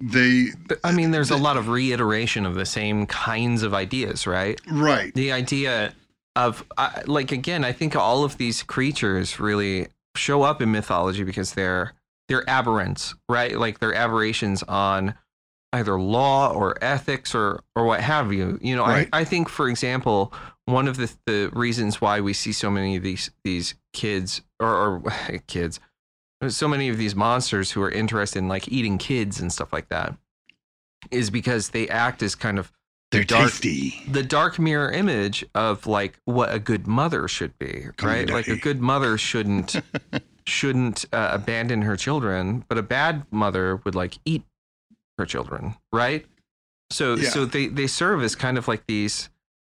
they 0.00 0.48
I 0.84 0.92
mean, 0.92 1.10
there's 1.10 1.30
a 1.30 1.36
lot 1.36 1.56
of 1.56 1.68
reiteration 1.68 2.46
of 2.46 2.54
the 2.54 2.66
same 2.66 3.06
kinds 3.06 3.62
of 3.62 3.74
ideas, 3.74 4.26
right? 4.26 4.60
right. 4.70 5.12
The 5.14 5.32
idea 5.32 5.94
of, 6.36 6.64
I 6.76 7.02
like, 7.06 7.32
again, 7.32 7.64
I 7.64 7.72
think 7.72 7.96
all 7.96 8.24
of 8.24 8.38
these 8.38 8.62
creatures 8.62 9.40
really 9.40 9.88
show 10.14 10.42
up 10.42 10.62
in 10.62 10.70
mythology 10.70 11.24
because 11.24 11.54
they're 11.54 11.94
they're 12.28 12.44
aberrants, 12.44 13.14
right? 13.28 13.58
Like 13.58 13.80
they're 13.80 13.94
aberrations 13.94 14.62
on 14.64 15.14
either 15.72 16.00
law 16.00 16.52
or 16.52 16.76
ethics 16.82 17.34
or 17.34 17.62
or 17.74 17.84
what 17.84 18.00
have 18.00 18.32
you. 18.32 18.58
You 18.62 18.76
know, 18.76 18.84
Right. 18.84 19.08
I, 19.12 19.20
I 19.20 19.24
think, 19.24 19.48
for 19.48 19.68
example, 19.68 20.32
one 20.66 20.86
of 20.86 20.96
the 20.96 21.12
the 21.26 21.50
reasons 21.52 22.00
why 22.00 22.20
we 22.20 22.32
see 22.32 22.52
so 22.52 22.70
many 22.70 22.96
of 22.96 23.02
these 23.02 23.30
these 23.44 23.74
kids 23.92 24.42
or, 24.60 24.68
or 24.68 25.02
kids, 25.46 25.80
so 26.48 26.68
many 26.68 26.88
of 26.88 26.98
these 26.98 27.14
monsters 27.16 27.72
who 27.72 27.82
are 27.82 27.90
interested 27.90 28.38
in 28.38 28.48
like 28.48 28.68
eating 28.68 28.98
kids 28.98 29.40
and 29.40 29.52
stuff 29.52 29.72
like 29.72 29.88
that, 29.88 30.14
is 31.10 31.30
because 31.30 31.70
they 31.70 31.88
act 31.88 32.22
as 32.22 32.34
kind 32.34 32.58
of 32.58 32.70
They're 33.10 33.24
dark- 33.24 33.50
tasty. 33.52 33.94
the 34.08 34.22
dark 34.22 34.58
mirror 34.58 34.90
image 34.90 35.44
of 35.54 35.86
like 35.86 36.18
what 36.24 36.52
a 36.52 36.58
good 36.58 36.86
mother 36.86 37.26
should 37.28 37.58
be, 37.58 37.86
Come 37.96 38.08
right? 38.08 38.28
Like 38.30 38.48
a 38.48 38.56
good 38.56 38.80
mother 38.80 39.18
shouldn't 39.18 39.76
shouldn't 40.46 41.04
uh, 41.12 41.30
abandon 41.32 41.82
her 41.82 41.96
children, 41.96 42.64
but 42.68 42.78
a 42.78 42.82
bad 42.82 43.24
mother 43.30 43.76
would 43.84 43.94
like 43.94 44.18
eat 44.24 44.42
her 45.18 45.26
children, 45.26 45.74
right? 45.92 46.24
So 46.90 47.14
Yeah. 47.16 47.30
so 47.30 47.44
they 47.44 47.66
they 47.66 47.86
serve 47.86 48.22
as 48.22 48.34
kind 48.34 48.56
of 48.58 48.68
like 48.68 48.86
these 48.86 49.28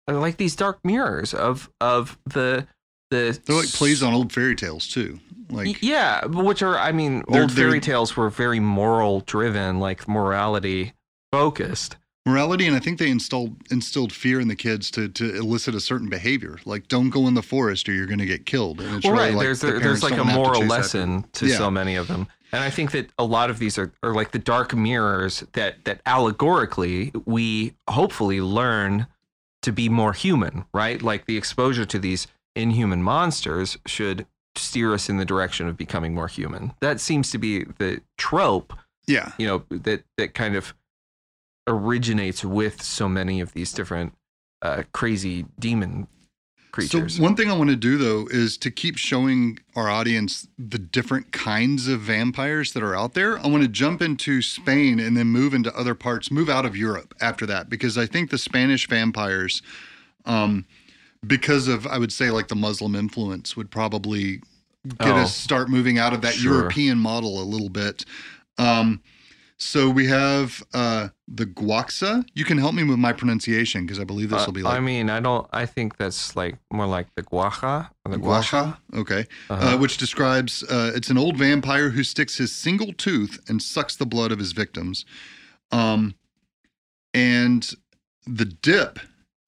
like 0.07 0.37
these 0.37 0.55
dark 0.55 0.79
mirrors 0.83 1.33
of 1.33 1.69
of 1.81 2.17
the 2.25 2.67
the 3.09 3.39
They're 3.45 3.55
like 3.55 3.69
plays 3.69 4.03
on 4.03 4.13
old 4.13 4.31
fairy 4.33 4.55
tales 4.55 4.87
too. 4.87 5.19
Like 5.49 5.81
yeah, 5.81 6.25
which 6.25 6.61
are 6.61 6.77
I 6.77 6.91
mean, 6.91 7.23
They're- 7.29 7.43
old 7.43 7.51
fairy 7.53 7.79
tales 7.79 8.15
were 8.17 8.29
very 8.29 8.59
moral 8.59 9.21
driven, 9.21 9.79
like 9.79 10.07
morality 10.07 10.93
focused. 11.31 11.95
morality, 12.25 12.67
and 12.67 12.75
I 12.75 12.79
think 12.79 12.99
they 12.99 13.09
installed 13.09 13.55
instilled 13.71 14.11
fear 14.11 14.39
in 14.41 14.49
the 14.49 14.55
kids 14.55 14.91
to 14.91 15.07
to 15.09 15.35
elicit 15.37 15.73
a 15.75 15.79
certain 15.79 16.09
behavior. 16.09 16.59
Like 16.65 16.87
don't 16.89 17.09
go 17.09 17.27
in 17.27 17.33
the 17.33 17.41
forest 17.41 17.87
or 17.87 17.93
you're 17.93 18.07
going 18.07 18.19
to 18.19 18.25
get 18.25 18.45
killed. 18.45 18.81
And 18.81 18.97
it's 18.97 19.05
well, 19.05 19.13
really 19.13 19.25
right. 19.27 19.35
like 19.35 19.43
there's 19.45 19.61
the 19.61 19.71
there's 19.79 20.03
like 20.03 20.13
a 20.13 20.17
to 20.17 20.23
moral 20.25 20.55
after 20.63 20.67
lesson 20.67 21.25
to 21.33 21.47
Yeah. 21.47 21.57
so 21.57 21.71
many 21.71 21.95
of 21.95 22.07
them, 22.09 22.27
and 22.51 22.61
I 22.61 22.69
think 22.69 22.91
that 22.91 23.09
a 23.17 23.23
lot 23.23 23.49
of 23.49 23.59
these 23.59 23.77
are, 23.77 23.93
are 24.03 24.13
like 24.13 24.31
the 24.31 24.39
dark 24.39 24.75
mirrors 24.75 25.45
that 25.53 25.85
that 25.85 26.01
allegorically 26.05 27.13
we 27.25 27.73
hopefully 27.89 28.41
learn 28.41 29.07
to 29.61 29.71
be 29.71 29.87
more 29.89 30.11
human, 30.13 30.65
right? 30.73 31.01
Like 31.01 31.25
the 31.25 31.37
exposure 31.37 31.85
to 31.85 31.99
these 31.99 32.27
inhuman 32.57 33.03
monsters 33.03 33.77
should 33.85 34.25
steer 34.55 34.93
us 34.93 35.07
in 35.09 35.17
the 35.17 35.25
direction 35.25 35.67
of 35.67 35.77
becoming 35.77 36.13
more 36.13 36.27
human. 36.27 36.73
That 36.81 36.99
seems 36.99 37.29
to 37.31 37.37
be 37.37 37.63
the 37.63 38.01
trope, 38.17 38.73
Yeah. 39.05 39.31
you 39.37 39.45
know, 39.47 39.63
that 39.69 40.03
that 40.17 40.33
kind 40.33 40.55
of 40.55 40.73
originates 41.67 42.43
with 42.45 42.81
so 42.81 43.09
many 43.09 43.41
of 43.41 43.53
these 43.53 43.71
different 43.73 44.13
uh, 44.61 44.83
crazy 44.93 45.45
demon 45.59 46.07
creatures. 46.71 47.15
So 47.17 47.23
one 47.23 47.35
thing 47.35 47.51
I 47.51 47.53
want 47.57 47.69
to 47.69 47.75
do 47.75 47.97
though 47.97 48.27
is 48.31 48.57
to 48.59 48.71
keep 48.71 48.97
showing 48.97 49.59
our 49.75 49.89
audience 49.89 50.47
the 50.57 50.77
different 50.79 51.31
kinds 51.31 51.87
of 51.87 51.99
vampires 52.01 52.73
that 52.73 52.83
are 52.83 52.95
out 52.95 53.13
there. 53.13 53.37
I 53.39 53.47
want 53.47 53.63
to 53.63 53.69
jump 53.69 54.01
into 54.01 54.41
Spain 54.41 54.99
and 54.99 55.15
then 55.17 55.27
move 55.27 55.53
into 55.53 55.75
other 55.77 55.93
parts, 55.95 56.31
move 56.31 56.49
out 56.49 56.65
of 56.65 56.75
Europe 56.75 57.13
after 57.21 57.45
that 57.47 57.69
because 57.69 57.97
I 57.97 58.05
think 58.05 58.29
the 58.31 58.37
Spanish 58.37 58.87
vampires 58.87 59.61
um 60.25 60.65
because 61.25 61.67
of 61.67 61.87
I 61.87 61.97
would 61.97 62.11
say 62.13 62.29
like 62.31 62.47
the 62.47 62.55
Muslim 62.55 62.95
influence 62.95 63.55
would 63.57 63.71
probably 63.71 64.41
get 64.99 65.09
Oh. 65.15 65.17
us 65.17 65.35
start 65.35 65.69
moving 65.69 65.97
out 65.97 66.13
of 66.13 66.21
that 66.21 66.35
Sure. 66.35 66.53
European 66.53 66.97
model 66.99 67.41
a 67.41 67.43
little 67.45 67.69
bit. 67.69 68.05
Um 68.57 69.01
so 69.59 69.89
we 69.89 70.05
have 70.05 70.63
uh 70.73 71.07
the 71.27 71.45
Guaxa. 71.47 72.23
You 72.35 72.45
can 72.45 72.57
help 72.59 72.75
me 72.75 72.83
with 72.83 72.99
my 72.99 73.11
pronunciation 73.11 73.85
because 73.85 73.99
I 73.99 74.03
believe 74.03 74.29
this 74.29 74.45
will 74.45 74.53
be 74.53 74.61
Uh, 74.61 74.65
like 74.65 74.77
I 74.77 74.79
mean, 74.79 75.09
I 75.09 75.19
don't. 75.19 75.47
I 75.51 75.65
think 75.65 75.97
that's 75.97 76.35
like 76.35 76.57
more 76.71 76.85
like 76.85 77.07
the 77.15 77.23
or 77.31 77.49
the. 78.11 78.17
Guacha. 78.17 78.77
Okay. 78.93 79.25
Uh-huh. 79.49 79.73
Uh, 79.73 79.77
which 79.77 79.97
describes 79.97 80.63
uh, 80.63 80.91
it's 80.95 81.09
an 81.09 81.17
old 81.17 81.37
vampire 81.37 81.89
who 81.89 82.03
sticks 82.03 82.37
his 82.37 82.55
single 82.55 82.93
tooth 82.93 83.39
and 83.49 83.61
sucks 83.61 83.95
the 83.95 84.05
blood 84.05 84.31
of 84.31 84.37
his 84.39 84.51
victims. 84.53 85.03
Um, 85.71 86.13
and 87.13 87.69
the 88.25 88.45
dip 88.45 88.99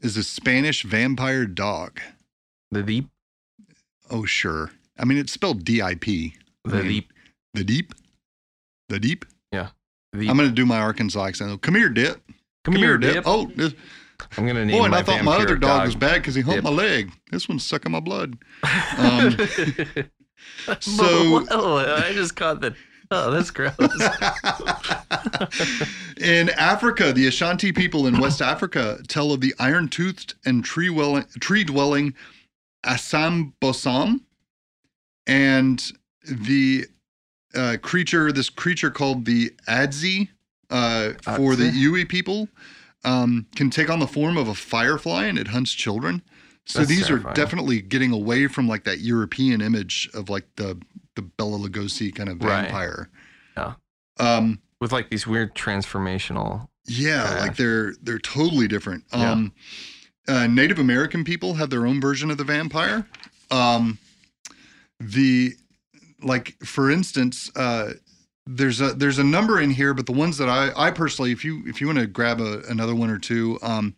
is 0.02 0.18
a 0.18 0.24
Spanish 0.24 0.84
vampire 0.84 1.46
dog. 1.46 2.00
the 2.72 2.84
deep, 2.84 3.08
Oh, 4.10 4.26
sure. 4.26 4.72
I 4.98 5.06
mean, 5.06 5.18
it's 5.18 5.32
spelled 5.32 5.64
D 5.64 5.82
I 5.82 5.96
P. 5.96 6.36
the 6.66 6.78
mean, 6.78 6.88
deep, 6.88 7.14
The 7.54 7.64
deep. 7.64 7.94
The 8.90 9.00
deep. 9.00 9.26
the. 9.52 10.28
I'm 10.28 10.38
going 10.38 10.50
to 10.50 10.56
do 10.56 10.66
my 10.66 10.80
Arkansas 10.80 11.24
accent. 11.24 11.62
Come 11.62 11.76
here, 11.76 11.90
dip. 11.90 12.22
come, 12.64 12.76
here, 12.76 12.98
dip. 12.98 13.24
Oh, 13.28 13.46
this, 13.56 13.74
I'm 14.38 14.46
gonna 14.46 14.66
name 14.66 14.78
boy, 14.80 14.86
and 14.86 14.96
I 14.96 15.04
thought 15.04 15.24
my 15.24 15.36
other 15.36 15.56
vampiric 15.56 15.62
dog, 15.62 15.86
was 15.86 15.96
bad 15.96 16.16
because 16.16 16.36
he 16.36 16.42
humped 16.42 16.58
Dip. 16.58 16.64
my 16.64 16.70
leg. 16.72 17.12
This 17.32 17.48
one's 17.48 17.66
sucking 17.66 17.92
my 17.92 18.00
blood. 18.00 18.38
Um, 18.98 19.32
so 20.80 21.46
I 21.50 22.12
just 22.14 22.36
caught 22.36 22.62
the. 22.62 22.76
Oh, 23.12 23.32
that's 23.32 23.50
gross. 23.50 23.74
in 26.22 26.52
Africa, 26.52 27.12
the 27.12 27.26
Ashanti 27.26 27.72
people 27.72 28.06
in 28.06 28.20
West 28.20 28.40
Africa 28.40 29.00
tell 29.08 29.32
of 29.32 29.42
the 29.42 29.56
iron-toothed 29.58 30.36
and 30.46 30.64
tree-dwelling, 30.64 31.26
tree-dwelling 31.40 32.14
Asanbosam, 32.86 34.22
and 35.26 35.92
the 36.24 36.86
uh, 37.56 37.78
creature, 37.82 38.32
this 38.32 38.50
creature 38.50 38.92
called 38.92 39.26
the 39.26 39.54
Adzi, 39.68 40.30
uh, 40.70 41.14
for 41.36 41.56
the? 41.56 41.72
Yui 41.74 42.06
people, 42.06 42.48
um, 43.04 43.48
can 43.56 43.72
take 43.72 43.90
on 43.90 43.98
the 43.98 44.08
form 44.08 44.38
of 44.38 44.48
a 44.48 44.54
firefly 44.54 45.26
and 45.26 45.40
it 45.40 45.48
hunts 45.48 45.74
children. 45.74 46.22
So 46.70 46.80
That's 46.80 46.90
these 46.90 47.08
terrifying. 47.08 47.32
are 47.32 47.36
definitely 47.36 47.82
getting 47.82 48.12
away 48.12 48.46
from 48.48 48.68
like 48.68 48.84
that 48.84 49.00
European 49.00 49.60
image 49.60 50.08
of 50.14 50.30
like 50.30 50.46
the 50.56 50.80
the 51.16 51.24
Bela 51.24 51.58
Lugosi 51.58 52.14
kind 52.14 52.30
of 52.30 52.42
Right. 52.44 52.62
vampire. 52.64 53.10
Yeah. 53.58 53.74
Um, 54.20 54.60
With 54.80 54.92
like 54.92 55.10
these 55.10 55.26
weird 55.26 55.56
transformational. 55.56 56.68
yeah, 56.86 57.40
like 57.42 57.56
they're 57.58 57.96
they're 58.04 58.20
totally 58.20 58.68
different. 58.68 59.04
Yeah. 59.12 59.32
Um, 59.32 59.52
uh, 60.28 60.46
Native 60.46 60.78
American 60.78 61.24
people 61.24 61.56
have 61.56 61.72
their 61.72 61.88
own 61.88 62.00
version 62.00 62.30
of 62.30 62.38
the 62.38 62.44
vampire. 62.44 63.08
Um, 63.50 63.98
the 65.00 65.54
like 66.22 66.56
for 66.64 66.92
instance, 66.92 67.50
uh, 67.56 67.94
there's 68.46 68.80
a 68.80 68.94
there's 68.94 69.18
a 69.18 69.24
number 69.24 69.60
in 69.60 69.72
here, 69.72 69.94
but 69.96 70.06
the 70.06 70.12
ones 70.12 70.38
that 70.38 70.50
I 70.50 70.72
I 70.76 70.92
personally, 70.92 71.32
if 71.32 71.44
you 71.44 71.64
if 71.66 71.82
you 71.82 71.88
want 71.88 72.00
to 72.00 72.06
grab 72.08 72.40
a, 72.40 72.62
another 72.70 72.94
one 72.94 73.10
or 73.10 73.18
two, 73.18 73.58
um, 73.64 73.96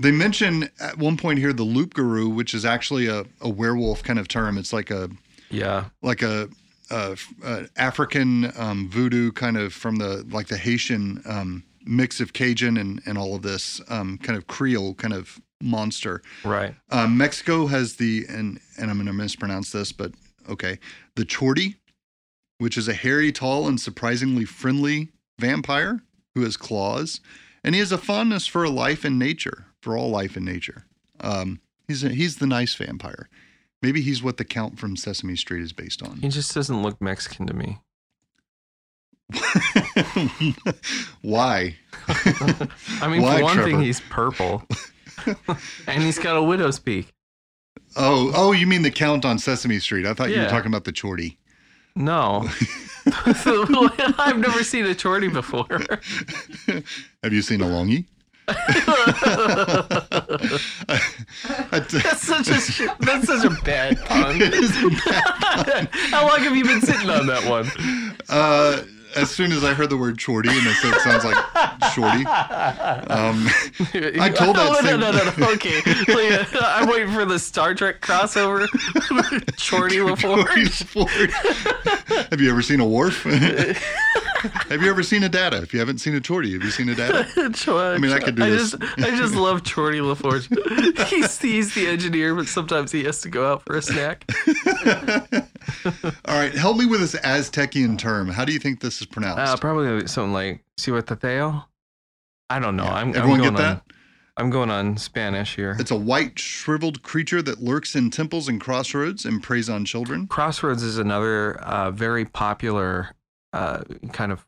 they 0.00 0.10
mention 0.10 0.68
at 0.80 0.98
one 0.98 1.16
point 1.16 1.38
here 1.38 1.52
the 1.52 1.62
loup-garou, 1.62 2.28
which 2.28 2.54
is 2.54 2.64
actually 2.64 3.06
a, 3.06 3.24
a 3.40 3.48
werewolf 3.48 4.02
kind 4.02 4.18
of 4.18 4.28
term. 4.28 4.58
It's 4.58 4.72
like 4.72 4.90
a 4.90 5.08
Yeah. 5.50 5.86
like 6.02 6.22
a, 6.22 6.48
a, 6.90 7.16
a 7.44 7.66
African 7.76 8.52
um, 8.58 8.88
voodoo 8.90 9.32
kind 9.32 9.56
of 9.56 9.72
from 9.72 9.96
the 9.96 10.26
like 10.30 10.48
the 10.48 10.56
Haitian 10.58 11.22
um, 11.26 11.64
mix 11.84 12.20
of 12.20 12.32
Cajun 12.32 12.76
and, 12.76 13.00
and 13.06 13.16
all 13.18 13.34
of 13.36 13.42
this 13.42 13.80
um, 13.88 14.18
kind 14.18 14.36
of 14.36 14.46
Creole 14.46 14.94
kind 14.94 15.14
of 15.14 15.40
monster. 15.62 16.22
Right. 16.44 16.74
Um, 16.90 17.16
Mexico 17.16 17.66
has 17.66 17.96
the 17.96 18.24
and 18.28 18.60
and 18.78 18.90
I'm 18.90 18.96
going 18.96 19.06
to 19.06 19.12
mispronounce 19.12 19.70
this, 19.70 19.92
but 19.92 20.12
okay, 20.48 20.78
the 21.14 21.24
Chorty, 21.24 21.76
which 22.58 22.76
is 22.76 22.88
a 22.88 22.94
hairy, 22.94 23.32
tall, 23.32 23.66
and 23.68 23.80
surprisingly 23.80 24.44
friendly 24.44 25.08
vampire 25.38 26.00
who 26.34 26.42
has 26.42 26.56
claws, 26.56 27.20
and 27.62 27.74
he 27.74 27.78
has 27.78 27.92
a 27.92 27.98
fondness 27.98 28.46
for 28.46 28.68
life 28.68 29.04
and 29.04 29.18
nature, 29.18 29.63
for 29.84 29.96
all 29.96 30.08
life 30.08 30.34
and 30.34 30.44
nature. 30.46 30.86
Um, 31.20 31.60
he's 31.86 32.02
a, 32.02 32.08
he's 32.08 32.36
the 32.38 32.46
nice 32.46 32.74
vampire. 32.74 33.28
Maybe 33.82 34.00
he's 34.00 34.22
what 34.22 34.38
the 34.38 34.44
Count 34.44 34.78
from 34.78 34.96
Sesame 34.96 35.36
Street 35.36 35.62
is 35.62 35.74
based 35.74 36.02
on. 36.02 36.16
He 36.22 36.28
just 36.30 36.54
doesn't 36.54 36.82
look 36.82 37.00
Mexican 37.02 37.46
to 37.46 37.54
me. 37.54 37.78
Why? 41.22 41.76
I 42.08 43.08
mean, 43.08 43.22
Why, 43.22 43.36
for 43.38 43.42
one 43.44 43.54
Trevor? 43.56 43.70
thing, 43.70 43.82
he's 43.82 44.00
purple, 44.00 44.62
and 45.86 46.02
he's 46.02 46.18
got 46.18 46.36
a 46.36 46.42
widow's 46.42 46.78
peak. 46.78 47.12
Oh, 47.96 48.32
oh, 48.34 48.52
you 48.52 48.66
mean 48.66 48.82
the 48.82 48.90
Count 48.90 49.24
on 49.24 49.38
Sesame 49.38 49.78
Street? 49.78 50.06
I 50.06 50.14
thought 50.14 50.30
you 50.30 50.40
were 50.40 50.48
talking 50.48 50.68
about 50.68 50.84
the 50.84 50.92
Chorty. 50.92 51.38
No, 51.94 52.48
I've 53.06 54.38
never 54.38 54.64
seen 54.64 54.86
a 54.86 54.94
chorty 54.94 55.28
before. 55.28 55.66
Have 57.22 57.32
you 57.32 57.42
seen 57.42 57.60
a 57.60 57.66
longy? 57.66 58.06
That's 61.70 62.22
such 62.22 62.48
a 62.48 62.96
that's 63.00 63.26
such 63.26 63.44
a 63.44 63.50
bad 63.64 63.98
pun. 64.06 64.40
It 64.40 64.54
is 64.54 64.70
a 64.82 64.88
bad 65.10 65.88
How 66.10 66.28
long 66.28 66.40
have 66.40 66.56
you 66.56 66.64
been 66.64 66.80
sitting 66.80 67.10
on 67.10 67.26
that 67.26 67.44
one? 67.48 67.70
Uh, 68.28 68.82
as 69.16 69.30
soon 69.30 69.52
as 69.52 69.62
I 69.62 69.74
heard 69.74 69.90
the 69.90 69.96
word 69.96 70.20
shorty, 70.20 70.48
and 70.48 70.58
I 70.68 70.72
said 70.72 70.92
it 70.94 71.00
sounds 71.02 71.24
like 71.24 71.36
shorty, 71.92 72.24
um, 72.26 73.46
I 74.20 74.28
told 74.34 74.56
that 74.56 74.76
Oh, 74.76 74.80
no, 74.84 74.96
no, 74.96 75.12
no, 75.12 75.32
no. 75.36 75.52
Okay, 75.52 75.80
Like, 76.12 76.48
I'm 76.60 76.88
waiting 76.88 77.12
for 77.12 77.24
the 77.24 77.38
Star 77.38 77.74
Trek 77.74 78.00
crossover. 78.00 78.66
Chorty 79.70 79.98
LaForge. 79.98 80.90
Shorty. 80.92 82.26
have 82.30 82.40
you 82.40 82.50
ever 82.50 82.60
seen 82.62 82.80
a 82.80 82.86
Worf? 82.86 83.24
Have 84.50 84.82
you 84.82 84.90
ever 84.90 85.02
seen 85.02 85.22
a 85.22 85.28
data? 85.28 85.62
If 85.62 85.72
you 85.72 85.80
haven't 85.80 85.98
seen 85.98 86.14
a 86.14 86.20
chorty, 86.20 86.52
have 86.52 86.62
you 86.62 86.70
seen 86.70 86.88
a 86.88 86.94
data? 86.94 87.26
I 87.36 87.98
mean, 87.98 88.12
I 88.12 88.18
could 88.18 88.34
do 88.36 88.44
I 88.44 88.50
this. 88.50 88.72
Just, 88.72 88.98
I 88.98 89.16
just 89.16 89.34
love 89.34 89.64
Chorty 89.64 89.98
LaForge. 89.98 91.06
He's 91.08 91.40
he's 91.40 91.74
the 91.74 91.86
engineer, 91.86 92.34
but 92.34 92.46
sometimes 92.46 92.92
he 92.92 93.04
has 93.04 93.20
to 93.22 93.28
go 93.28 93.50
out 93.50 93.62
for 93.64 93.76
a 93.76 93.82
snack. 93.82 94.30
All 96.24 96.38
right, 96.38 96.54
help 96.54 96.76
me 96.76 96.86
with 96.86 97.00
this 97.00 97.14
Aztecian 97.14 97.98
term. 97.98 98.28
How 98.28 98.44
do 98.44 98.52
you 98.52 98.58
think 98.58 98.80
this 98.80 99.00
is 99.00 99.06
pronounced? 99.06 99.38
Uh, 99.38 99.56
probably 99.56 100.06
something 100.06 100.32
like 100.32 100.64
Cihuatateo. 100.80 101.64
I 102.50 102.58
don't 102.58 102.76
know. 102.76 102.84
Yeah. 102.84 102.94
I'm, 102.94 103.08
I'm 103.08 103.16
Everyone 103.16 103.40
going 103.40 103.52
get 103.52 103.58
that? 103.58 103.76
on. 103.76 103.82
I'm 104.36 104.50
going 104.50 104.70
on 104.70 104.96
Spanish 104.96 105.54
here. 105.54 105.76
It's 105.78 105.92
a 105.92 105.96
white, 105.96 106.38
shriveled 106.38 107.02
creature 107.02 107.40
that 107.42 107.62
lurks 107.62 107.94
in 107.94 108.10
temples 108.10 108.48
and 108.48 108.60
crossroads 108.60 109.24
and 109.24 109.40
preys 109.40 109.70
on 109.70 109.84
children. 109.84 110.26
Crossroads 110.26 110.82
is 110.82 110.98
another 110.98 111.56
uh, 111.60 111.92
very 111.92 112.24
popular 112.24 113.14
uh, 113.54 113.84
kind 114.12 114.32
of 114.32 114.44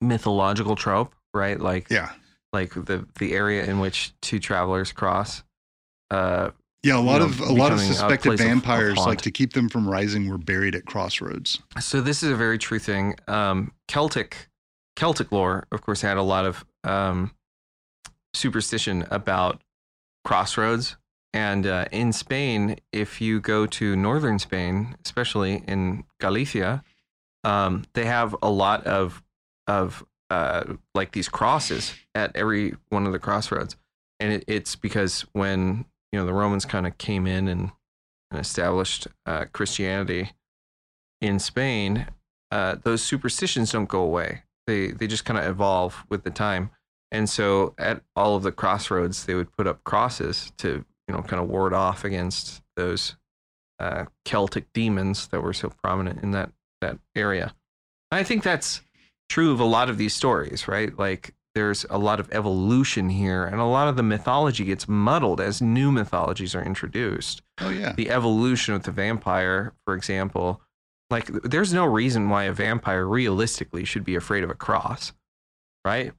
mythological 0.00 0.76
trope, 0.76 1.14
right? 1.34 1.60
Like 1.60 1.88
Yeah. 1.90 2.10
like 2.52 2.72
the 2.74 3.06
the 3.18 3.32
area 3.34 3.64
in 3.64 3.78
which 3.80 4.12
two 4.20 4.38
travelers 4.38 4.92
cross. 4.92 5.42
Uh, 6.10 6.50
Yeah, 6.82 6.96
a 6.96 7.00
lot 7.00 7.18
know, 7.18 7.26
of 7.26 7.40
a 7.40 7.52
lot 7.52 7.72
of 7.72 7.80
suspected 7.80 8.28
place 8.30 8.40
of- 8.40 8.46
vampires, 8.46 8.98
like 8.98 9.20
to 9.22 9.30
keep 9.30 9.52
them 9.52 9.68
from 9.68 9.88
rising, 9.88 10.28
were 10.28 10.38
buried 10.38 10.74
at 10.74 10.86
crossroads. 10.86 11.58
so 11.80 12.00
this 12.00 12.22
is 12.22 12.30
a 12.30 12.36
very 12.36 12.58
true 12.58 12.78
thing. 12.78 13.16
Um, 13.26 13.72
Celtic 13.88 14.48
Celtic 14.96 15.30
lore, 15.32 15.66
of 15.72 15.82
course, 15.82 16.00
had 16.00 16.16
a 16.16 16.22
lot 16.22 16.44
of 16.46 16.64
um, 16.84 17.32
superstition 18.34 19.06
about 19.10 19.60
crossroads. 20.24 20.96
And 21.34 21.66
uh, 21.66 21.84
in 21.92 22.12
Spain, 22.12 22.76
if 22.92 23.20
you 23.20 23.38
go 23.40 23.66
to 23.66 23.94
northern 23.94 24.38
Spain, 24.38 24.96
especially 25.04 25.62
in 25.68 26.04
Galicia, 26.20 26.82
um, 27.48 27.84
they 27.94 28.04
have 28.04 28.36
a 28.42 28.50
lot 28.50 28.86
of 28.86 29.22
of 29.66 30.04
uh, 30.28 30.64
like 30.94 31.12
these 31.12 31.28
crosses 31.28 31.94
at 32.14 32.36
every 32.36 32.74
one 32.90 33.06
of 33.06 33.12
the 33.12 33.18
crossroads, 33.18 33.74
and 34.20 34.34
it, 34.34 34.44
it's 34.46 34.76
because 34.76 35.22
when 35.32 35.86
you 36.12 36.18
know 36.18 36.26
the 36.26 36.34
Romans 36.34 36.66
kind 36.66 36.86
of 36.86 36.98
came 36.98 37.26
in 37.26 37.48
and, 37.48 37.72
and 38.30 38.40
established 38.40 39.08
uh, 39.24 39.46
Christianity 39.52 40.32
in 41.22 41.38
Spain, 41.38 42.06
uh, 42.50 42.76
those 42.84 43.02
superstitions 43.02 43.72
don't 43.72 43.88
go 43.88 44.02
away. 44.02 44.42
They 44.66 44.88
they 44.88 45.06
just 45.06 45.24
kind 45.24 45.38
of 45.38 45.46
evolve 45.46 46.04
with 46.10 46.24
the 46.24 46.30
time, 46.30 46.70
and 47.10 47.30
so 47.30 47.74
at 47.78 48.02
all 48.14 48.36
of 48.36 48.42
the 48.42 48.52
crossroads, 48.52 49.24
they 49.24 49.34
would 49.34 49.52
put 49.52 49.66
up 49.66 49.82
crosses 49.84 50.52
to 50.58 50.84
you 51.08 51.14
know 51.14 51.22
kind 51.22 51.42
of 51.42 51.48
ward 51.48 51.72
off 51.72 52.04
against 52.04 52.60
those 52.76 53.16
uh, 53.78 54.04
Celtic 54.26 54.70
demons 54.74 55.28
that 55.28 55.42
were 55.42 55.54
so 55.54 55.70
prominent 55.82 56.22
in 56.22 56.32
that 56.32 56.52
that 56.80 56.98
area. 57.14 57.54
I 58.10 58.22
think 58.22 58.42
that's 58.42 58.80
true 59.28 59.52
of 59.52 59.60
a 59.60 59.64
lot 59.64 59.90
of 59.90 59.98
these 59.98 60.14
stories, 60.14 60.66
right? 60.68 60.96
Like 60.98 61.34
there's 61.54 61.84
a 61.90 61.98
lot 61.98 62.20
of 62.20 62.30
evolution 62.32 63.08
here, 63.10 63.44
and 63.44 63.60
a 63.60 63.64
lot 63.64 63.88
of 63.88 63.96
the 63.96 64.02
mythology 64.02 64.64
gets 64.64 64.88
muddled 64.88 65.40
as 65.40 65.60
new 65.60 65.90
mythologies 65.90 66.54
are 66.54 66.64
introduced. 66.64 67.42
Oh 67.60 67.70
yeah, 67.70 67.92
The 67.92 68.10
evolution 68.10 68.74
of 68.74 68.84
the 68.84 68.92
vampire, 68.92 69.72
for 69.84 69.94
example, 69.94 70.62
like 71.10 71.26
there's 71.42 71.72
no 71.72 71.84
reason 71.84 72.28
why 72.28 72.44
a 72.44 72.52
vampire 72.52 73.06
realistically 73.06 73.84
should 73.84 74.04
be 74.04 74.14
afraid 74.14 74.44
of 74.44 74.50
a 74.50 74.54
cross, 74.54 75.12
right? 75.84 76.12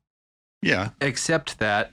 yeah. 0.61 0.89
except 0.99 1.59
that 1.59 1.91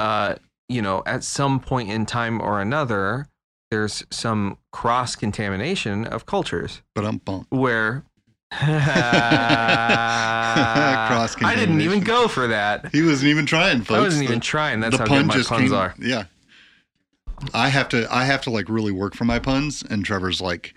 uh 0.00 0.34
you 0.68 0.82
know 0.82 1.02
at 1.06 1.22
some 1.22 1.60
point 1.60 1.88
in 1.90 2.04
time 2.04 2.40
or 2.40 2.60
another 2.60 3.28
there's 3.74 4.04
some 4.10 4.56
cross 4.70 5.16
contamination 5.16 6.04
of 6.06 6.26
cultures 6.26 6.82
But 6.94 7.04
I'm 7.04 7.18
bump. 7.18 7.46
where 7.50 8.04
Cross 8.52 8.62
I 11.42 11.54
didn't 11.56 11.80
even 11.80 12.00
go 12.04 12.28
for 12.28 12.46
that. 12.48 12.92
He 12.92 13.02
wasn't 13.02 13.30
even 13.30 13.46
trying, 13.46 13.78
folks. 13.80 13.90
I 13.98 14.00
wasn't 14.00 14.20
The- 14.26 14.32
even 14.32 14.40
trying. 14.40 14.78
That's 14.80 14.96
how 14.96 15.06
pun 15.06 15.22
good 15.22 15.26
my 15.26 15.42
puns 15.42 15.48
came. 15.70 15.74
are. 15.74 15.94
Yeah. 15.98 16.24
I 17.52 17.68
have 17.68 17.88
to. 17.88 18.06
I 18.14 18.24
have 18.24 18.42
to 18.42 18.50
like 18.50 18.68
really 18.68 18.92
work 18.92 19.16
for 19.16 19.24
my 19.24 19.40
puns, 19.40 19.82
and 19.90 20.04
Trevor's 20.04 20.40
like, 20.40 20.72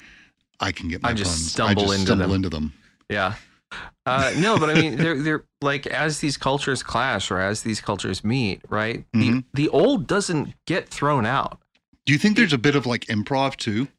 I 0.59 0.71
can 0.71 0.89
get 0.89 1.03
my 1.03 1.09
I 1.09 1.13
just 1.13 1.29
puns. 1.31 1.51
stumble 1.51 1.83
I 1.83 1.85
just 1.85 1.93
into 1.99 2.05
stumble 2.07 2.27
them. 2.29 2.35
into 2.35 2.49
them. 2.49 2.73
Yeah. 3.09 3.35
Uh, 4.07 4.33
no, 4.37 4.57
but 4.57 4.69
I 4.71 4.73
mean, 4.73 4.95
they're 4.95 5.21
they're 5.21 5.43
like 5.61 5.85
as 5.85 6.19
these 6.19 6.35
cultures 6.35 6.81
clash 6.81 7.29
or 7.29 7.37
as 7.39 7.61
these 7.61 7.79
cultures 7.79 8.23
meet, 8.23 8.61
right? 8.69 9.05
Mhm. 9.15 9.43
The 9.53 9.65
the 9.65 9.69
old 9.69 10.07
doesn't 10.07 10.55
get 10.65 10.89
thrown 10.89 11.25
out. 11.27 11.59
Do 12.07 12.13
you 12.13 12.19
think 12.19 12.35
there's 12.37 12.53
a 12.53 12.57
bit 12.57 12.75
of 12.75 12.85
like 12.87 13.05
improv 13.05 13.55
too? 13.57 13.89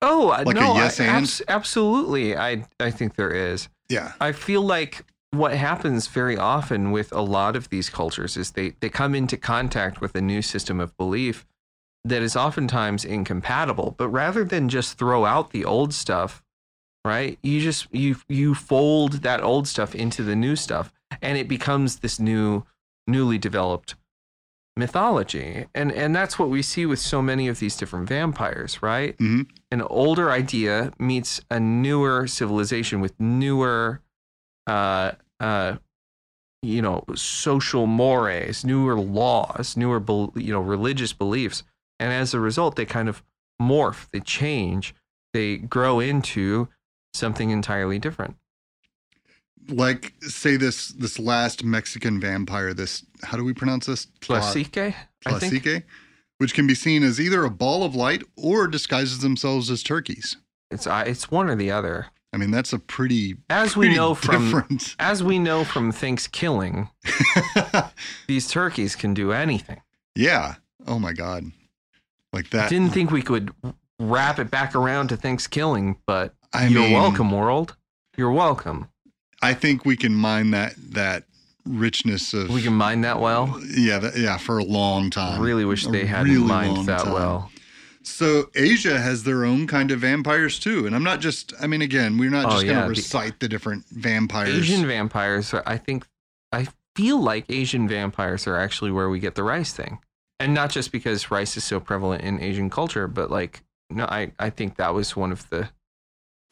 Oh 0.00 0.30
I 0.30 0.42
Like 0.42 0.56
a 0.56 0.60
no, 0.60 0.72
I- 0.72 0.78
yes 0.78 0.98
and? 0.98 1.08
abs- 1.10 1.42
absolutely. 1.48 2.36
I 2.36 2.64
I 2.80 2.90
think 2.90 3.14
there 3.16 3.30
is. 3.30 3.68
Yeah. 3.88 4.12
I 4.20 4.32
feel 4.32 4.62
like 4.62 5.04
what 5.30 5.54
happens 5.54 6.08
very 6.08 6.36
often 6.36 6.90
with 6.90 7.12
a 7.12 7.20
lot 7.20 7.54
of 7.56 7.68
these 7.70 7.88
cultures 7.88 8.36
is 8.36 8.50
they, 8.52 8.70
they 8.80 8.88
come 8.90 9.14
into 9.14 9.36
contact 9.36 10.00
with 10.00 10.14
a 10.14 10.20
new 10.20 10.42
system 10.42 10.78
of 10.80 10.94
belief 10.98 11.46
that 12.04 12.20
is 12.22 12.36
oftentimes 12.36 13.04
incompatible. 13.04 13.94
But 13.96 14.08
rather 14.08 14.44
than 14.44 14.68
just 14.68 14.98
throw 14.98 15.24
out 15.24 15.52
the 15.52 15.64
old 15.64 15.94
stuff, 15.94 16.42
right? 17.04 17.38
You 17.42 17.60
just 17.60 17.86
you 17.94 18.16
you 18.28 18.54
fold 18.54 19.22
that 19.22 19.42
old 19.42 19.68
stuff 19.68 19.94
into 19.94 20.22
the 20.22 20.34
new 20.36 20.56
stuff 20.56 20.92
and 21.20 21.36
it 21.38 21.48
becomes 21.48 21.98
this 22.00 22.18
new 22.18 22.64
newly 23.06 23.36
developed 23.38 23.94
mythology. 24.76 25.66
And 25.74 25.92
and 25.92 26.14
that's 26.14 26.38
what 26.38 26.48
we 26.48 26.62
see 26.62 26.86
with 26.86 26.98
so 26.98 27.20
many 27.22 27.48
of 27.48 27.58
these 27.58 27.76
different 27.76 28.08
vampires, 28.08 28.82
right? 28.82 29.16
Mhm. 29.18 29.48
An 29.70 29.82
older 29.82 30.30
idea 30.30 30.92
meets 30.98 31.40
a 31.50 31.60
newer 31.60 32.26
civilization 32.26 33.00
with 33.00 33.18
newer 33.20 34.00
uh 34.66 35.12
uh 35.40 35.76
you 36.62 36.80
know 36.80 37.04
social 37.16 37.86
mores 37.86 38.64
newer 38.64 38.98
laws 38.98 39.76
newer 39.76 40.00
you 40.36 40.52
know 40.52 40.60
religious 40.60 41.12
beliefs 41.12 41.64
and 41.98 42.12
as 42.12 42.32
a 42.32 42.38
result 42.38 42.76
they 42.76 42.84
kind 42.84 43.08
of 43.08 43.24
morph 43.60 44.06
they 44.12 44.20
change 44.20 44.94
they 45.32 45.56
grow 45.56 45.98
into 45.98 46.68
something 47.12 47.50
entirely 47.50 47.98
different 47.98 48.36
Like 49.68 50.12
say 50.20 50.56
this 50.56 50.88
this 50.88 51.18
last 51.18 51.64
Mexican 51.64 52.20
vampire. 52.20 52.74
This 52.74 53.04
how 53.22 53.36
do 53.36 53.44
we 53.44 53.52
pronounce 53.54 53.86
this? 53.86 54.06
I 54.28 54.40
think. 55.38 55.62
Tlacique, 55.62 55.82
which 56.38 56.54
can 56.54 56.66
be 56.66 56.74
seen 56.74 57.02
as 57.02 57.20
either 57.20 57.44
a 57.44 57.50
ball 57.50 57.84
of 57.84 57.94
light 57.94 58.22
or 58.36 58.66
disguises 58.66 59.20
themselves 59.20 59.70
as 59.70 59.82
turkeys. 59.82 60.36
It's 60.70 60.86
I 60.86 61.02
it's 61.04 61.30
one 61.30 61.48
or 61.48 61.54
the 61.54 61.70
other. 61.70 62.06
I 62.34 62.38
mean, 62.38 62.50
that's 62.50 62.72
a 62.72 62.78
pretty 62.78 63.36
As 63.50 63.76
we 63.76 63.86
pretty 63.86 63.96
know 63.96 64.14
from 64.14 64.44
different. 64.46 64.96
as 64.98 65.22
we 65.22 65.38
know 65.38 65.64
from 65.64 65.92
Thanksgiving, 65.92 66.88
these 68.26 68.48
turkeys 68.48 68.96
can 68.96 69.14
do 69.14 69.32
anything. 69.32 69.80
yeah. 70.14 70.54
Oh 70.86 70.98
my 70.98 71.12
god. 71.12 71.44
Like 72.32 72.50
that. 72.50 72.68
Didn't 72.68 72.90
think 72.90 73.12
we 73.12 73.22
could 73.22 73.52
wrap 74.00 74.40
it 74.40 74.50
back 74.50 74.74
around 74.74 75.08
to 75.08 75.16
Thanksgiving, 75.16 75.96
but 76.06 76.34
I 76.52 76.66
you're 76.66 76.82
mean, 76.82 76.92
welcome, 76.92 77.30
world. 77.30 77.76
You're 78.16 78.32
welcome. 78.32 78.88
I 79.42 79.54
think 79.54 79.84
we 79.84 79.96
can 79.96 80.14
mine 80.14 80.52
that 80.52 80.74
that 80.92 81.24
richness 81.66 82.32
of 82.34 82.48
We 82.50 82.62
can 82.62 82.74
mine 82.74 83.02
that 83.02 83.20
well. 83.20 83.60
yeah 83.76 83.98
that, 83.98 84.16
yeah 84.16 84.36
for 84.36 84.58
a 84.58 84.64
long 84.64 85.10
time. 85.10 85.40
I 85.40 85.44
Really 85.44 85.64
wish 85.64 85.86
they 85.86 86.06
hadn't 86.06 86.32
really 86.32 86.44
mined 86.46 86.86
that 86.88 87.02
time. 87.04 87.12
well. 87.12 87.50
So 88.04 88.50
Asia 88.56 88.98
has 88.98 89.22
their 89.22 89.44
own 89.44 89.66
kind 89.68 89.92
of 89.92 90.00
vampires 90.00 90.58
too, 90.58 90.86
and 90.86 90.94
I'm 90.96 91.04
not 91.04 91.20
just. 91.20 91.52
I 91.60 91.68
mean, 91.68 91.82
again, 91.82 92.18
we're 92.18 92.30
not 92.30 92.46
Oh, 92.46 92.50
just 92.50 92.64
going 92.64 92.74
yeah, 92.76 92.80
to 92.82 92.86
the- 92.88 92.90
recite 92.90 93.38
the 93.38 93.48
different 93.48 93.84
vampires. 93.90 94.56
Asian 94.58 94.86
vampires, 94.88 95.54
are, 95.54 95.62
I 95.66 95.76
think, 95.78 96.04
I 96.50 96.66
feel 96.96 97.20
like 97.20 97.44
Asian 97.48 97.86
vampires 97.86 98.46
are 98.48 98.56
actually 98.56 98.90
where 98.90 99.08
we 99.08 99.20
get 99.20 99.36
the 99.36 99.44
rice 99.44 99.72
thing, 99.72 100.00
and 100.40 100.52
not 100.52 100.70
just 100.70 100.90
because 100.90 101.30
rice 101.30 101.56
is 101.56 101.62
so 101.62 101.78
prevalent 101.78 102.22
in 102.24 102.40
Asian 102.40 102.70
culture, 102.70 103.06
but 103.06 103.30
like, 103.30 103.62
no, 103.88 104.04
I 104.06 104.32
I 104.36 104.50
think 104.50 104.76
that 104.78 104.94
was 104.94 105.14
one 105.14 105.30
of 105.30 105.48
the, 105.50 105.68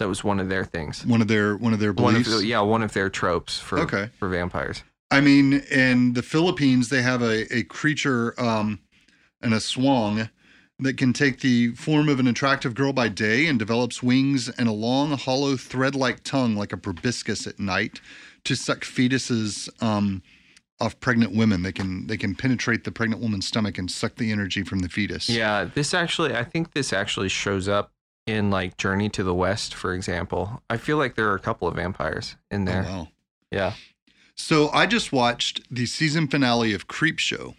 that 0.00 0.08
was 0.08 0.24
one 0.24 0.40
of 0.40 0.48
their 0.48 0.64
things. 0.64 1.06
one 1.06 1.20
of 1.22 1.28
their 1.28 1.56
one 1.56 1.72
of 1.72 1.78
their 1.78 1.92
One 1.92 2.16
of 2.16 2.24
beliefs. 2.24 2.42
yeah, 2.44 2.60
one 2.60 2.82
of 2.82 2.92
their 2.92 3.08
tropes 3.08 3.58
for 3.60 3.78
Okay. 3.80 4.08
for 4.18 4.28
vampires. 4.28 4.82
I 5.12 5.20
mean, 5.20 5.54
in 5.70 6.14
the 6.14 6.22
Philippines, 6.22 6.88
they 6.88 7.02
have 7.02 7.20
a, 7.22 7.52
a 7.54 7.62
creature 7.64 8.34
um, 8.40 8.80
and 9.40 9.52
aswang 9.52 10.30
that 10.78 10.96
can 10.96 11.12
take 11.12 11.40
the 11.40 11.72
form 11.74 12.08
of 12.08 12.18
an 12.18 12.26
attractive 12.26 12.74
girl 12.74 12.92
by 12.92 13.08
day 13.08 13.46
and 13.46 13.58
develops 13.58 14.02
wings 14.02 14.48
and 14.48 14.68
a 14.68 14.72
long, 14.72 15.10
hollow, 15.18 15.56
thread 15.56 15.94
like 15.94 16.22
tongue 16.24 16.54
like 16.56 16.72
a 16.72 16.76
proboscis 16.76 17.46
at 17.46 17.58
night 17.60 18.00
to 18.44 18.54
suck 18.54 18.80
fetuses 18.80 19.68
um, 19.82 20.22
off 20.80 20.98
pregnant 21.00 21.34
women. 21.34 21.62
They 21.62 21.72
can 21.72 22.06
they 22.06 22.16
can 22.16 22.34
penetrate 22.34 22.84
the 22.84 22.92
pregnant 22.92 23.20
woman's 23.20 23.46
stomach 23.46 23.76
and 23.78 23.90
suck 23.90 24.14
the 24.16 24.32
energy 24.32 24.62
from 24.62 24.78
the 24.78 24.88
fetus. 24.88 25.28
Yeah, 25.28 25.64
this 25.64 25.92
actually, 25.92 26.34
I 26.34 26.44
think 26.44 26.72
this 26.72 26.92
actually 26.94 27.28
shows 27.28 27.68
up 27.68 27.92
in 28.30 28.50
like 28.50 28.76
Journey 28.76 29.08
to 29.10 29.22
the 29.24 29.34
West, 29.34 29.74
for 29.74 29.92
example. 29.94 30.62
I 30.70 30.76
feel 30.76 30.96
like 30.96 31.14
there 31.16 31.28
are 31.30 31.34
a 31.34 31.40
couple 31.40 31.66
of 31.68 31.74
vampires 31.76 32.36
in 32.50 32.62
Oh, 32.68 32.72
there. 32.72 32.82
wow. 32.84 33.08
Yeah. 33.50 33.72
So 34.34 34.68
I 34.70 34.86
just 34.86 35.12
watched 35.12 35.62
the 35.70 35.86
season 35.86 36.28
finale 36.28 36.72
of 36.72 36.88
Creepshow. 36.88 37.54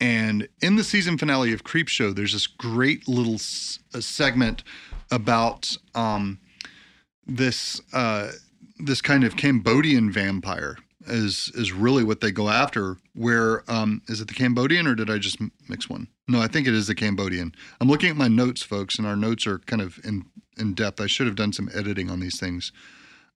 And 0.00 0.48
in 0.60 0.76
the 0.76 0.84
season 0.84 1.16
finale 1.16 1.52
of 1.52 1.64
Creepshow, 1.64 2.14
there's 2.14 2.32
this 2.34 2.46
great 2.46 3.08
little 3.08 3.34
s- 3.36 3.78
a 3.94 4.02
segment 4.02 4.62
about 5.10 5.76
um, 5.94 6.38
this 7.26 7.80
uh, 7.92 8.32
this 8.78 9.00
kind 9.00 9.24
of 9.24 9.36
Cambodian 9.36 10.10
vampire 10.12 10.76
is 11.06 11.50
is 11.54 11.72
really 11.72 12.04
what 12.04 12.20
they 12.20 12.30
go 12.30 12.48
after. 12.48 12.96
Where 13.14 13.62
um, 13.70 14.02
is 14.08 14.20
it 14.20 14.28
the 14.28 14.34
Cambodian 14.34 14.86
or 14.86 14.94
did 14.94 15.10
I 15.10 15.18
just 15.18 15.38
mix 15.68 15.88
one? 15.88 16.08
No, 16.28 16.40
I 16.40 16.48
think 16.48 16.66
it 16.66 16.74
is 16.74 16.86
the 16.86 16.94
Cambodian. 16.94 17.54
I'm 17.80 17.88
looking 17.88 18.10
at 18.10 18.16
my 18.16 18.28
notes, 18.28 18.62
folks, 18.62 18.98
and 18.98 19.06
our 19.06 19.16
notes 19.16 19.46
are 19.46 19.58
kind 19.60 19.82
of 19.82 19.98
in 20.04 20.24
in 20.58 20.74
depth. 20.74 21.00
I 21.00 21.06
should 21.06 21.26
have 21.26 21.36
done 21.36 21.52
some 21.52 21.70
editing 21.74 22.10
on 22.10 22.20
these 22.20 22.38
things. 22.38 22.72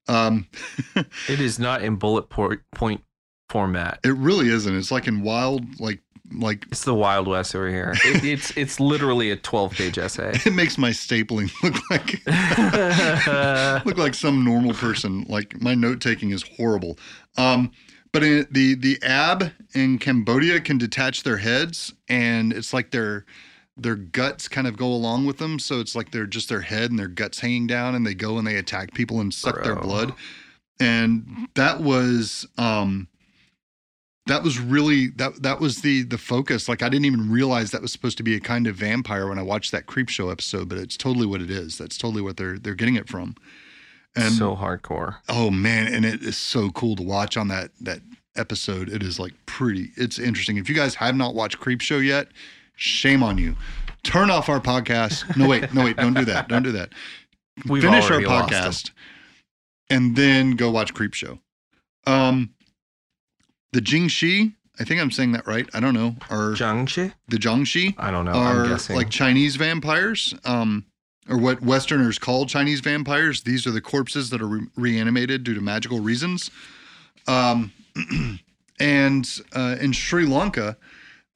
Um, 0.08 0.48
It 1.28 1.40
is 1.40 1.58
not 1.58 1.82
in 1.82 1.96
bullet 1.96 2.28
point 2.30 3.02
format. 3.48 4.00
It 4.04 4.14
really 4.16 4.48
isn't. 4.48 4.74
It's 4.74 4.90
like 4.90 5.06
in 5.06 5.22
wild, 5.22 5.80
like 5.80 6.00
like 6.32 6.66
It's 6.70 6.84
the 6.84 6.94
Wild 6.94 7.28
West 7.28 7.54
over 7.54 7.68
here. 7.68 7.92
It, 8.04 8.24
it's 8.24 8.56
it's 8.56 8.80
literally 8.80 9.30
a 9.30 9.36
12 9.36 9.72
page 9.72 9.98
essay. 9.98 10.32
it 10.44 10.54
makes 10.54 10.78
my 10.78 10.90
stapling 10.90 11.50
look 11.62 11.76
like 11.90 13.84
look 13.86 13.98
like 13.98 14.14
some 14.14 14.44
normal 14.44 14.74
person. 14.74 15.24
Like 15.28 15.60
my 15.60 15.74
note 15.74 16.00
taking 16.00 16.30
is 16.30 16.44
horrible. 16.56 16.98
Um, 17.36 17.72
but 18.12 18.24
in, 18.24 18.46
the 18.50 18.74
the 18.74 18.98
ab 19.02 19.52
in 19.74 19.98
Cambodia 19.98 20.60
can 20.60 20.78
detach 20.78 21.22
their 21.22 21.38
heads, 21.38 21.92
and 22.08 22.52
it's 22.52 22.72
like 22.72 22.90
their 22.90 23.24
their 23.76 23.96
guts 23.96 24.48
kind 24.48 24.66
of 24.66 24.76
go 24.76 24.86
along 24.86 25.26
with 25.26 25.38
them. 25.38 25.58
So 25.58 25.80
it's 25.80 25.94
like 25.94 26.10
they're 26.10 26.26
just 26.26 26.48
their 26.48 26.60
head 26.60 26.90
and 26.90 26.98
their 26.98 27.08
guts 27.08 27.40
hanging 27.40 27.66
down, 27.66 27.94
and 27.94 28.06
they 28.06 28.14
go 28.14 28.38
and 28.38 28.46
they 28.46 28.56
attack 28.56 28.94
people 28.94 29.20
and 29.20 29.32
suck 29.32 29.62
their 29.62 29.76
blood. 29.76 30.12
And 30.80 31.48
that 31.54 31.80
was 31.80 32.46
um, 32.56 33.08
that 34.26 34.42
was 34.42 34.58
really 34.60 35.08
that 35.16 35.42
that 35.42 35.60
was 35.60 35.82
the 35.82 36.02
the 36.02 36.18
focus. 36.18 36.68
Like 36.68 36.82
I 36.82 36.88
didn't 36.88 37.06
even 37.06 37.30
realize 37.30 37.70
that 37.70 37.82
was 37.82 37.92
supposed 37.92 38.16
to 38.18 38.22
be 38.22 38.34
a 38.36 38.40
kind 38.40 38.66
of 38.66 38.76
vampire 38.76 39.28
when 39.28 39.38
I 39.38 39.42
watched 39.42 39.72
that 39.72 39.86
Creepshow 39.86 40.30
episode, 40.30 40.68
but 40.68 40.78
it's 40.78 40.96
totally 40.96 41.26
what 41.26 41.40
it 41.40 41.50
is. 41.50 41.78
That's 41.78 41.96
totally 41.98 42.22
what 42.22 42.36
they're 42.36 42.58
they're 42.58 42.74
getting 42.74 42.96
it 42.96 43.08
from. 43.08 43.34
And 44.16 44.32
so 44.34 44.56
hardcore. 44.56 45.16
oh 45.28 45.50
man, 45.50 45.92
and 45.92 46.04
it 46.04 46.22
is 46.22 46.36
so 46.36 46.70
cool 46.70 46.96
to 46.96 47.02
watch 47.02 47.36
on 47.36 47.48
that 47.48 47.70
that 47.80 48.00
episode. 48.36 48.88
It 48.88 49.02
is 49.02 49.18
like 49.18 49.32
pretty. 49.46 49.90
It's 49.96 50.18
interesting. 50.18 50.56
If 50.56 50.68
you 50.68 50.74
guys 50.74 50.94
have 50.96 51.16
not 51.16 51.34
watched 51.34 51.58
Creepshow 51.60 52.04
yet, 52.04 52.28
shame 52.76 53.22
on 53.22 53.38
you. 53.38 53.56
Turn 54.02 54.30
off 54.30 54.48
our 54.48 54.60
podcast. 54.60 55.36
No 55.36 55.46
wait, 55.48 55.72
no 55.74 55.84
wait, 55.84 55.96
don't 55.96 56.14
do 56.14 56.24
that. 56.24 56.48
Don't 56.48 56.62
do 56.62 56.72
that. 56.72 56.90
We've 57.66 57.82
Finish 57.82 58.04
our 58.06 58.12
already 58.12 58.26
lost 58.26 58.52
'em. 58.52 58.62
podcast 58.62 58.90
and 59.90 60.16
then 60.16 60.52
go 60.52 60.70
watch 60.70 60.94
Creepshow. 60.94 61.38
Um, 62.06 62.54
the 63.72 63.80
Jingxi, 63.80 64.54
I 64.78 64.84
think 64.84 65.00
I'm 65.00 65.10
saying 65.10 65.32
that 65.32 65.46
right. 65.46 65.68
I 65.74 65.80
don't 65.80 65.94
know. 65.94 66.16
Are 66.30 66.52
Zhangxi? 66.52 67.12
the 67.28 67.36
Jiangxi 67.36 67.94
I 67.98 68.10
don't 68.10 68.24
know. 68.24 68.32
are 68.32 68.64
I'm 68.64 68.68
guessing. 68.68 68.96
like 68.96 69.10
Chinese 69.10 69.56
vampires, 69.56 70.34
um, 70.44 70.86
or 71.28 71.36
what 71.38 71.60
Westerners 71.62 72.18
call 72.18 72.46
Chinese 72.46 72.80
vampires. 72.80 73.42
These 73.42 73.66
are 73.66 73.70
the 73.70 73.80
corpses 73.80 74.30
that 74.30 74.40
are 74.40 74.46
re- 74.48 74.66
reanimated 74.76 75.44
due 75.44 75.54
to 75.54 75.60
magical 75.60 76.00
reasons. 76.00 76.50
Um, 77.28 77.72
and 78.80 79.28
uh, 79.52 79.76
in 79.80 79.92
Sri 79.92 80.24
Lanka, 80.24 80.76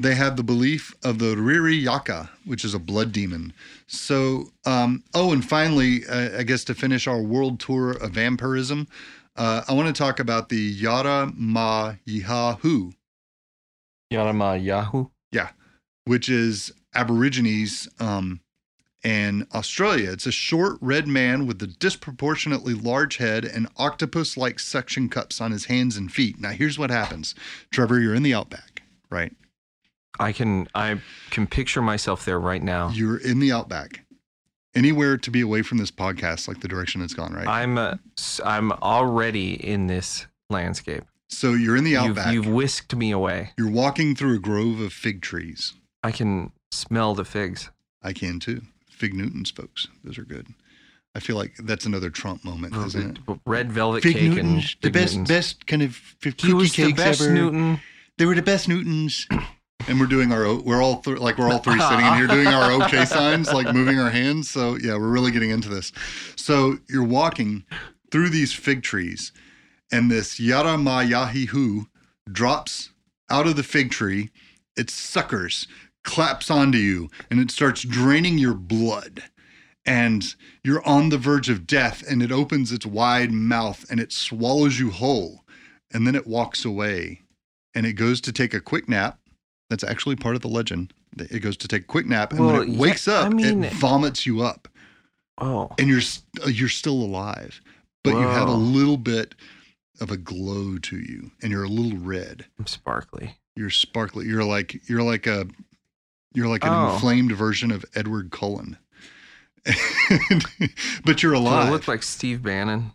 they 0.00 0.14
have 0.14 0.36
the 0.36 0.42
belief 0.42 0.94
of 1.04 1.18
the 1.18 1.36
Riri 1.36 1.80
Yaka, 1.80 2.30
which 2.44 2.64
is 2.64 2.74
a 2.74 2.78
blood 2.80 3.12
demon. 3.12 3.52
So, 3.86 4.50
um, 4.66 5.04
oh, 5.14 5.32
and 5.32 5.44
finally, 5.48 6.04
uh, 6.06 6.38
I 6.40 6.42
guess 6.42 6.64
to 6.64 6.74
finish 6.74 7.06
our 7.06 7.22
world 7.22 7.60
tour 7.60 7.92
of 7.92 8.10
vampirism, 8.12 8.88
uh, 9.36 9.62
I 9.68 9.72
want 9.72 9.94
to 9.94 9.98
talk 10.02 10.20
about 10.20 10.48
the 10.48 10.56
Yara 10.56 11.32
Ma 11.34 11.94
Yihahu, 12.06 12.92
Yarama 14.12 14.62
Yahoo. 14.62 15.06
Yeah, 15.32 15.50
which 16.04 16.28
is 16.28 16.72
Aborigines 16.94 17.88
um, 17.98 18.40
in 19.02 19.46
Australia. 19.52 20.12
It's 20.12 20.26
a 20.26 20.32
short 20.32 20.78
red 20.80 21.08
man 21.08 21.46
with 21.46 21.60
a 21.62 21.66
disproportionately 21.66 22.74
large 22.74 23.16
head 23.16 23.44
and 23.44 23.68
octopus 23.76 24.36
like 24.36 24.58
suction 24.60 25.08
cups 25.08 25.40
on 25.40 25.50
his 25.50 25.66
hands 25.66 25.96
and 25.96 26.12
feet. 26.12 26.40
Now, 26.40 26.50
here's 26.50 26.78
what 26.78 26.90
happens 26.90 27.34
Trevor, 27.70 28.00
you're 28.00 28.14
in 28.14 28.22
the 28.22 28.34
outback, 28.34 28.82
right? 29.10 29.32
I 30.20 30.32
can 30.32 30.68
I 30.74 31.00
can 31.30 31.46
picture 31.46 31.82
myself 31.82 32.24
there 32.24 32.38
right 32.38 32.62
now. 32.62 32.90
You're 32.90 33.18
in 33.18 33.40
the 33.40 33.50
outback. 33.50 34.03
Anywhere 34.74 35.16
to 35.16 35.30
be 35.30 35.40
away 35.40 35.62
from 35.62 35.78
this 35.78 35.90
podcast, 35.90 36.48
like 36.48 36.60
the 36.60 36.68
direction 36.68 37.00
it's 37.02 37.14
gone, 37.14 37.32
right? 37.32 37.46
I'm 37.46 37.78
uh, 37.78 37.96
s- 38.18 38.40
I'm 38.44 38.72
already 38.72 39.54
in 39.54 39.86
this 39.86 40.26
landscape. 40.50 41.04
so 41.28 41.52
you're 41.52 41.76
in 41.76 41.84
the 41.84 41.92
You've, 41.92 42.10
outback. 42.18 42.32
you've 42.34 42.46
whisked 42.48 42.94
me 42.94 43.10
away. 43.12 43.50
You're 43.56 43.70
walking 43.70 44.14
through 44.16 44.34
a 44.36 44.38
grove 44.40 44.80
of 44.80 44.92
fig 44.92 45.22
trees. 45.22 45.74
I 46.02 46.10
can 46.10 46.50
smell 46.72 47.14
the 47.14 47.24
figs. 47.24 47.70
I 48.02 48.12
can 48.12 48.40
too. 48.40 48.62
Fig 48.90 49.14
Newtons, 49.14 49.50
folks. 49.50 49.88
Those 50.02 50.18
are 50.18 50.24
good. 50.24 50.48
I 51.14 51.20
feel 51.20 51.36
like 51.36 51.54
that's 51.58 51.86
another 51.86 52.10
Trump 52.10 52.44
moment, 52.44 52.74
isn't 52.74 53.18
it? 53.28 53.38
Red 53.46 53.70
velvet 53.70 54.02
Fig 54.02 54.14
cake 54.16 54.22
Newtons, 54.30 54.42
and 54.44 54.62
the 54.82 54.86
Fig 54.88 54.92
best, 54.92 55.12
Newtons. 55.14 55.28
best 55.28 55.66
kind 55.68 55.82
of 55.82 55.90
f- 55.90 56.16
He 56.22 56.30
cookie 56.32 56.52
was 56.52 56.72
the 56.74 56.92
best 56.92 57.20
ever. 57.22 57.32
Newton. 57.32 57.80
They 58.18 58.26
were 58.26 58.34
the 58.34 58.42
best 58.42 58.68
Newtons. 58.68 59.26
And 59.86 60.00
we're 60.00 60.06
doing 60.06 60.32
our, 60.32 60.54
we're 60.54 60.82
all 60.82 61.00
th- 61.00 61.18
like 61.18 61.36
we're 61.36 61.50
all 61.50 61.58
three 61.58 61.78
sitting 61.88 62.06
in 62.06 62.14
here 62.14 62.26
doing 62.26 62.46
our 62.46 62.72
okay 62.84 63.04
signs, 63.04 63.52
like 63.52 63.72
moving 63.74 63.98
our 63.98 64.10
hands. 64.10 64.50
So 64.50 64.76
yeah, 64.76 64.94
we're 64.94 65.10
really 65.10 65.30
getting 65.30 65.50
into 65.50 65.68
this. 65.68 65.92
So 66.36 66.78
you're 66.88 67.04
walking 67.04 67.64
through 68.10 68.30
these 68.30 68.52
fig 68.52 68.82
trees, 68.82 69.32
and 69.92 70.10
this 70.10 70.40
Yara 70.40 70.78
Ma 70.78 71.02
Yahihu 71.02 71.86
drops 72.30 72.90
out 73.30 73.46
of 73.46 73.56
the 73.56 73.62
fig 73.62 73.90
tree. 73.90 74.30
It 74.76 74.90
suckers, 74.90 75.68
claps 76.02 76.50
onto 76.50 76.78
you, 76.78 77.10
and 77.30 77.38
it 77.38 77.50
starts 77.50 77.82
draining 77.82 78.38
your 78.38 78.54
blood. 78.54 79.24
And 79.86 80.34
you're 80.62 80.86
on 80.86 81.10
the 81.10 81.18
verge 81.18 81.50
of 81.50 81.66
death, 81.66 82.02
and 82.08 82.22
it 82.22 82.32
opens 82.32 82.72
its 82.72 82.86
wide 82.86 83.32
mouth 83.32 83.84
and 83.90 84.00
it 84.00 84.12
swallows 84.12 84.78
you 84.78 84.90
whole. 84.90 85.44
And 85.92 86.06
then 86.06 86.14
it 86.14 86.26
walks 86.26 86.64
away 86.64 87.20
and 87.74 87.84
it 87.86 87.94
goes 87.94 88.20
to 88.22 88.32
take 88.32 88.54
a 88.54 88.60
quick 88.60 88.88
nap. 88.88 89.18
That's 89.70 89.84
actually 89.84 90.16
part 90.16 90.36
of 90.36 90.42
the 90.42 90.48
legend. 90.48 90.92
It 91.18 91.40
goes 91.40 91.56
to 91.58 91.68
take 91.68 91.82
a 91.82 91.86
quick 91.86 92.06
nap, 92.06 92.32
and 92.32 92.40
Well, 92.40 92.52
when 92.54 92.62
it 92.62 92.68
yeah, 92.72 92.78
wakes 92.80 93.08
up, 93.08 93.26
I 93.26 93.28
mean- 93.30 93.64
it 93.64 93.72
vomits 93.74 94.26
you 94.26 94.42
up, 94.42 94.68
Oh, 95.38 95.70
and 95.78 95.88
you're 95.88 96.02
you're 96.48 96.68
still 96.68 96.92
alive, 96.94 97.60
but 98.04 98.10
you 98.10 98.20
have 98.20 98.48
a 98.48 98.52
little 98.54 98.96
bit 98.96 99.34
of 100.00 100.10
a 100.10 100.16
glow 100.16 100.78
to 100.78 100.96
you, 100.98 101.30
and 101.42 101.50
you're 101.50 101.64
a 101.64 101.68
little 101.68 101.98
red. 101.98 102.46
I'm 102.58 102.66
sparkly. 102.66 103.36
You're 103.56 103.70
sparkly. 103.70 104.26
You're 104.26 104.44
like 104.44 104.88
you're 104.88 105.02
like 105.02 105.26
a 105.26 105.46
you're 106.34 106.48
like 106.48 106.64
an 106.64 106.70
Oh. 106.72 106.94
inflamed 106.94 107.32
version 107.32 107.70
of 107.70 107.84
Edward 107.94 108.30
Cullen, 108.32 108.76
but 111.04 111.22
you're 111.22 111.32
Do 111.32 111.38
I 111.38 111.40
alive. 111.40 111.70
look 111.70 111.88
like 111.88 112.02
Steve 112.02 112.42
Bannon 112.42 112.92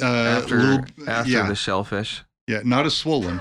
uh, 0.00 0.04
after 0.04 0.56
little- 0.56 0.84
after 1.08 1.30
yeah, 1.30 1.46
the 1.48 1.54
shellfish? 1.54 2.22
Yeah, 2.46 2.60
not 2.64 2.86
as 2.86 2.94
swollen. 2.94 3.40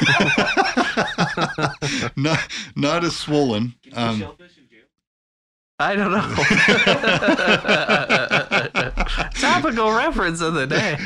not 2.16 2.40
not 2.76 3.04
as 3.04 3.16
swollen. 3.16 3.74
Um, 3.94 4.24
I 5.78 5.94
don't 5.94 6.10
know. 6.10 6.20
Topical 9.40 9.92
reference 9.92 10.40
of 10.40 10.54
the 10.54 10.66
day. 10.66 10.96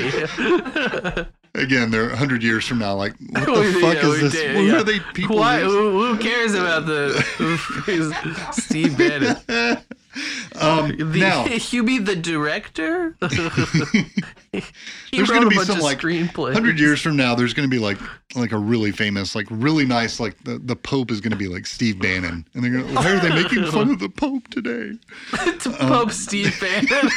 again, 1.60 1.90
they're 1.90 2.14
hundred 2.14 2.42
years 2.44 2.64
from 2.66 2.78
now. 2.78 2.94
Like, 2.94 3.14
what 3.30 3.44
the 3.46 3.52
We- 3.74 3.80
fuck 3.80 3.94
yeah, 3.94 4.06
is 4.08 4.20
this? 4.20 4.32
did, 4.32 4.54
Who 4.56 4.62
yeah. 4.62 4.76
are 4.76 4.84
they 4.84 5.00
people? 5.14 5.36
Why? 5.38 5.60
Who, 5.60 6.04
who 6.14 6.18
cares 6.18 6.54
about 6.54 6.86
the 6.86 7.20
Steve 8.52 8.96
Bannon? 8.96 9.36
Um, 10.60 10.96
The, 11.10 11.20
now, 11.20 11.44
you 11.70 11.82
mean 11.82 12.04
the 12.04 12.14
director? 12.16 13.16
there's 13.20 13.40
going 15.30 15.42
to 15.42 15.48
be 15.48 15.56
some 15.64 15.80
like 15.80 16.00
hundred 16.00 16.78
years 16.78 17.00
from 17.00 17.16
now. 17.16 17.34
There's 17.34 17.54
going 17.54 17.68
to 17.68 17.74
be 17.74 17.80
like 17.80 17.98
like 18.36 18.52
a 18.52 18.58
really 18.58 18.92
famous, 18.92 19.34
like 19.34 19.46
really 19.50 19.84
nice, 19.84 20.20
like 20.20 20.38
the, 20.44 20.58
the 20.58 20.76
Pope 20.76 21.10
is 21.10 21.20
going 21.20 21.32
to 21.32 21.36
be 21.36 21.48
like 21.48 21.66
Steve 21.66 21.98
Bannon, 22.00 22.46
and 22.54 22.62
they're 22.62 22.70
going. 22.70 22.86
to 22.86 22.94
Why 22.94 23.10
are 23.12 23.18
they 23.20 23.30
making 23.30 23.64
fun 23.66 23.90
of 23.90 23.98
the 23.98 24.08
Pope 24.08 24.46
today? 24.48 24.92
to 25.60 25.70
Um, 25.80 25.88
Pope 25.88 26.12
Steve 26.12 26.54
Bannon. 26.60 27.10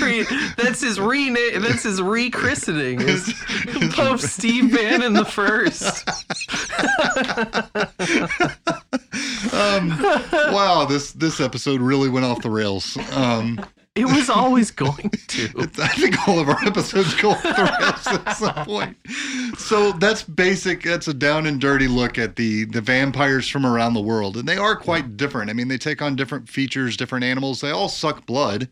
Re- 0.00 0.26
that's 0.56 0.80
his 0.80 0.98
re 1.00 1.30
that's 1.58 1.82
his 1.84 2.00
rechristening. 2.00 3.00
Is 3.02 3.32
Pope 3.94 4.18
Steve 4.20 4.74
Bannon 4.74 5.12
the 5.12 5.24
first. 5.24 6.08
Um, 9.52 9.90
wow, 10.52 10.84
this 10.84 11.12
this 11.12 11.40
episode 11.40 11.80
really 11.80 12.08
went 12.08 12.24
off 12.26 12.42
the 12.42 12.50
rails. 12.50 12.96
Um, 13.14 13.60
It 13.96 14.04
was 14.04 14.30
always 14.30 14.70
going 14.70 15.10
to. 15.28 15.48
I 15.78 15.88
think 15.88 16.16
all 16.28 16.38
of 16.38 16.48
our 16.48 16.64
episodes 16.64 17.12
go 17.20 17.30
off 17.32 17.42
the 17.42 17.76
rails 17.80 18.06
at 18.06 18.32
some 18.36 18.64
point. 18.64 18.96
So 19.58 19.92
that's 19.92 20.22
basic. 20.22 20.84
That's 20.84 21.08
a 21.08 21.12
down 21.14 21.44
and 21.46 21.60
dirty 21.60 21.88
look 21.88 22.16
at 22.16 22.36
the 22.36 22.64
the 22.66 22.80
vampires 22.80 23.48
from 23.48 23.66
around 23.66 23.94
the 23.94 24.00
world, 24.00 24.36
and 24.36 24.48
they 24.48 24.56
are 24.56 24.76
quite 24.76 25.16
different. 25.16 25.50
I 25.50 25.54
mean, 25.54 25.68
they 25.68 25.76
take 25.78 26.00
on 26.00 26.14
different 26.16 26.48
features, 26.48 26.96
different 26.96 27.24
animals. 27.24 27.60
They 27.60 27.70
all 27.70 27.88
suck 27.88 28.26
blood 28.26 28.68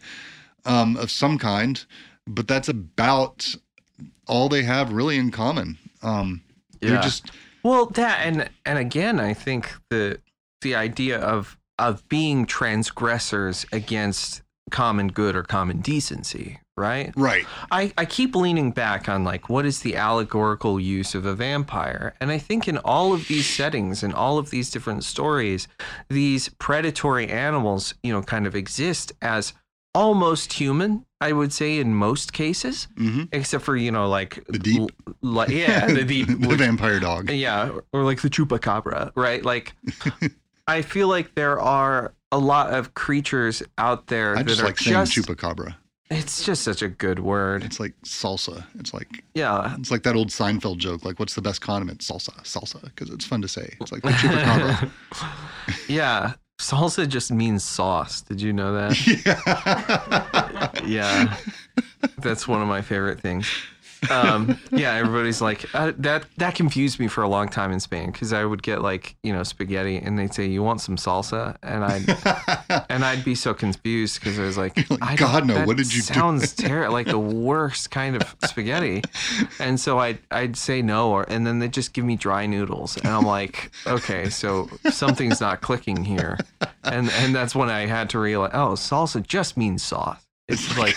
um, 0.65 0.97
of 0.97 1.11
some 1.11 1.37
kind, 1.37 1.85
but 2.27 2.47
that's 2.47 2.69
about 2.69 3.55
all 4.29 4.49
they 4.49 4.63
have 4.63 4.93
really 4.93 5.17
in 5.19 5.31
common. 5.31 5.79
Um, 6.03 6.43
They're 6.81 6.93
Yeah. 6.95 7.01
just 7.03 7.33
Well, 7.65 7.87
that 7.87 8.21
and 8.25 8.49
and 8.65 8.79
again, 8.79 9.19
I 9.19 9.35
think 9.35 9.75
the 9.91 10.21
the 10.63 10.75
idea 10.75 11.19
of 11.19 11.57
of 11.79 12.07
being 12.09 12.45
transgressors 12.47 13.65
against 13.73 14.43
common 14.71 15.09
good 15.09 15.35
or 15.37 15.43
common 15.45 15.81
decency, 15.81 16.59
right? 16.77 17.13
right. 17.17 17.47
I, 17.71 17.93
I 17.97 18.05
keep 18.05 18.35
leaning 18.35 18.73
back 18.73 19.09
on 19.09 19.25
like 19.25 19.49
what 19.49 19.65
is 19.65 19.81
the 19.81 19.97
allegorical 19.97 20.79
use 20.81 21.15
of 21.15 21.25
a 21.25 21.35
vampire 21.35 22.15
and 22.21 22.31
i 22.31 22.37
think 22.39 22.69
in 22.69 22.77
all 22.79 23.15
of 23.15 23.27
these 23.29 23.47
settings 23.47 24.03
in 24.03 24.13
all 24.13 24.37
of 24.39 24.51
these 24.51 24.71
different 24.71 25.05
stories 25.05 25.69
these 26.11 26.51
predatory 26.59 27.29
animals 27.29 27.95
you 28.03 28.13
know 28.13 28.21
kind 28.23 28.47
of 28.47 28.55
exist 28.55 29.13
as 29.23 29.55
almost 29.95 30.53
human 30.53 31.05
i 31.21 31.33
would 31.33 31.53
say 31.53 31.79
in 31.79 31.95
most 31.95 32.33
cases 32.35 32.89
hmm 32.99 33.23
except 33.33 33.65
for 33.65 33.75
you 33.77 33.91
know 33.91 34.07
like 34.09 34.45
The 34.49 34.59
deep. 34.59 34.91
like 35.23 35.49
yeah 35.49 35.87
the 35.87 36.05
deep 36.05 36.29
the 36.41 36.47
which- 36.49 36.59
vampire 36.59 37.01
dog. 37.01 37.31
yeah, 37.31 37.71
or 37.93 38.03
like 38.05 38.21
the 38.21 38.29
chupacabra, 38.29 39.13
right? 39.17 39.43
Like, 39.45 39.73
I 40.69 40.83
feel 40.83 41.09
like 41.09 41.35
there 41.35 41.59
are 41.59 42.13
a 42.31 42.39
lot 42.39 42.75
of 42.75 42.95
creatures 42.95 43.63
out 43.79 44.07
there 44.09 44.37
I 44.37 44.43
that 44.43 44.49
just 44.49 44.61
are 44.61 44.67
like 44.67 44.79
saying 44.79 45.07
just. 45.07 45.13
chupacabra. 45.13 45.75
It's 46.11 46.45
just 46.45 46.63
such 46.63 46.81
a 46.83 46.89
good 46.89 47.19
word. 47.19 47.65
It's 47.65 47.81
like 47.81 47.95
salsa. 48.05 48.65
It's 48.79 48.95
like 48.95 49.25
Yeah, 49.35 49.75
it's 49.79 49.91
like 49.91 50.03
that 50.05 50.15
old 50.15 50.29
Seinfeld 50.29 50.79
joke. 50.79 51.05
Like, 51.05 51.19
what's 51.19 51.35
the 51.35 51.43
best 51.43 51.61
condiment? 51.61 52.01
Salsa, 52.01 52.35
salsa, 52.45 52.83
because 52.83 53.11
it's 53.11 53.27
fun 53.27 53.43
to 53.43 53.49
say. 53.49 53.77
It's 53.81 53.93
like 53.93 54.03
the 54.03 54.11
chupacabra. 54.11 54.91
yeah. 55.89 56.35
Salsa 56.61 57.07
just 57.09 57.31
means 57.31 57.63
sauce. 57.63 58.21
Did 58.23 58.41
you 58.41 58.53
know 58.53 58.75
that? 58.75 60.73
yeah. 60.85 60.85
Yeah, 60.87 61.37
that's 62.19 62.49
one 62.49 62.63
of 62.63 62.69
my 62.69 62.83
favorite 62.83 63.21
things. 63.21 63.49
Um, 64.11 64.59
yeah, 64.71 64.95
everybody's 64.95 65.41
like 65.41 65.75
uh, 65.75 65.93
that. 65.99 66.25
That 66.37 66.55
confused 66.55 67.01
me 67.01 67.09
for 67.09 67.23
a 67.23 67.29
long 67.29 67.49
time 67.49 67.73
in 67.73 67.81
Spain 67.81 68.11
because 68.11 68.33
I 68.33 68.45
would 68.45 68.63
get 68.63 68.83
like 68.83 69.17
you 69.23 69.33
know 69.33 69.43
spaghetti 69.43 69.97
and 69.97 70.19
they'd 70.19 70.33
say 70.33 70.47
you 70.47 70.63
want 70.63 70.81
some 70.81 70.97
salsa 70.97 71.57
and 71.63 71.85
I 71.85 72.85
and 72.89 73.05
I'd 73.05 73.25
be 73.25 73.35
so 73.35 73.55
confused 73.55 74.21
because 74.21 74.39
I 74.39 74.43
was 74.43 74.57
like, 74.57 74.77
like, 74.91 75.03
I 75.03 75.17
"God, 75.17 75.47
no, 75.47 75.65
what 75.65 75.77
did 75.77 75.93
you 75.93 76.03
do?" 76.03 76.15
Sounds 76.15 76.53
terrible, 76.55 76.93
like 76.93 77.07
the 77.07 77.19
worst 77.19 77.91
kind 77.91 78.17
of 78.17 78.37
spaghetti. 78.45 79.03
And 79.59 79.79
so 79.79 79.99
I'd 79.99 80.19
I'd 80.31 80.57
say 80.57 80.83
no, 80.83 81.11
or 81.11 81.25
and 81.29 81.47
then 81.47 81.59
they 81.59 81.69
just 81.69 81.93
give 81.93 82.05
me 82.05 82.17
dry 82.17 82.47
noodles, 82.47 82.97
and 82.97 83.09
I'm 83.09 83.25
like, 83.27 83.71
okay, 83.87 84.29
so 84.31 84.69
something's 84.91 85.41
not 85.41 85.61
clicking 85.61 86.05
here, 86.05 86.39
and 86.85 87.11
and 87.11 87.35
that's 87.35 87.55
when 87.55 87.71
I 87.71 87.87
had 87.87 88.11
to 88.11 88.19
realize, 88.19 88.51
oh, 88.55 88.73
salsa 88.75 89.27
just 89.27 89.57
means 89.57 89.83
sauce. 89.83 90.25
It's 90.49 90.79
like 90.79 90.97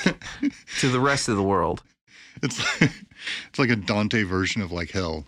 to 0.80 0.90
the 0.90 1.00
rest 1.00 1.28
of 1.28 1.36
the 1.36 1.44
world. 1.44 1.84
It's 2.44 2.82
like, 2.82 2.92
it's 3.50 3.60
like 3.60 3.70
a 3.70 3.76
Dante 3.76 4.24
version 4.24 4.62
of 4.62 4.72
like 4.72 4.92
hell. 4.92 5.26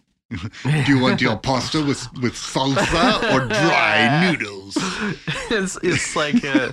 Do 0.64 0.84
you 0.88 1.00
want 1.00 1.22
your 1.22 1.38
pasta 1.38 1.84
with 1.84 2.08
with 2.22 2.34
salsa 2.34 3.34
or 3.34 3.48
dry 3.48 4.32
noodles? 4.32 4.76
it's 5.52 5.78
it's 5.84 6.16
like 6.16 6.44
uh 6.44 6.72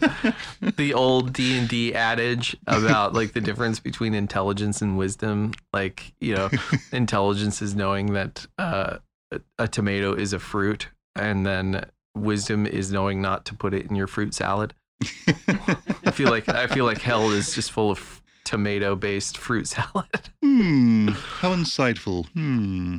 the 0.77 0.95
old 0.95 1.33
D 1.35 1.59
and 1.59 1.69
D 1.69 1.95
adage 1.95 2.57
about 2.67 3.13
like 3.13 3.33
the 3.33 3.41
difference 3.41 3.79
between 3.79 4.15
intelligence 4.15 4.81
and 4.81 4.97
wisdom. 4.97 5.53
Like 5.73 6.15
you 6.21 6.35
know, 6.35 6.51
intelligence 6.93 7.61
is 7.61 7.75
knowing 7.75 8.15
that 8.15 8.47
uh, 8.59 8.99
a, 9.31 9.41
a 9.59 9.69
tomato 9.69 10.15
is 10.15 10.33
a 10.33 10.39
fruit, 10.39 10.89
and 11.15 11.45
then 11.45 11.85
wisdom 12.15 12.67
is 12.67 12.91
knowing 12.91 13.21
not 13.21 13.45
to 13.47 13.55
put 13.55 13.75
it 13.75 13.87
in 13.87 13.95
your 13.95 14.07
fruit 14.07 14.33
salad. 14.33 14.75
I 15.03 16.11
feel 16.13 16.31
like 16.31 16.49
I 16.49 16.67
feel 16.67 16.85
like 16.85 17.01
hell 17.01 17.31
is 17.31 17.55
just 17.55 17.73
full 17.73 17.91
of 17.91 18.20
tomato 18.45 18.95
based 18.97 19.37
fruit 19.39 19.67
salad. 19.69 20.07
Hmm. 20.43 21.09
How 21.09 21.55
insightful. 21.55 22.27
Hmm. 22.31 22.97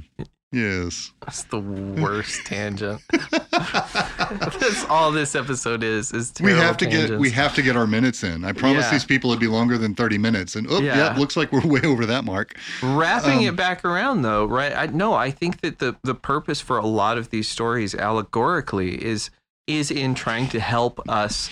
Yes. 0.54 1.12
That's 1.22 1.44
the 1.44 1.60
worst 1.60 2.42
tangent. 2.46 3.02
That's 3.52 4.86
all 4.90 5.12
this 5.12 5.36
episode 5.36 5.84
is. 5.84 6.12
Is 6.12 6.34
We 6.42 6.52
have 6.52 6.78
to 6.78 6.86
get 6.86 7.18
we 7.20 7.30
have 7.32 7.54
to 7.56 7.62
get 7.62 7.76
our 7.76 7.88
minutes 7.88 8.24
in. 8.24 8.46
I 8.46 8.52
promise 8.54 8.86
Yeah. 8.86 8.92
these 8.92 9.06
people 9.06 9.32
it'd 9.32 9.40
be 9.40 9.48
longer 9.48 9.78
than 9.78 9.96
thirty 9.96 10.18
minutes. 10.18 10.56
And 10.56 10.68
oh 10.70 10.80
yeah, 10.80 10.98
Yeah. 11.14 11.18
looks 11.18 11.36
like 11.36 11.52
we're 11.52 11.66
way 11.66 11.82
over 11.84 12.06
that 12.06 12.24
mark. 12.26 12.56
wrapping 12.82 13.40
Um, 13.40 13.46
it 13.46 13.56
back 13.56 13.84
around 13.86 14.22
though 14.22 14.46
right 14.46 14.74
I, 14.76 14.86
no 14.88 15.14
i 15.14 15.32
think 15.32 15.62
that 15.62 15.80
the 15.80 15.96
the 16.04 16.16
purpose 16.16 16.62
for 16.62 16.78
a 16.78 16.86
lot 16.86 17.18
of 17.18 17.30
these 17.30 17.48
stories 17.48 17.94
allegorically 17.96 19.04
is 19.04 19.30
is 19.68 19.92
in 19.92 20.16
trying 20.16 20.48
to 20.50 20.60
help 20.60 21.00
us 21.10 21.50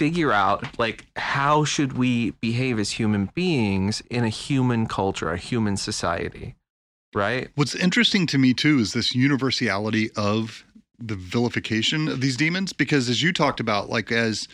figure 0.00 0.32
out 0.32 0.78
like 0.78 1.04
how 1.16 1.62
should 1.62 1.92
we 1.98 2.30
behave 2.40 2.78
as 2.78 2.92
human 2.92 3.26
beings 3.34 4.02
in 4.10 4.24
a 4.24 4.30
human 4.30 4.86
culture 4.86 5.30
a 5.30 5.36
human 5.36 5.76
society 5.76 6.54
right 7.14 7.50
What's 7.54 7.74
interesting 7.74 8.26
to 8.28 8.38
me 8.38 8.54
too 8.54 8.78
is 8.78 8.94
this 8.94 9.14
universality 9.14 10.08
of 10.16 10.64
the 10.98 11.16
vilification 11.16 12.08
of 12.08 12.20
these 12.22 12.36
demons 12.36 12.72
because 12.72 13.10
as 13.10 13.22
you 13.22 13.30
talked 13.32 13.60
about 13.60 13.90
like 13.90 14.10
as 14.10 14.48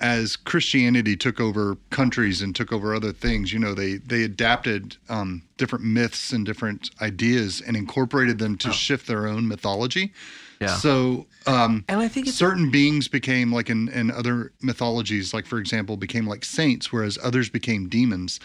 as 0.00 0.36
Christianity 0.36 1.16
took 1.16 1.40
over 1.40 1.76
countries 1.90 2.42
and 2.42 2.56
took 2.56 2.72
over 2.72 2.92
other 2.92 3.12
things, 3.12 3.52
you 3.52 3.58
know, 3.60 3.72
they 3.72 3.92
they 3.98 4.24
adapted 4.24 4.96
um, 5.08 5.42
different 5.58 5.84
myths 5.84 6.32
and 6.32 6.44
different 6.44 6.90
ideas 7.00 7.62
and 7.64 7.76
incorporated 7.76 8.38
them 8.38 8.56
to 8.58 8.68
Oh. 8.70 8.72
shift 8.72 9.06
their 9.06 9.28
own 9.28 9.46
mythology. 9.46 10.12
Yeah 10.62 10.76
So 10.76 11.26
um, 11.46 11.84
and 11.88 12.00
i 12.00 12.08
think 12.08 12.28
certain 12.28 12.70
beings 12.70 13.08
became 13.08 13.52
like 13.52 13.68
in, 13.68 13.88
in 13.88 14.10
other 14.10 14.52
mythologies, 14.62 15.34
like 15.34 15.46
for 15.46 15.58
example, 15.58 15.96
became 15.96 16.26
like 16.26 16.44
saints, 16.44 16.92
whereas 16.92 17.18
others 17.22 17.50
became 17.50 17.88
demons. 17.88 18.38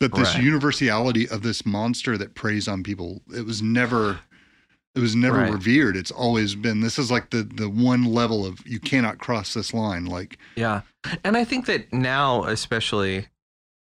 But 0.00 0.12
this 0.12 0.34
Right. 0.34 0.44
universality 0.44 1.28
of 1.28 1.42
this 1.42 1.64
monster 1.64 2.18
that 2.18 2.34
preys 2.34 2.68
on 2.68 2.82
people, 2.82 3.22
it 3.34 3.46
was 3.46 3.62
never 3.62 4.20
it 4.94 5.00
was 5.00 5.16
never 5.16 5.38
Right. 5.38 5.52
revered. 5.52 5.96
It's 5.96 6.10
always 6.10 6.54
been 6.54 6.80
this 6.80 6.98
is 6.98 7.10
like 7.10 7.30
the 7.30 7.42
the 7.42 7.68
one 7.68 8.04
level 8.04 8.44
of 8.44 8.64
you 8.66 8.78
cannot 8.78 9.18
cross 9.18 9.54
this 9.54 9.72
line. 9.72 10.04
Like 10.04 10.38
Yeah. 10.56 10.82
And 11.24 11.36
I 11.36 11.44
think 11.44 11.66
that 11.66 11.92
now, 11.92 12.44
especially 12.44 13.26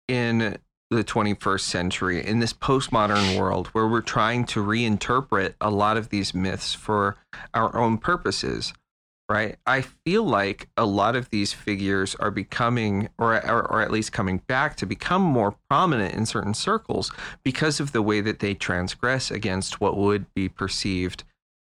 in 0.08 0.58
the 0.92 1.04
21st 1.04 1.60
century, 1.60 2.24
in 2.24 2.38
this 2.38 2.52
postmodern 2.52 3.38
world 3.38 3.68
where 3.68 3.86
we're 3.86 4.00
trying 4.00 4.44
to 4.46 4.64
reinterpret 4.64 5.54
a 5.60 5.70
lot 5.70 5.96
of 5.96 6.10
these 6.10 6.34
myths 6.34 6.74
for 6.74 7.16
our 7.54 7.76
own 7.76 7.98
purposes, 7.98 8.72
right? 9.28 9.56
I 9.66 9.80
feel 9.80 10.24
like 10.24 10.68
a 10.76 10.84
lot 10.84 11.16
of 11.16 11.30
these 11.30 11.52
figures 11.52 12.14
are 12.16 12.30
becoming, 12.30 13.08
or, 13.18 13.34
or, 13.46 13.72
or 13.72 13.80
at 13.80 13.90
least 13.90 14.12
coming 14.12 14.38
back 14.46 14.76
to 14.76 14.86
become 14.86 15.22
more 15.22 15.56
prominent 15.70 16.14
in 16.14 16.26
certain 16.26 16.54
circles 16.54 17.10
because 17.42 17.80
of 17.80 17.92
the 17.92 18.02
way 18.02 18.20
that 18.20 18.40
they 18.40 18.54
transgress 18.54 19.30
against 19.30 19.80
what 19.80 19.96
would 19.96 20.32
be 20.34 20.48
perceived 20.48 21.24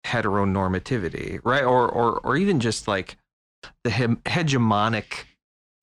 heteronormativity, 0.06 1.40
right? 1.44 1.64
Or, 1.64 1.88
or, 1.88 2.18
or 2.20 2.36
even 2.36 2.58
just 2.58 2.88
like 2.88 3.16
the 3.84 3.90
hegemonic 3.90 5.26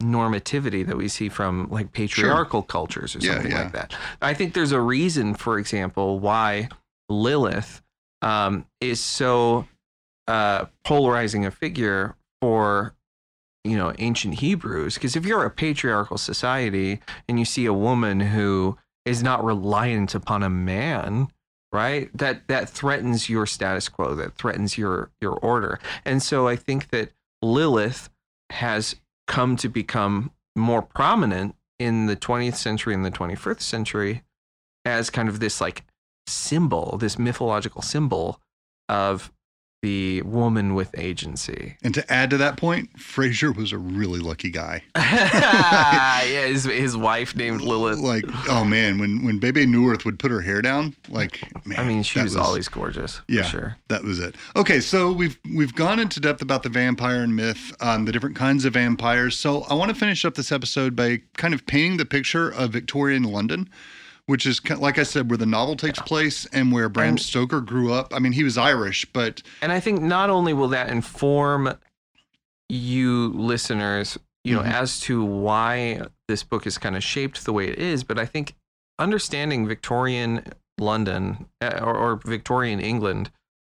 normativity 0.02 0.86
that 0.86 0.98
we 0.98 1.08
see 1.08 1.30
from 1.30 1.68
like 1.70 1.92
patriarchal 1.92 2.62
cultures 2.64 3.16
or 3.16 3.20
Yeah, 3.20 3.34
something 3.34 3.52
yeah. 3.52 3.64
like 3.64 3.74
that. 3.74 3.96
I 4.22 4.34
think 4.34 4.54
there's 4.54 4.72
a 4.72 4.80
reason, 4.82 5.34
for 5.36 5.60
example, 5.60 6.20
why 6.20 6.70
Lilith 7.10 7.82
um, 8.22 8.66
is 8.80 9.00
so 9.00 9.68
uh, 10.28 10.66
polarizing 10.86 11.46
a 11.46 11.52
figure 11.52 12.16
for 12.42 12.94
you 13.66 13.76
know 13.76 13.94
ancient 14.00 14.36
Hebrews 14.36 14.94
because 14.94 15.16
if 15.18 15.26
you're 15.26 15.44
a 15.44 15.50
patriarchal 15.50 16.18
society 16.18 17.02
and 17.28 17.38
you 17.38 17.44
see 17.46 17.66
a 17.66 17.74
woman 17.74 18.22
who 18.22 18.78
is 19.06 19.22
not 19.22 19.44
reliant 19.44 20.16
upon 20.16 20.44
a 20.44 20.50
man 20.50 21.28
right 21.74 22.10
that 22.18 22.48
that 22.48 22.70
threatens 22.70 23.28
your 23.30 23.46
status 23.46 23.90
quo 23.90 24.16
that 24.16 24.34
threatens 24.36 24.78
your 24.78 25.12
your 25.20 25.34
order 25.34 25.78
and 26.06 26.24
so 26.24 26.48
i 26.48 26.56
think 26.56 26.90
that 26.90 27.12
lilith 27.42 28.10
has 28.50 28.96
come 29.30 29.56
to 29.56 29.70
become 29.70 30.32
more 30.56 30.82
prominent 30.82 31.56
in 31.78 32.08
the 32.08 32.16
20th 32.16 32.56
century 32.56 32.94
and 32.96 33.06
the 33.06 33.12
21st 33.12 33.62
century 33.62 34.24
as 34.84 35.10
kind 35.10 35.30
of 35.30 35.40
this 35.40 35.62
like 35.62 35.86
symbol 36.28 36.98
this 36.98 37.18
mythological 37.18 37.82
symbol 37.82 38.42
of 38.90 39.32
the 39.82 40.22
woman 40.24 40.74
with 40.76 40.94
agency 40.98 41.78
And 41.84 41.94
to 41.94 42.12
add 42.12 42.30
to 42.32 42.38
that 42.38 42.58
point, 42.58 42.98
Frasier 42.98 43.56
was 43.56 43.72
a 43.72 43.78
really 43.78 44.20
lucky 44.20 44.50
guy. 44.50 44.84
yeah 44.96 46.22
his, 46.48 46.66
his 46.66 46.98
wife 46.98 47.36
named 47.36 47.62
lilith 47.62 48.00
Like, 48.00 48.26
oh 48.50 48.64
man, 48.66 49.00
when 49.00 49.24
when 49.24 49.40
Bebe 49.40 49.66
Neuwirth 49.66 50.06
would 50.06 50.20
put 50.20 50.32
her 50.32 50.42
hair 50.42 50.62
down, 50.62 50.96
like, 51.08 51.42
man, 51.66 51.80
i 51.80 51.84
mean 51.84 52.04
she 52.04 52.20
that 52.20 52.24
was, 52.26 52.36
always 52.36 52.68
gorgeous 52.68 53.22
Yeah. 53.28 53.44
for 53.44 53.50
sure 53.50 53.78
That 53.88 54.04
was 54.04 54.20
it. 54.20 54.36
Okay, 54.56 54.80
so 54.80 55.12
we've 55.12 55.38
we've 55.56 55.74
gone 55.76 56.00
into 56.00 56.20
depth 56.20 56.42
about 56.42 56.64
the 56.64 56.70
vampire 56.70 57.22
and 57.24 57.36
myth, 57.36 57.74
um, 57.80 58.06
the 58.06 58.12
different 58.12 58.36
kinds 58.36 58.66
of 58.66 58.74
vampires. 58.74 59.38
So 59.38 59.64
I 59.64 59.74
want 59.76 59.90
to 59.90 59.96
finish 59.96 60.26
up 60.26 60.36
this 60.36 60.52
episode 60.52 60.96
by 60.96 61.22
kind 61.38 61.54
of 61.54 61.66
painting 61.66 61.98
the 61.98 62.06
picture 62.06 62.50
of 62.50 62.72
Victorian 62.72 63.24
London, 63.24 63.70
which 64.30 64.46
is 64.46 64.62
like 64.70 65.00
I 65.00 65.04
said, 65.04 65.30
where 65.32 65.38
the 65.38 65.48
novel 65.48 65.76
takes 65.76 66.00
place 66.00 66.46
and 66.54 66.72
where 66.72 66.88
Bram 66.88 67.10
And- 67.10 67.20
Stoker 67.20 67.62
grew 67.62 67.92
up. 67.92 68.14
I 68.14 68.20
mean, 68.20 68.32
he 68.34 68.44
was 68.44 68.60
Irish, 68.60 69.04
but 69.12 69.42
And 69.62 69.72
I 69.72 69.80
think 69.80 70.02
not 70.02 70.30
only 70.30 70.54
will 70.54 70.68
that 70.70 70.90
inform 70.90 71.74
you 72.70 73.30
listeners, 73.30 74.18
you 74.44 74.56
know, 74.56 74.62
Mhm. 74.62 74.72
as 74.72 75.00
to 75.02 75.24
why 75.24 76.02
this 76.28 76.44
book 76.44 76.68
is 76.68 76.78
kind 76.78 76.96
of 76.96 77.04
shaped 77.04 77.44
the 77.46 77.54
way 77.54 77.68
it 77.70 77.80
is, 77.80 78.04
but 78.04 78.20
I 78.20 78.26
think 78.28 78.54
understanding 79.00 79.68
Victorian 79.68 80.46
London 80.80 81.48
uh, 81.62 81.80
or, 81.82 81.96
or 81.98 82.16
Victorian 82.24 82.80
England 82.80 83.32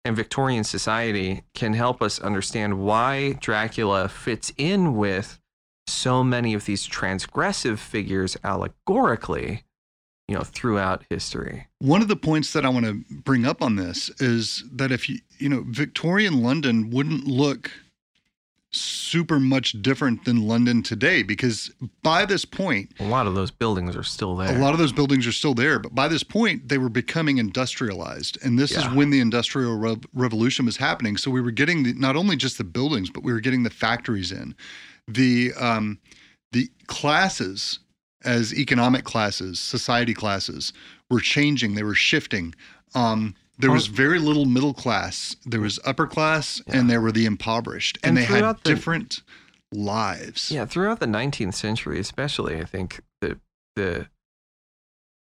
and 0.05 0.15
Victorian 0.15 0.63
society 0.63 1.43
can 1.55 1.73
help 1.73 2.01
us 2.01 2.19
understand 2.19 2.77
why 2.79 3.33
Dracula 3.41 4.07
fits 4.07 4.53
in 4.57 4.95
with 4.95 5.39
so 5.87 6.23
many 6.23 6.53
of 6.53 6.65
these 6.65 6.87
transgressive 6.87 7.79
figures 7.79 8.37
allegorically, 8.43 9.63
you 10.28 10.36
know, 10.36 10.43
throughout 10.43 11.03
history. 11.09 11.67
One 11.80 12.01
of 12.01 12.07
the 12.07 12.15
points 12.15 12.53
that 12.53 12.65
I 12.65 12.69
want 12.69 12.86
to 12.86 13.03
bring 13.24 13.45
up 13.45 13.61
on 13.61 13.76
this 13.76 14.09
is 14.21 14.63
that 14.71 14.91
if 14.91 15.09
you, 15.09 15.19
you 15.38 15.49
know, 15.49 15.63
Victorian 15.67 16.41
London 16.41 16.89
wouldn't 16.89 17.26
look 17.28 17.71
super 18.76 19.39
much 19.39 19.74
different 19.84 20.26
than 20.26 20.47
London 20.47 20.82
today 20.82 21.21
because 21.21 21.71
by 22.01 22.26
this 22.26 22.43
point, 22.43 22.91
A 22.99 23.03
lot 23.03 23.28
of 23.28 23.36
those 23.36 23.51
buildings 23.51 23.95
are 23.95 24.01
still 24.01 24.36
there. 24.36 24.49
a 24.55 24.57
lot 24.59 24.74
of 24.74 24.80
those 24.80 24.91
buildings 24.93 25.28
are 25.28 25.32
still 25.32 25.53
there, 25.53 25.78
but 25.78 25.93
by 25.93 26.07
this 26.07 26.24
point, 26.24 26.69
they 26.69 26.80
were 26.80 26.89
becoming 26.89 27.38
industrialized. 27.38 28.39
And 28.43 28.57
this 28.57 28.71
Yeah. 28.71 28.80
is 28.89 28.95
when 28.95 29.11
the 29.11 29.19
Industrial 29.19 29.78
Rev- 29.78 30.05
Revolution 30.13 30.65
was 30.65 30.78
happening. 30.78 31.17
So 31.17 31.30
we 31.30 31.39
were 31.41 31.51
getting 31.51 31.84
the, 31.84 31.93
not 31.93 32.15
only 32.15 32.36
just 32.36 32.57
the 32.57 32.63
buildings, 32.63 33.11
but 33.11 33.24
we 33.24 33.32
were 33.32 33.41
getting 33.41 33.61
the 33.61 33.69
factories 33.69 34.32
in. 34.32 34.55
The, 35.07 35.53
um, 35.53 35.99
the 36.51 36.71
classes, 36.88 37.78
as 38.24 38.53
economic 38.53 39.03
classes, 39.03 39.59
society 39.59 40.13
classes, 40.13 40.74
were 41.09 41.19
changing, 41.19 41.76
they 41.76 41.84
were 41.84 41.95
shifting. 41.95 42.53
Um, 42.95 43.36
there 43.59 43.71
was 43.71 43.88
very 43.88 44.19
little 44.19 44.45
middle 44.45 44.74
class. 44.74 45.36
There 45.45 45.61
was 45.61 45.80
upper 45.86 46.07
class, 46.07 46.61
and 46.67 46.89
there 46.89 46.99
were 47.01 47.11
the 47.11 47.26
impoverished, 47.26 47.97
and, 48.03 48.17
And 48.17 48.17
they 48.17 48.24
had 48.26 48.43
the- 48.63 48.69
different 48.69 49.21
lives. 49.71 50.51
Yeah, 50.51 50.65
throughout 50.65 50.99
the 50.99 51.05
19th 51.07 51.53
century, 51.55 51.99
especially, 51.99 52.59
I 52.59 52.65
think 52.65 53.01
the 53.21 53.39
the 53.76 54.07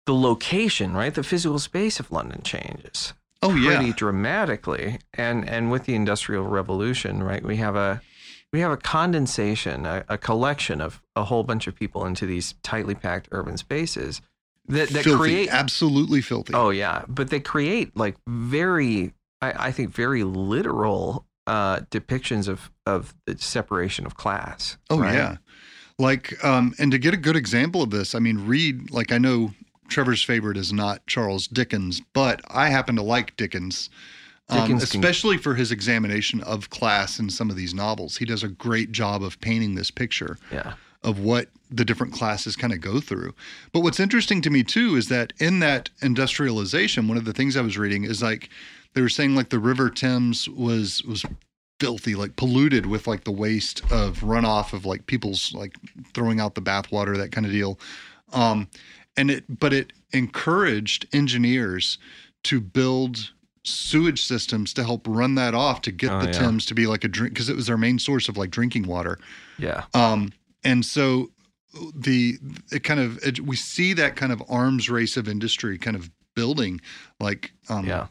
the 0.05 0.13
location, 0.13 0.93
right, 0.93 1.13
the 1.13 1.23
physical 1.23 1.57
space 1.57 1.99
of 1.99 2.11
London 2.11 2.41
changes 2.43 3.13
Oh 3.41 3.49
pretty 3.49 3.87
yeah. 3.87 3.93
dramatically, 3.95 4.99
and 5.13 5.47
and 5.47 5.71
with 5.71 5.85
the 5.85 5.95
Industrial 5.95 6.43
Revolution, 6.43 7.21
right, 7.23 7.43
we 7.43 7.57
have 7.57 7.75
a 7.75 8.01
we 8.55 8.61
have 8.61 8.71
a 8.71 8.77
condensation, 8.77 9.85
a, 9.85 10.05
a 10.07 10.17
collection 10.17 10.79
of 10.79 11.01
a 11.13 11.25
whole 11.25 11.43
bunch 11.43 11.67
of 11.67 11.75
people 11.75 12.05
into 12.05 12.25
these 12.25 12.55
tightly 12.63 12.95
packed 12.95 13.27
urban 13.33 13.57
spaces 13.57 14.21
that 14.69 14.87
that 14.91 15.03
filthy, 15.03 15.17
create. 15.17 15.49
absolutely 15.49 16.21
filthy. 16.21 16.53
Oh 16.53 16.69
yeah, 16.69 17.03
but 17.09 17.31
they 17.31 17.41
create 17.41 17.97
like 17.97 18.15
very, 18.25 19.13
I, 19.41 19.67
I 19.67 19.71
think, 19.73 19.89
very 19.89 20.23
literal 20.23 21.25
uh, 21.45 21.79
depictions 21.91 22.47
of 22.47 22.71
of 22.85 23.13
the 23.25 23.37
separation 23.37 24.05
of 24.05 24.15
class. 24.15 24.77
Oh 24.89 24.99
right? 24.99 25.13
yeah. 25.13 25.35
Like 25.99 26.41
um 26.41 26.73
and 26.79 26.93
to 26.93 26.97
get 26.97 27.13
a 27.13 27.17
good 27.17 27.35
example 27.35 27.81
of 27.81 27.89
this, 27.89 28.15
I 28.15 28.19
mean 28.19 28.47
read 28.47 28.89
like 28.89 29.11
I 29.11 29.17
know 29.17 29.51
Trevor's 29.89 30.23
favorite 30.23 30.55
is 30.55 30.71
not 30.71 31.05
Charles 31.07 31.47
Dickens, 31.47 32.01
but 32.13 32.39
I 32.47 32.69
happen 32.69 32.95
to 32.95 33.03
like 33.03 33.35
Dickens. 33.35 33.89
Um, 34.47 34.73
especially 34.75 35.37
for 35.37 35.55
his 35.55 35.71
examination 35.71 36.41
of 36.41 36.69
class 36.69 37.17
in 37.17 37.31
some 37.31 37.49
of 37.49 37.55
these 37.55 37.73
novels. 37.73 38.17
He 38.17 38.25
does 38.25 38.43
a 38.43 38.47
great 38.47 38.91
job 38.91 39.23
of 39.23 39.41
painting 39.41 39.73
this 39.73 39.89
picture 39.89 40.37
yeah. 40.51 40.73
of 41.03 41.19
what 41.19 41.47
the 41.71 41.83
different 41.83 42.13
classes 42.13 42.55
kind 42.55 42.71
of 42.71 42.79
go 42.79 42.99
through. 42.99 43.33
But 43.71 43.79
what's 43.79 43.99
interesting 43.99 44.43
to 44.43 44.51
me 44.51 44.63
too 44.63 44.97
is 44.97 45.09
that 45.09 45.33
in 45.39 45.59
that 45.59 45.89
industrialization, 46.03 47.07
one 47.07 47.17
of 47.17 47.25
the 47.25 47.33
things 47.33 47.57
I 47.57 47.61
was 47.61 47.75
reading 47.77 48.03
is 48.03 48.21
like 48.21 48.49
they 48.93 49.01
were 49.01 49.09
saying 49.09 49.35
like 49.35 49.49
the 49.49 49.59
River 49.59 49.89
Thames 49.89 50.47
was 50.47 51.03
was 51.03 51.25
filthy, 51.79 52.15
like 52.15 52.35
polluted 52.35 52.85
with 52.85 53.07
like 53.07 53.23
the 53.23 53.31
waste 53.31 53.81
of 53.91 54.19
runoff 54.19 54.73
of 54.73 54.85
like 54.85 55.07
people's 55.07 55.53
like 55.53 55.75
throwing 56.13 56.39
out 56.39 56.55
the 56.55 56.61
bathwater, 56.61 57.17
that 57.17 57.31
kind 57.31 57.45
of 57.45 57.51
deal. 57.51 57.79
Um, 58.31 58.67
and 59.17 59.31
it, 59.31 59.59
but 59.59 59.73
it 59.73 59.91
encouraged 60.13 61.07
engineers 61.13 61.97
to 62.43 62.61
build 62.61 63.31
sewage 63.65 64.23
systems 64.23 64.73
to 64.73 64.83
help 64.83 65.05
run 65.07 65.35
that 65.35 65.53
off 65.53 65.81
to 65.81 65.91
get 65.91 66.11
Oh, 66.11 66.19
the 66.21 66.27
yeah. 66.27 66.31
Thames 66.33 66.65
to 66.67 66.73
be 66.75 66.87
like 66.87 67.03
a 67.03 67.07
drink 67.07 67.33
because 67.33 67.49
it 67.49 67.55
was 67.55 67.67
their 67.67 67.77
main 67.77 67.99
source 67.99 68.29
of 68.29 68.37
like 68.37 68.51
drinking 68.51 68.83
water. 68.87 69.17
Yeah. 69.57 69.83
Um, 69.93 70.31
and 70.63 70.85
so 70.85 71.31
the 71.95 72.37
it 72.71 72.83
kind 72.83 72.99
of 72.99 73.17
it, 73.25 73.39
we 73.41 73.55
see 73.55 73.93
that 73.93 74.15
kind 74.15 74.31
of 74.31 74.41
arms 74.49 74.89
race 74.89 75.17
of 75.17 75.27
industry 75.27 75.77
kind 75.77 75.95
of 75.95 76.09
building 76.35 76.79
like 77.19 77.51
um, 77.69 77.85
Yeah. 77.85 78.07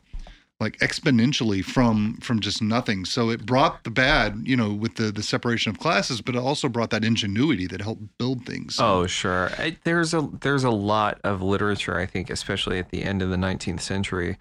like 0.61 0.79
exponentially 0.79 1.65
from 1.65 2.19
from 2.19 2.41
just 2.41 2.61
nothing. 2.63 3.05
So 3.05 3.31
it 3.31 3.45
brought 3.47 3.85
the 3.85 3.91
bad, 3.91 4.43
you 4.45 4.57
know, 4.57 4.73
with 4.73 4.97
the 4.97 5.11
the 5.13 5.23
separation 5.23 5.71
of 5.71 5.79
classes, 5.79 6.21
but 6.21 6.35
it 6.35 6.39
also 6.39 6.69
brought 6.69 6.91
that 6.91 7.05
ingenuity 7.05 7.67
that 7.69 7.81
helped 7.81 8.03
build 8.19 8.45
things. 8.45 8.77
Oh, 8.81 9.07
sure. 9.07 9.51
I, 9.59 9.77
there's 9.85 10.13
a 10.15 10.29
there's 10.41 10.65
a 10.65 10.71
lot 10.71 11.21
of 11.25 11.41
literature, 11.43 11.99
I 11.99 12.07
think, 12.07 12.29
especially 12.31 12.79
at 12.79 12.91
the 12.91 13.03
end 13.03 13.23
of 13.23 13.31
the 13.31 13.37
19th 13.37 13.81
century, 13.81 14.37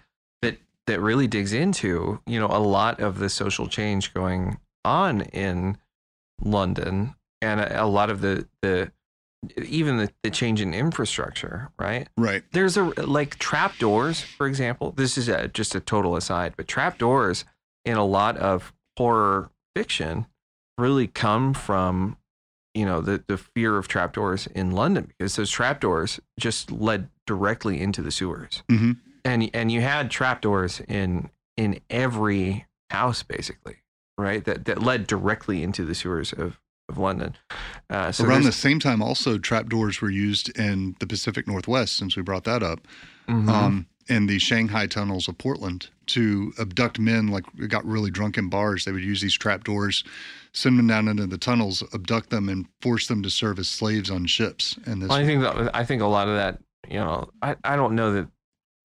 that 0.86 1.00
really 1.00 1.26
digs 1.26 1.52
into 1.52 2.20
you 2.26 2.38
know 2.38 2.46
a 2.46 2.58
lot 2.58 3.00
of 3.00 3.18
the 3.18 3.28
social 3.28 3.68
change 3.68 4.12
going 4.14 4.58
on 4.84 5.22
in 5.22 5.78
London, 6.42 7.14
and 7.40 7.60
a, 7.60 7.84
a 7.84 7.86
lot 7.86 8.10
of 8.10 8.20
the 8.20 8.46
the 8.62 8.92
even 9.62 9.98
the, 9.98 10.10
the 10.22 10.30
change 10.30 10.60
in 10.60 10.72
infrastructure, 10.72 11.70
right? 11.78 12.08
right. 12.16 12.42
There's 12.52 12.76
a 12.76 12.84
like 12.84 13.38
trapdoors, 13.38 14.20
for 14.20 14.46
example. 14.46 14.92
This 14.92 15.18
is 15.18 15.28
a, 15.28 15.48
just 15.48 15.74
a 15.74 15.80
total 15.80 16.16
aside, 16.16 16.54
but 16.56 16.68
trapdoors 16.68 17.44
in 17.84 17.96
a 17.96 18.04
lot 18.04 18.36
of 18.36 18.72
horror 18.96 19.50
fiction 19.74 20.26
really 20.78 21.06
come 21.06 21.54
from 21.54 22.16
you 22.74 22.84
know 22.84 23.00
the 23.00 23.22
the 23.26 23.38
fear 23.38 23.76
of 23.76 23.88
trapdoors 23.88 24.46
in 24.48 24.70
London 24.70 25.04
because 25.06 25.36
those 25.36 25.50
trapdoors 25.50 26.20
just 26.38 26.70
led 26.70 27.08
directly 27.26 27.80
into 27.80 28.02
the 28.02 28.10
sewers, 28.10 28.62
hmm 28.70 28.92
and 29.24 29.50
and 29.54 29.70
you 29.72 29.80
had 29.80 30.10
trapdoors 30.10 30.80
in 30.88 31.30
in 31.56 31.80
every 31.90 32.66
house 32.90 33.22
basically, 33.22 33.76
right? 34.18 34.44
That 34.44 34.64
that 34.66 34.82
led 34.82 35.06
directly 35.06 35.62
into 35.62 35.84
the 35.84 35.94
sewers 35.94 36.32
of 36.32 36.58
of 36.88 36.98
London. 36.98 37.34
Uh, 37.88 38.12
so 38.12 38.26
Around 38.26 38.42
the 38.42 38.52
same 38.52 38.78
time, 38.78 39.00
also 39.00 39.38
trapdoors 39.38 40.02
were 40.02 40.10
used 40.10 40.50
in 40.58 40.96
the 41.00 41.06
Pacific 41.06 41.46
Northwest, 41.48 41.96
since 41.96 42.14
we 42.14 42.22
brought 42.22 42.44
that 42.44 42.62
up, 42.62 42.86
Mhm. 43.26 43.48
um, 43.48 43.86
in 44.06 44.26
the 44.26 44.38
Shanghai 44.38 44.86
tunnels 44.86 45.26
of 45.26 45.38
Portland 45.38 45.88
to 46.08 46.52
abduct 46.60 46.98
men. 46.98 47.28
Like 47.28 47.44
got 47.68 47.86
really 47.86 48.10
drunk 48.10 48.36
in 48.36 48.50
bars, 48.50 48.84
they 48.84 48.92
would 48.92 49.02
use 49.02 49.22
these 49.22 49.32
trapdoors, 49.32 50.04
send 50.52 50.78
them 50.78 50.86
down 50.88 51.08
into 51.08 51.26
the 51.26 51.38
tunnels, 51.38 51.82
abduct 51.94 52.28
them, 52.28 52.50
and 52.50 52.66
force 52.82 53.06
them 53.06 53.22
to 53.22 53.30
serve 53.30 53.58
as 53.58 53.68
slaves 53.68 54.10
on 54.10 54.26
ships. 54.26 54.78
And 54.84 55.00
this, 55.00 55.08
Well, 55.08 55.16
I 55.18 55.24
think 55.24 55.40
that 55.40 55.74
I 55.74 55.84
think 55.86 56.02
a 56.02 56.06
lot 56.06 56.28
of 56.28 56.34
that, 56.36 56.60
you 56.86 56.98
know, 56.98 57.30
I, 57.40 57.56
I 57.64 57.76
don't 57.76 57.94
know 57.94 58.12
that. 58.12 58.28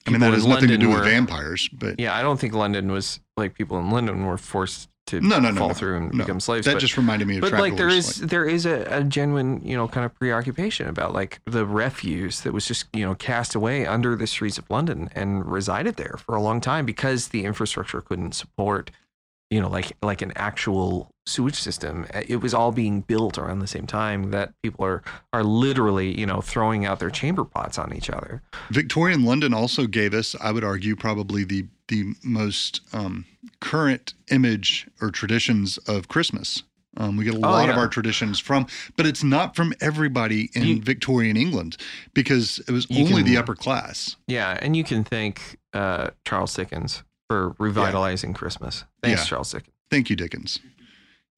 I 0.06 0.12
mean, 0.12 0.22
that 0.22 0.34
has 0.34 0.44
in 0.44 0.50
nothing 0.50 0.70
to 0.70 0.74
London 0.74 0.90
do 0.90 0.96
with 0.96 1.04
vampires, 1.04 1.70
but 1.72 2.00
Yeah, 2.00 2.16
I 2.16 2.22
don't 2.22 2.40
think 2.40 2.54
London 2.54 2.92
was 2.92 3.20
like 3.38 3.54
people 3.54 3.78
in 3.80 3.90
London 3.92 4.26
were 4.26 4.38
forced 4.38 4.90
to 5.08 5.22
No, 5.22 5.40
no, 5.40 5.52
no, 5.52 5.58
fall 5.60 5.68
no, 5.70 5.74
through 5.74 5.98
and 5.98 6.14
no. 6.14 6.24
become 6.24 6.40
slaves. 6.40 6.66
that 6.66 6.74
but, 6.74 6.80
just 6.80 6.98
reminded 6.98 7.28
me 7.28 7.38
of 7.38 7.42
but 7.42 7.54
like 7.54 7.76
there 7.78 7.90
is 7.90 8.18
there 8.18 8.46
is 8.46 8.66
a, 8.66 8.84
a 8.90 9.04
genuine 9.04 9.62
you 9.64 9.76
know 9.76 9.88
kind 9.88 10.06
of 10.06 10.14
preoccupation 10.16 10.88
about 10.88 11.14
like 11.14 11.42
the 11.46 11.66
refuse 11.66 12.42
that 12.42 12.54
was 12.54 12.66
just 12.66 12.86
you 12.94 13.06
know 13.06 13.16
cast 13.16 13.56
away 13.56 13.86
under 13.86 14.16
the 14.16 14.28
streets 14.28 14.58
of 14.58 14.70
London 14.70 15.10
and 15.14 15.46
resided 15.46 15.96
there 15.96 16.16
for 16.18 16.36
a 16.36 16.42
long 16.42 16.62
time 16.62 16.86
because 16.86 17.30
the 17.30 17.46
infrastructure 17.46 18.02
couldn't 18.02 18.34
support 18.34 18.92
you 19.50 19.60
know 19.60 19.70
like 19.70 19.92
like 20.02 20.22
an 20.22 20.32
actual 20.36 21.10
sewage 21.30 21.60
system. 21.60 22.06
Uh, 22.14 22.22
It 22.28 22.38
was 22.42 22.54
all 22.54 22.72
being 22.72 23.02
built 23.02 23.38
around 23.38 23.60
the 23.60 23.68
same 23.68 23.88
time 23.88 24.32
that 24.32 24.54
people 24.64 24.84
are 24.86 25.02
are 25.34 25.44
literally, 25.44 26.20
you 26.20 26.26
know, 26.26 26.42
throwing 26.42 26.86
out 26.86 27.00
their 27.00 27.10
chamber 27.12 27.44
pots 27.46 27.78
on 27.78 27.94
each 27.94 28.10
other. 28.10 28.42
Victorian 28.72 29.24
London 29.24 29.54
also 29.54 29.88
gave 29.88 30.14
us, 30.14 30.36
I 30.42 30.52
would 30.52 30.64
argue, 30.64 30.96
probably 30.96 31.44
the 31.44 31.68
the 31.88 32.14
most 32.24 32.82
um, 32.94 33.26
current 33.62 34.14
image 34.30 34.88
or 35.02 35.10
traditions 35.12 35.78
of 35.88 36.08
Christmas. 36.08 36.64
Um, 36.98 37.18
we 37.18 37.24
get 37.24 37.34
a 37.36 37.38
lot 37.40 37.64
of 37.64 37.70
Oh, 37.70 37.74
yeah. 37.74 37.80
our 37.80 37.88
traditions 37.88 38.40
from, 38.40 38.66
but 38.98 39.06
it's 39.06 39.24
not 39.24 39.56
from 39.56 39.74
everybody 39.82 40.50
in 40.54 40.64
You- 40.68 40.82
Victorian 40.82 41.38
England 41.38 41.78
because 42.14 42.60
it 42.68 42.72
was 42.72 42.86
only 42.92 43.24
the 43.24 43.38
upper 43.38 43.56
class. 43.56 44.18
Yeah, 44.28 44.58
and 44.62 44.76
you 44.76 44.84
can 44.84 45.04
thank 45.04 45.58
uh, 45.74 46.10
Charles 46.26 46.54
Dickens 46.56 47.04
for 47.28 47.56
revitalizing 47.60 48.34
Christmas. 48.34 48.86
Thanks, 49.04 49.22
Yeah. 49.22 49.26
Charles 49.30 49.52
Dickens. 49.52 49.74
Thank 49.90 50.10
you, 50.10 50.16
Dickens. 50.16 50.60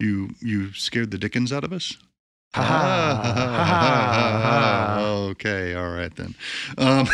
You 0.01 0.29
you 0.41 0.73
scared 0.73 1.11
the 1.11 1.17
Dickens 1.17 1.53
out 1.53 1.63
of 1.63 1.71
us. 1.71 1.95
Ha 2.53 2.61
ha, 2.61 3.21
ha 3.23 3.33
ha, 3.33 3.63
ha 3.63 4.95
ha. 4.97 5.01
okay, 5.29 5.73
all 5.73 5.89
right 5.91 6.13
then. 6.15 6.35
Um, 6.77 7.07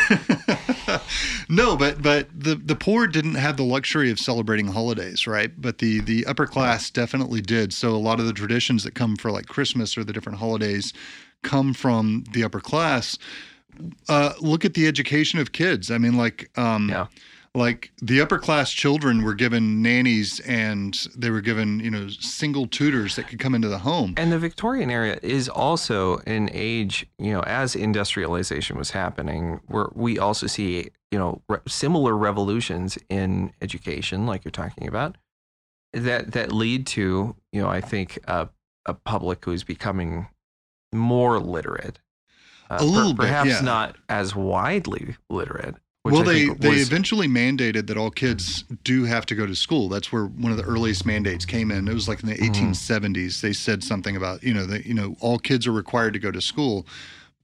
no, 1.50 1.78
but 1.78 2.02
but 2.02 2.28
the 2.34 2.56
the 2.56 2.76
poor 2.76 3.06
didn't 3.06 3.36
have 3.36 3.56
the 3.58 3.64
luxury 3.64 4.10
of 4.10 4.20
celebrating 4.20 4.68
holidays, 4.68 5.28
right? 5.28 5.52
But 5.60 5.78
the 5.78 6.00
the 6.00 6.26
upper 6.26 6.48
class 6.48 6.90
definitely 6.90 7.42
did. 7.42 7.72
So 7.74 7.96
a 7.96 7.98
lot 7.98 8.20
of 8.20 8.26
the 8.26 8.34
traditions 8.34 8.84
that 8.84 8.96
come 8.96 9.16
for 9.16 9.30
like 9.30 9.46
Christmas 9.48 9.98
or 9.98 10.04
the 10.04 10.14
different 10.14 10.40
holidays 10.40 10.92
come 11.44 11.74
from 11.74 12.24
the 12.32 12.44
upper 12.44 12.60
class. 12.60 13.18
Uh, 14.10 14.34
look 14.42 14.66
at 14.66 14.74
the 14.74 14.88
education 14.88 15.40
of 15.40 15.52
kids. 15.52 15.92
I 15.92 16.00
mean, 16.00 16.18
like 16.18 16.50
um, 16.58 16.90
Yeah. 16.90 17.08
Like 17.56 17.92
the 18.02 18.22
upper 18.22 18.38
class 18.38 18.72
children 18.72 19.24
were 19.24 19.34
given 19.34 19.82
nannies 19.82 20.40
and 20.42 21.08
they 21.16 21.30
were 21.30 21.42
given 21.42 21.80
you 21.80 21.92
know 21.92 22.08
single 22.10 22.68
tutors 22.68 23.16
that 23.16 23.28
could 23.28 23.40
come 23.40 23.56
into 23.56 23.68
the 23.68 23.80
home. 23.80 24.14
And 24.18 24.32
the 24.32 24.40
Victorian 24.40 24.90
era 24.90 25.18
is 25.22 25.50
also 25.50 26.20
an 26.28 26.50
age, 26.54 27.06
you 27.18 27.32
know, 27.32 27.42
as 27.42 27.76
industrialization 27.76 28.78
was 28.78 28.92
happening, 28.92 29.60
where 29.68 29.90
we 29.94 30.20
also 30.20 30.48
see, 30.48 30.90
you 31.12 31.20
know, 31.20 31.42
re- 31.50 31.60
similar 31.68 32.16
revolutions 32.16 32.98
in 33.10 33.54
education, 33.62 34.26
like 34.26 34.44
you're 34.46 34.52
talking 34.52 34.88
about, 34.88 35.18
that 35.94 36.34
that 36.34 36.52
lead 36.52 36.86
to, 36.88 37.36
you 37.52 37.62
know, 37.62 37.70
I 37.70 37.82
think 37.82 38.20
a, 38.28 38.50
a 38.86 38.94
public 38.94 39.44
who 39.46 39.52
is 39.52 39.64
becoming 39.64 40.28
more 40.94 41.40
literate. 41.40 42.00
Uh, 42.70 42.78
A 42.82 42.84
little 42.84 43.14
bit, 43.14 43.22
perhaps 43.28 43.50
yeah. 43.50 43.62
not 43.62 43.96
as 44.10 44.36
widely 44.36 45.16
literate. 45.30 45.76
Well, 46.14 46.22
I 46.30 46.34
they 46.34 46.46
they 46.50 46.70
was- 46.70 46.88
eventually 46.88 47.28
mandated 47.28 47.88
that 47.88 47.98
all 47.98 48.12
kids 48.12 48.64
do 48.84 49.04
have 49.06 49.26
to 49.28 49.36
go 49.36 49.46
to 49.46 49.56
school. 49.56 49.90
That's 49.90 50.12
where 50.12 50.26
one 50.26 50.52
of 50.52 50.58
the 50.58 50.64
earliest 50.64 51.06
mandates 51.06 51.46
came 51.46 51.72
in. 51.72 51.88
It 51.88 51.94
was 51.94 52.08
like 52.08 52.22
in 52.24 52.30
the 52.30 52.36
Mm-hmm. 52.36 52.72
1870s. 52.72 53.42
They 53.42 53.54
said 53.54 53.84
something 53.84 54.16
about 54.16 54.44
you 54.44 54.54
know 54.54 54.66
that 54.66 54.86
you 54.86 54.94
know 54.94 55.16
all 55.20 55.40
kids 55.40 55.66
are 55.68 55.72
required 55.72 56.14
to 56.14 56.20
go 56.20 56.32
to 56.32 56.42
school, 56.42 56.86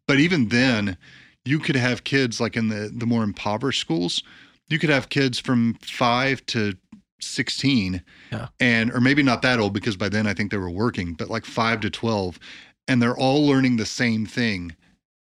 but 0.07 0.20
even 0.20 0.49
then, 0.49 0.97
you 1.45 1.59
could 1.59 1.76
have 1.76 2.03
kids 2.03 2.39
like 2.39 2.55
in 2.55 2.70
the 2.70 2.91
the 2.93 3.05
more 3.05 3.24
impoverished 3.24 3.82
schools. 3.82 4.24
You 4.70 4.80
could 4.80 4.89
have 4.89 5.09
kids 5.09 5.39
from 5.39 5.76
five 5.82 6.45
to 6.47 6.74
16 7.20 8.01
Yeah. 8.32 8.47
and 8.59 8.91
or 8.91 8.99
maybe 8.99 9.24
not 9.24 9.41
that 9.43 9.59
old 9.59 9.74
because 9.74 9.95
by 9.97 10.09
then 10.09 10.28
I 10.28 10.34
think 10.34 10.51
they 10.51 10.57
were 10.57 10.70
working, 10.70 11.14
but 11.14 11.30
like 11.30 11.45
5 11.45 11.80
to 11.82 11.89
12 11.89 12.38
and 12.88 13.01
they're 13.01 13.16
all 13.18 13.45
learning 13.47 13.78
the 13.78 13.86
same 13.86 14.26
thing 14.26 14.76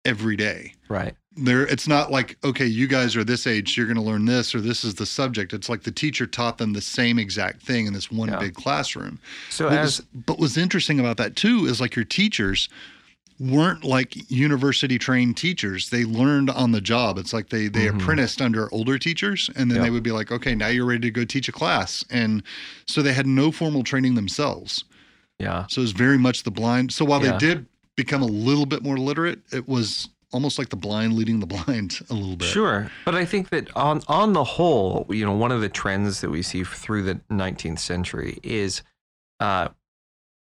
every 0.05 0.37
day 0.37 0.75
right. 0.89 1.15
There 1.37 1.67
it's 1.67 1.89
not 1.89 2.11
like 2.11 2.37
okay 2.45 2.67
you 2.67 2.87
guys 2.87 3.17
are 3.17 3.25
this 3.25 3.47
age 3.47 3.77
you're 3.77 3.87
going 3.87 3.97
to 3.97 4.03
learn 4.03 4.25
this 4.27 4.55
or 4.55 4.61
this 4.61 4.85
is 4.85 4.95
the 4.97 5.07
subject 5.07 5.53
it's 5.55 5.69
like 5.69 5.83
the 5.83 5.91
teacher 5.91 6.27
taught 6.27 6.59
them 6.59 6.73
the 6.75 6.81
same 6.81 7.19
exact 7.19 7.63
thing 7.63 7.87
in 7.87 7.93
this 7.95 8.11
one 8.11 8.29
Yeah. 8.29 8.39
big 8.39 8.55
classroom 8.55 9.19
So 9.51 9.65
What 9.65 9.73
as 9.79 9.99
was- 9.99 10.07
but 10.27 10.39
what's 10.39 10.57
interesting 10.57 11.01
about 11.01 11.17
that 11.17 11.35
too 11.37 11.67
is 11.67 11.81
like 11.81 11.97
your 11.97 12.05
teachers 12.05 12.69
weren't 13.41 13.83
like 13.83 14.31
university 14.31 14.99
trained 14.99 15.37
teachers 15.37 15.89
they 15.89 16.05
learned 16.05 16.51
on 16.51 16.71
the 16.73 16.81
job 16.83 17.17
it's 17.19 17.33
like 17.33 17.49
they 17.49 17.67
they 17.67 17.87
Mhm. 17.87 17.97
apprenticed 17.97 18.41
under 18.43 18.73
older 18.73 18.99
teachers 18.99 19.49
and 19.57 19.71
then 19.71 19.79
Yeah. 19.79 19.85
they 19.85 19.91
would 19.91 20.03
be 20.03 20.13
like 20.13 20.31
okay 20.31 20.55
now 20.55 20.69
you're 20.69 20.85
ready 20.87 21.01
to 21.01 21.11
go 21.11 21.25
teach 21.25 21.49
a 21.49 21.53
class 21.53 22.05
and 22.11 22.43
so 22.87 23.01
they 23.03 23.15
had 23.15 23.27
no 23.27 23.51
formal 23.51 23.83
training 23.85 24.15
themselves 24.17 24.85
yeah. 25.39 25.67
so 25.69 25.81
it 25.81 25.85
was 25.85 25.93
very 25.93 26.19
much 26.19 26.43
the 26.43 26.51
blind 26.51 26.93
so 26.93 27.05
while 27.07 27.25
Yeah. 27.25 27.33
they 27.33 27.39
did 27.39 27.67
become 27.97 28.23
a 28.23 28.27
little 28.27 28.67
bit 28.67 28.83
more 28.83 28.99
literate 28.99 29.41
it 29.51 29.67
was 29.67 30.09
almost 30.33 30.59
like 30.59 30.71
the 30.71 30.77
blind 30.77 31.15
leading 31.15 31.41
the 31.41 31.47
blind 31.47 32.01
a 32.11 32.15
little 32.15 32.37
bit 32.37 32.49
Sure, 32.49 32.91
but 33.05 33.15
I 33.15 33.25
think 33.25 33.51
that 33.51 33.75
on 33.77 34.03
on 34.09 34.33
the 34.33 34.45
whole, 34.45 35.07
you 35.11 35.25
know, 35.25 35.33
one 35.33 35.53
of 35.53 35.61
the 35.61 35.69
trends 35.69 36.21
that 36.21 36.31
we 36.31 36.43
see 36.43 36.65
through 36.65 37.03
the 37.03 37.21
19th 37.31 37.79
century 37.79 38.39
is 38.43 38.83
uh, 39.41 39.69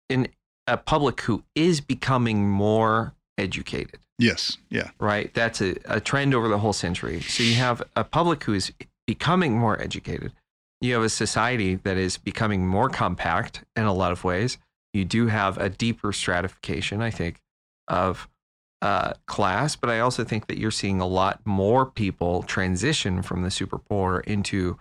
in 0.09 0.29
a 0.66 0.76
public 0.76 1.20
who 1.22 1.45
is 1.55 1.81
becoming 1.81 2.49
more 2.49 3.14
educated. 3.37 3.99
Yes. 4.18 4.59
Yeah. 4.68 4.91
Right, 4.99 5.33
that's 5.33 5.61
a, 5.61 5.76
a 5.85 6.01
trend 6.01 6.35
over 6.35 6.49
the 6.49 6.59
whole 6.59 6.72
century. 6.72 7.20
So 7.20 7.43
you 7.43 7.55
have 7.55 7.83
a 7.95 8.05
public 8.05 8.43
who 8.45 8.55
is 8.55 8.72
becoming 9.07 9.57
more 9.57 9.81
educated. 9.81 10.33
You 10.81 10.95
have 10.95 11.03
a 11.03 11.09
society 11.09 11.76
that 11.76 11.97
is 11.97 12.18
becoming 12.18 12.66
more 12.66 12.89
compact 12.89 13.64
in 13.76 13.85
a 13.85 13.93
lot 13.93 14.12
of 14.12 14.24
ways. 14.24 14.59
You 14.93 15.05
do 15.05 15.26
have 15.26 15.59
a 15.59 15.68
deeper 15.68 16.12
stratification, 16.12 17.01
I 17.01 17.11
think, 17.11 17.41
of 17.87 18.29
uh, 18.83 19.14
class, 19.26 19.76
but 19.76 19.91
I 19.91 20.01
also 20.01 20.24
think 20.24 20.47
that 20.47 20.59
you're 20.59 20.70
seeing 20.70 21.01
a 21.01 21.07
lot 21.07 21.41
more 21.45 21.87
people 21.87 22.43
transition 22.45 23.22
from 23.22 23.43
the 23.43 23.51
super 23.51 23.79
poor 23.79 24.20
into, 24.20 24.79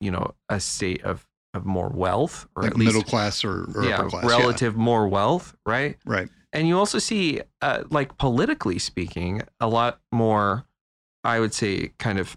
you 0.00 0.10
know, 0.10 0.34
a 0.48 0.60
state 0.60 1.02
of, 1.02 1.26
of 1.52 1.64
more 1.64 1.88
wealth 1.88 2.46
or 2.54 2.62
Like 2.62 2.72
at 2.72 2.76
least 2.76 2.94
middle 2.94 3.08
class 3.08 3.44
or, 3.44 3.64
or 3.74 3.84
yeah, 3.84 3.98
upper 3.98 4.10
class. 4.10 4.24
yeah. 4.24 4.30
relative 4.30 4.76
more 4.76 5.08
wealth, 5.08 5.56
right? 5.66 5.96
Right. 6.04 6.28
And 6.52 6.68
you 6.68 6.78
also 6.78 6.98
see, 6.98 7.40
uh, 7.60 7.84
like 7.90 8.18
politically 8.18 8.78
speaking, 8.78 9.42
a 9.58 9.68
lot 9.68 10.00
more, 10.12 10.64
I 11.24 11.40
would 11.40 11.54
say, 11.54 11.92
kind 11.98 12.18
of 12.18 12.36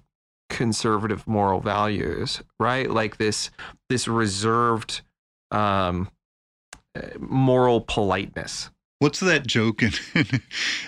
conservative 0.50 1.28
moral 1.28 1.60
values, 1.60 2.42
right? 2.60 2.90
Like 2.90 3.18
this, 3.18 3.50
this 3.90 4.08
reserved 4.08 5.02
um, 5.52 6.10
uh, 6.96 7.02
moral 7.20 7.82
politeness. 7.82 8.70
What's 9.04 9.20
that 9.20 9.46
joke 9.46 9.84
in 10.16 10.42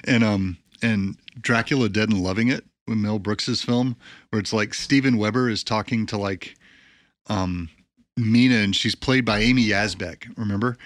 in 0.07 0.23
um 0.23 0.57
in 0.81 1.17
Dracula 1.41 1.89
Dead 1.89 2.07
and 2.07 2.23
Loving 2.23 2.47
It 2.47 2.63
with 2.87 2.97
Mel 2.97 3.19
Brooks's 3.19 3.61
film 3.61 3.97
where 4.29 4.39
it's 4.39 4.53
like 4.53 4.73
Steven 4.73 5.17
Weber 5.17 5.49
is 5.49 5.65
talking 5.65 6.05
to 6.05 6.17
like 6.17 6.55
um 7.27 7.67
Mina 8.15 8.55
and 8.55 8.73
she's 8.73 8.95
played 8.95 9.25
by 9.25 9.39
Amy 9.39 9.65
Yasbeck, 9.65 10.33
remember? 10.37 10.77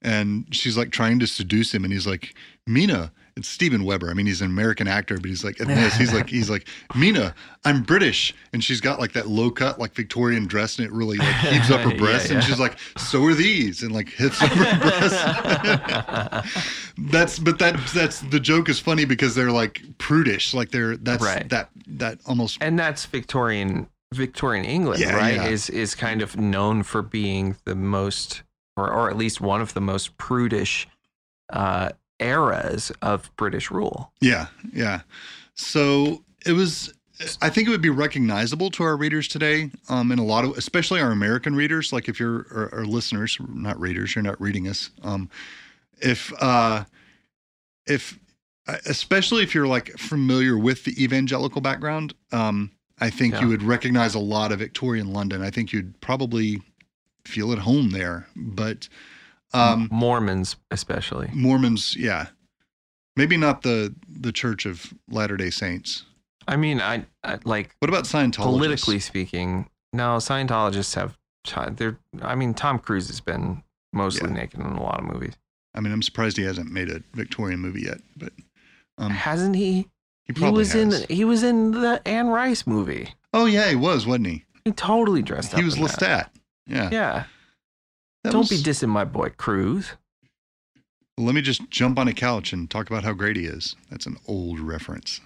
And 0.00 0.46
she's 0.50 0.78
like 0.78 0.90
trying 0.90 1.18
to 1.18 1.26
seduce 1.26 1.74
him 1.74 1.84
and 1.84 1.92
he's 1.92 2.06
like, 2.06 2.34
Mina, 2.66 3.12
it's 3.38 3.48
Steven 3.48 3.84
Weber. 3.84 4.10
I 4.10 4.14
mean, 4.14 4.26
he's 4.26 4.40
an 4.42 4.48
American 4.48 4.86
actor, 4.86 5.16
but 5.16 5.26
he's 5.30 5.42
like, 5.44 5.58
in 5.60 5.68
this, 5.68 5.94
he's 5.96 6.12
like, 6.12 6.28
he's 6.38 6.50
like, 6.50 6.68
Mina, 6.94 7.34
I'm 7.64 7.82
British. 7.82 8.34
And 8.52 8.62
she's 8.62 8.80
got 8.80 8.98
like 9.00 9.12
that 9.12 9.28
low 9.28 9.50
cut, 9.50 9.78
like 9.78 9.94
Victorian 9.94 10.46
dress 10.46 10.78
and 10.78 10.86
it 10.86 10.92
really 10.92 11.16
like 11.18 11.34
heaves 11.36 11.70
up 11.70 11.80
her 11.80 11.96
breasts. 11.96 12.28
yeah. 12.30 12.36
And 12.36 12.44
she's 12.44 12.60
like, 12.60 12.78
so 12.98 13.24
are 13.24 13.34
these. 13.34 13.82
And 13.82 13.92
like 13.92 14.08
hits 14.10 14.42
up 14.42 14.50
her 14.50 14.78
breasts. 16.40 16.68
that's, 16.98 17.38
but 17.38 17.58
that, 17.58 17.78
that's, 17.94 18.20
the 18.20 18.40
joke 18.40 18.68
is 18.68 18.78
funny 18.78 19.04
because 19.04 19.34
they're 19.34 19.50
like 19.52 19.80
prudish. 19.98 20.52
Like 20.54 20.70
they're, 20.70 20.96
that's 20.96 21.22
Right. 21.24 21.48
that, 21.48 21.70
that 21.86 22.18
almost, 22.26 22.58
and 22.60 22.78
that's 22.78 23.06
Victorian 23.06 23.88
Victorian 24.14 24.64
England, 24.64 25.00
Yeah, 25.02 25.14
right? 25.16 25.34
yeah. 25.34 25.46
Is 25.48 25.68
is 25.68 25.94
kind 25.94 26.22
of 26.22 26.34
known 26.36 26.82
for 26.82 27.02
being 27.02 27.56
the 27.66 27.74
most, 27.74 28.42
or 28.74 28.90
or 28.90 29.10
at 29.10 29.18
least 29.18 29.40
one 29.42 29.60
of 29.60 29.74
the 29.74 29.82
most 29.82 30.16
prudish 30.16 30.88
uh, 31.52 31.90
eras 32.20 32.90
of 33.02 33.30
British 33.36 33.70
rule. 33.70 34.12
Yeah, 34.20 34.46
yeah. 34.72 35.00
So 35.54 36.24
it 36.46 36.52
was. 36.52 36.92
I 37.42 37.48
think 37.50 37.66
it 37.66 37.72
would 37.72 37.82
be 37.82 37.90
recognizable 37.90 38.70
to 38.70 38.84
our 38.84 38.96
readers 38.96 39.26
today, 39.26 39.70
um, 39.88 40.12
in 40.12 40.20
a 40.20 40.24
lot 40.24 40.44
of, 40.44 40.56
especially 40.56 41.00
our 41.00 41.10
American 41.10 41.56
readers. 41.56 41.92
Like 41.92 42.08
if 42.08 42.20
you're 42.20 42.46
or, 42.52 42.68
or 42.72 42.86
listeners, 42.86 43.36
not 43.48 43.78
readers, 43.80 44.14
you're 44.14 44.22
not 44.22 44.40
reading 44.40 44.68
us. 44.68 44.90
Um, 45.02 45.28
if 46.00 46.32
uh, 46.40 46.84
if 47.86 48.16
especially 48.86 49.42
if 49.42 49.52
you're 49.54 49.66
like 49.66 49.88
familiar 49.98 50.56
with 50.56 50.84
the 50.84 51.02
evangelical 51.02 51.60
background, 51.60 52.14
um, 52.30 52.70
I 53.00 53.10
think 53.10 53.34
Yeah. 53.34 53.40
you 53.42 53.48
would 53.48 53.62
recognize 53.64 54.14
a 54.14 54.20
lot 54.20 54.52
of 54.52 54.60
Victorian 54.60 55.12
London. 55.12 55.42
I 55.42 55.50
think 55.50 55.72
you'd 55.72 56.00
probably 56.00 56.62
feel 57.24 57.52
at 57.52 57.58
home 57.58 57.90
there. 57.90 58.28
But 58.36 58.88
um, 59.54 59.88
Mormons, 59.90 60.56
especially. 60.70 61.30
Mormons, 61.32 61.96
yeah, 61.96 62.26
maybe 63.16 63.36
not 63.36 63.62
the 63.62 63.94
the 64.08 64.32
Church 64.32 64.66
of 64.66 64.92
Latter 65.10 65.36
Day 65.36 65.50
Saints. 65.50 66.04
I 66.46 66.56
mean, 66.56 66.80
I, 66.80 67.04
I 67.24 67.38
like 67.44 67.74
What 67.80 67.88
about 67.90 68.04
Scientologists? 68.04 68.36
politically 68.44 68.98
speaking. 69.00 69.68
No, 69.92 70.16
Scientologists 70.16 70.94
have. 70.94 71.16
They're. 71.76 71.98
I 72.22 72.34
mean, 72.34 72.52
Tom 72.54 72.78
Cruise 72.78 73.06
has 73.08 73.20
been 73.20 73.62
mostly 73.92 74.28
Yeah. 74.28 74.34
naked 74.36 74.60
in 74.60 74.66
a 74.66 74.82
lot 74.82 74.98
of 74.98 75.06
movies, 75.06 75.34
I 75.74 75.80
mean, 75.80 75.92
I'm 75.92 76.02
surprised 76.02 76.36
he 76.36 76.42
hasn't 76.44 76.70
made 76.70 76.90
a 76.90 77.02
Victorian 77.14 77.60
movie 77.60 77.82
yet, 77.82 78.00
but 78.16 78.32
um, 78.98 79.10
hasn't 79.12 79.56
he? 79.56 79.72
he 79.72 79.88
He 80.26 80.32
probably 80.34 80.58
was 80.58 80.72
has. 80.72 81.02
in. 81.02 81.06
He 81.16 81.24
was 81.24 81.42
in 81.42 81.70
the 81.70 82.02
Anne 82.06 82.28
Rice 82.28 82.66
movie. 82.66 83.14
Oh 83.32 83.46
yeah, 83.46 83.68
he 83.70 83.76
was, 83.76 84.06
wasn't 84.06 84.26
he? 84.26 84.44
He 84.64 84.72
totally 84.72 85.22
dressed 85.22 85.54
up. 85.54 85.58
He 85.60 85.64
was 85.64 85.76
in 85.76 85.82
that. 85.84 85.90
Lestat. 85.92 86.28
Yeah. 86.66 86.90
Yeah. 86.92 87.24
That 88.28 88.32
Don't 88.32 88.48
be 88.50 88.56
dissing 88.58 88.88
my 88.88 89.04
boy 89.04 89.30
Cruise. 89.36 89.92
Let 91.16 91.34
me 91.34 91.40
just 91.42 91.68
jump 91.70 91.98
on 91.98 92.06
a 92.08 92.12
couch 92.12 92.52
and 92.52 92.70
talk 92.70 92.88
about 92.90 93.02
how 93.04 93.12
great 93.12 93.36
he 93.36 93.44
is. 93.44 93.74
That's 93.90 94.06
an 94.06 94.16
old 94.26 94.60
reference. 94.60 95.20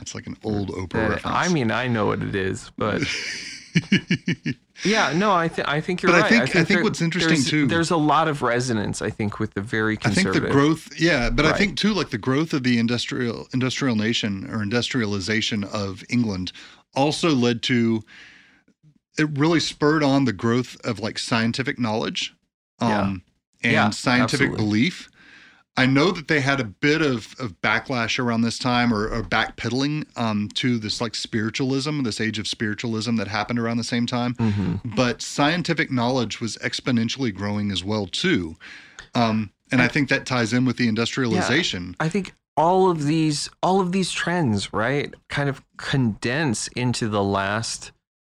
It's 0.00 0.14
like 0.14 0.26
an 0.26 0.36
old 0.44 0.68
Oprah 0.70 0.90
That- 0.92 1.10
reference. 1.10 1.24
I 1.36 1.48
mean, 1.48 1.70
I 1.70 1.86
know 1.88 2.06
what 2.06 2.22
it 2.22 2.34
is, 2.34 2.70
but 2.76 3.02
yeah, 4.84 5.12
no, 5.14 5.32
I 5.32 5.48
think 5.48 5.68
I 5.68 5.80
think 5.80 6.02
you're 6.02 6.10
But 6.12 6.18
I 6.18 6.20
right. 6.22 6.28
think- 6.30 6.42
I 6.42 6.46
think 6.64 6.68
there- 6.68 6.82
what's 6.82 7.00
interesting, 7.00 7.34
there's- 7.34 7.48
too- 7.48 7.66
There's 7.66 7.90
a 7.90 7.96
lot 7.96 8.28
of 8.28 8.42
resonance, 8.42 9.00
I 9.00 9.10
think, 9.10 9.38
with 9.38 9.54
the 9.54 9.60
very 9.60 9.96
conservative. 9.96 10.30
I 10.30 10.46
think 10.46 10.48
the 10.48 10.52
growth, 10.52 11.00
yeah, 11.00 11.30
but 11.30 11.46
I 11.46 11.52
think 11.52 11.76
too, 11.76 11.92
like 11.94 12.10
the 12.10 12.18
growth 12.18 12.52
of 12.52 12.62
the 12.62 12.78
industrial 12.78 13.46
industrial 13.54 13.96
nation 13.96 14.48
or 14.50 14.62
industrialization 14.62 15.64
of 15.64 16.02
England 16.10 16.52
also 16.94 17.30
led 17.30 17.62
to 17.62 18.02
it 19.18 19.28
really 19.38 19.60
spurred 19.60 20.02
on 20.02 20.24
the 20.24 20.32
growth 20.32 20.76
of 20.84 20.98
like 20.98 21.18
scientific 21.18 21.78
knowledge, 21.78 22.34
um, 22.80 23.22
and 23.62 23.72
Yeah, 23.72 23.90
scientific 23.90 24.48
absolutely. 24.48 24.64
belief. 24.64 25.10
I 25.76 25.86
know 25.86 26.10
that 26.10 26.28
they 26.28 26.40
had 26.40 26.60
a 26.60 26.64
bit 26.64 27.00
of, 27.00 27.34
of 27.38 27.58
backlash 27.62 28.18
around 28.18 28.42
this 28.42 28.58
time 28.58 28.92
or, 28.92 29.08
or 29.08 29.22
backpedaling 29.22 30.04
um, 30.18 30.48
to 30.54 30.78
this 30.78 31.00
like 31.00 31.14
spiritualism, 31.14 32.02
this 32.02 32.20
age 32.20 32.38
of 32.38 32.46
spiritualism 32.46 33.16
that 33.16 33.28
happened 33.28 33.58
around 33.58 33.76
the 33.78 33.84
same 33.84 34.04
time. 34.06 34.34
Mhm. 34.34 34.94
But 34.96 35.22
scientific 35.22 35.90
knowledge 35.90 36.40
was 36.40 36.56
exponentially 36.58 37.32
growing 37.32 37.70
as 37.70 37.82
well 37.84 38.06
too. 38.06 38.56
Um, 39.14 39.52
and 39.72 39.80
I 39.80 39.88
think 39.88 40.08
that 40.08 40.26
ties 40.26 40.52
in 40.52 40.64
with 40.64 40.76
the 40.76 40.88
industrialization. 40.88 41.96
I 42.00 42.08
think 42.08 42.32
all 42.56 42.90
of 42.90 43.06
these 43.06 43.48
all 43.62 43.80
of 43.80 43.92
these 43.92 44.10
trends, 44.10 44.72
right, 44.72 45.14
kind 45.28 45.48
of 45.48 45.62
condense 45.76 46.66
into 46.68 47.08
the 47.08 47.22
last 47.22 47.92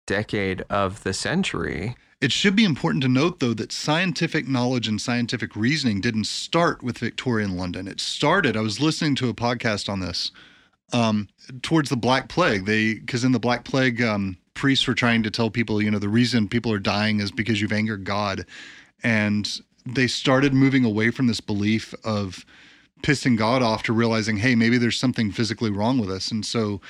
decade 0.06 0.62
of 0.70 1.02
the 1.02 1.12
century. 1.12 1.96
It 2.24 2.32
should 2.32 2.56
be 2.56 2.64
important 2.64 3.02
to 3.02 3.08
note, 3.10 3.40
though, 3.40 3.52
that 3.52 3.70
scientific 3.70 4.48
knowledge 4.48 4.88
and 4.88 4.98
scientific 4.98 5.54
reasoning 5.54 6.00
didn't 6.00 6.24
start 6.24 6.82
with 6.82 6.96
Victorian 6.96 7.54
London. 7.54 7.86
It 7.86 8.00
started, 8.00 8.56
I 8.56 8.62
was 8.62 8.80
listening 8.80 9.14
to 9.16 9.28
a 9.28 9.34
podcast 9.34 9.90
on 9.90 10.00
this, 10.00 10.32
um, 10.94 11.28
towards 11.60 11.90
the 11.90 11.98
Black 11.98 12.30
Plague. 12.30 12.64
They, 12.64 12.94
because 12.94 13.24
in 13.24 13.32
the 13.32 13.38
Black 13.38 13.64
Plague, 13.64 14.00
um, 14.00 14.38
priests 14.54 14.86
were 14.86 14.94
trying 14.94 15.22
to 15.22 15.30
tell 15.30 15.50
people, 15.50 15.82
you 15.82 15.90
know, 15.90 15.98
the 15.98 16.08
reason 16.08 16.48
people 16.48 16.72
are 16.72 16.78
dying 16.78 17.20
is 17.20 17.30
because 17.30 17.60
you've 17.60 17.74
angered 17.74 18.04
God. 18.04 18.46
And 19.02 19.46
they 19.84 20.06
started 20.06 20.54
moving 20.54 20.86
away 20.86 21.10
from 21.10 21.26
this 21.26 21.42
belief 21.42 21.92
of 22.04 22.46
pissing 23.02 23.36
God 23.36 23.60
off 23.60 23.82
to 23.82 23.92
realizing, 23.92 24.38
hey, 24.38 24.54
maybe 24.54 24.78
there's 24.78 24.98
something 24.98 25.30
physically 25.30 25.68
wrong 25.68 25.98
with 25.98 26.10
us. 26.10 26.30
And 26.30 26.46
so, 26.46 26.80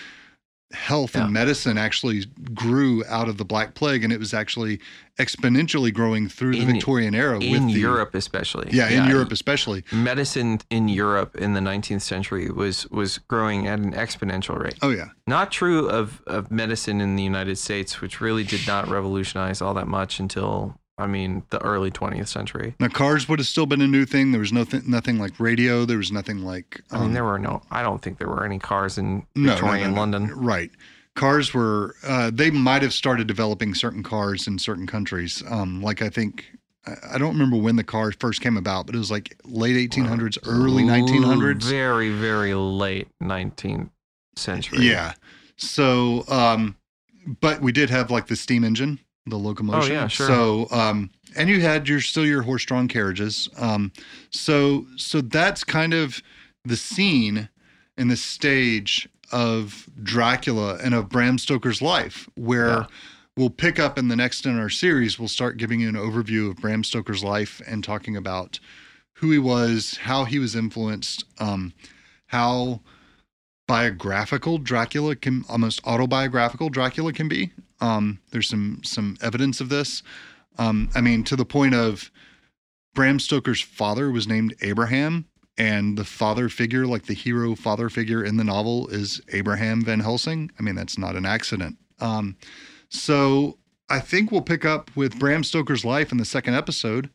health 0.73 1.15
Yeah. 1.15 1.25
and 1.25 1.33
medicine 1.33 1.79
actually 1.79 2.25
grew 2.53 3.05
out 3.07 3.29
of 3.29 3.37
the 3.37 3.45
Black 3.45 3.75
Plague, 3.75 4.03
and 4.03 4.13
it 4.13 4.19
was 4.19 4.35
actually 4.35 4.81
exponentially 5.21 5.93
growing 5.95 6.29
through 6.29 6.53
the 6.53 6.63
In- 6.63 6.67
Victorian 6.73 7.15
era 7.15 7.39
in 7.39 7.67
with 7.67 7.75
the, 7.75 7.81
Europe 7.81 8.15
especially. 8.15 8.69
Yeah, 8.73 8.89
in 8.89 9.09
Europe 9.09 9.31
especially. 9.31 9.85
Medicine 9.93 10.61
in 10.71 10.89
Europe 10.89 11.37
in 11.37 11.55
the 11.55 11.61
19th 11.61 12.03
century 12.03 12.51
was 12.51 12.89
was 12.91 13.19
growing 13.19 13.69
at 13.69 13.79
an 13.79 13.93
exponential 13.93 14.59
rate. 14.59 14.77
Oh 14.83 14.91
yeah, 14.91 15.11
Not 15.27 15.53
true 15.53 15.89
of, 15.89 16.23
of 16.27 16.51
medicine 16.51 17.01
in 17.01 17.15
the 17.17 17.23
United 17.23 17.57
States, 17.57 18.01
which 18.01 18.21
really 18.21 18.43
did 18.45 18.67
not 18.67 18.89
revolutionize 18.89 19.61
all 19.63 19.75
that 19.75 19.87
much 19.87 20.19
until, 20.19 20.77
I 20.97 21.07
mean, 21.09 21.43
the 21.51 21.61
early 21.65 21.91
20th 21.91 22.29
century. 22.29 22.75
now 22.79 22.89
cars 22.89 23.29
would 23.29 23.41
have 23.41 23.49
still 23.49 23.67
been 23.67 23.81
a 23.81 23.87
new 23.87 24.05
thing. 24.05 24.31
There 24.31 24.41
was 24.41 24.53
nothing, 24.53 24.83
nothing 24.87 25.19
like 25.19 25.39
radio. 25.41 25.85
There 25.85 25.99
was 25.99 26.13
nothing 26.13 26.39
like. 26.45 26.83
I 26.91 26.97
mean, 26.99 27.07
um, 27.07 27.13
there 27.15 27.25
were 27.25 27.39
no, 27.39 27.63
I 27.71 27.83
don't 27.83 28.01
think 28.01 28.19
there 28.19 28.29
were 28.29 28.45
any 28.45 28.59
cars 28.61 28.97
in 28.97 29.27
no, 29.35 29.49
no, 29.49 29.53
Victorian 29.55 29.91
no, 29.91 29.95
no. 29.95 30.01
London. 30.01 30.27
Right. 30.35 30.71
Cars 31.17 31.53
were. 31.53 31.95
Uh, 32.07 32.31
they 32.33 32.51
might 32.51 32.83
have 32.83 32.93
started 32.93 33.27
developing 33.27 33.75
certain 33.75 34.03
cars 34.05 34.47
in 34.47 34.59
certain 34.59 34.87
countries. 34.87 35.43
Um, 35.49 35.83
like 35.83 36.01
I 36.03 36.09
think. 36.09 36.45
I- 36.87 37.15
I 37.15 37.19
don't 37.19 37.33
remember 37.33 37.57
when 37.57 37.77
the 37.77 37.83
car 37.85 38.13
first 38.13 38.43
came 38.43 38.59
about, 38.59 38.85
but 38.85 38.95
it 38.95 38.99
was 38.99 39.11
like 39.11 39.39
late 39.47 39.75
1800s, 39.91 40.37
early 40.47 40.83
1900s. 40.83 41.63
Very, 41.63 42.11
very 42.11 42.53
late 42.55 43.09
19th 43.23 43.89
century. 44.37 44.81
Yeah. 44.87 45.15
So, 45.57 46.25
um, 46.29 46.77
but 47.41 47.63
we 47.63 47.73
did 47.73 47.89
have 47.89 48.11
like 48.11 48.27
the 48.27 48.37
steam 48.37 48.65
engine, 48.65 48.99
the 49.27 49.37
locomotion. 49.37 49.93
Oh, 49.93 49.95
yeah, 49.95 50.09
sure. 50.09 50.27
So, 50.27 50.67
um, 50.71 51.11
and 51.37 51.49
you 51.49 51.61
had 51.61 51.89
your 51.89 52.01
still 52.01 52.27
your 52.27 52.43
horse-drawn 52.43 52.89
carriages. 52.89 53.49
Um, 53.57 53.93
so, 54.31 54.87
so 54.97 55.21
that's 55.21 55.65
kind 55.65 55.95
of 55.95 56.23
the 56.65 56.77
scene 56.77 57.49
and 57.97 58.11
the 58.11 58.17
stage 58.17 59.09
of 59.33 59.89
Dracula 60.03 60.79
and 60.83 60.95
of 60.95 61.09
Bram 61.09 61.39
Stoker's 61.39 61.81
life, 61.83 62.29
where 62.37 62.69
Yeah. 62.69 62.87
we'll 63.37 63.51
pick 63.51 63.79
up 63.79 63.99
in 63.99 64.09
the 64.09 64.17
next 64.17 64.47
in 64.47 64.59
our 64.59 64.69
series. 64.71 65.19
We'll 65.19 65.29
start 65.29 65.57
giving 65.57 65.81
you 65.81 65.89
an 65.89 65.95
overview 65.95 66.51
of 66.51 66.57
Bram 66.57 66.85
Stoker's 66.85 67.25
life 67.25 67.61
and 67.67 67.83
talking 67.83 68.17
about 68.17 68.61
who 69.15 69.31
he 69.31 69.39
was, 69.39 69.99
how 70.03 70.25
he 70.25 70.39
was 70.39 70.55
influenced, 70.55 71.25
um, 71.39 71.73
how 72.27 72.81
biographical 73.67 74.59
Dracula 74.59 75.17
can 75.17 75.45
almost 75.49 75.81
autobiographical 75.87 76.69
Dracula 76.69 77.13
can 77.13 77.29
be. 77.29 77.51
Um, 77.85 78.21
there's 78.31 78.49
some 78.49 78.81
some 78.83 79.17
evidence 79.21 79.61
of 79.61 79.69
this. 79.69 80.03
Um, 80.59 80.89
I 80.95 81.01
mean, 81.01 81.25
to 81.25 81.37
the 81.37 81.45
point 81.45 81.75
of 81.75 82.11
Bram 82.95 83.19
Stoker's 83.19 83.61
father 83.61 84.11
was 84.11 84.27
named 84.27 84.55
Abraham, 84.63 85.27
and 85.59 85.99
the 85.99 86.05
father 86.05 86.49
figure, 86.49 86.87
like 86.87 87.07
the 87.07 87.15
hero 87.15 87.55
father 87.55 87.89
figure 87.91 88.25
in 88.25 88.37
the 88.37 88.45
novel, 88.45 88.89
is 88.89 89.21
Abraham 89.33 89.83
Van 89.83 90.01
Helsing. 90.01 90.51
I 90.59 90.63
mean, 90.63 90.77
that's 90.77 90.97
not 90.99 91.17
an 91.17 91.27
accident. 91.27 91.77
Um, 92.01 92.37
so 92.89 93.59
I 93.89 94.01
think 94.01 94.31
we'll 94.31 94.43
pick 94.43 94.65
up 94.65 94.91
with 94.97 95.19
Bram 95.19 95.45
Stoker's 95.45 95.85
life 95.85 96.13
in 96.13 96.19
the 96.19 96.25
second 96.25 96.55
episode. 96.55 97.11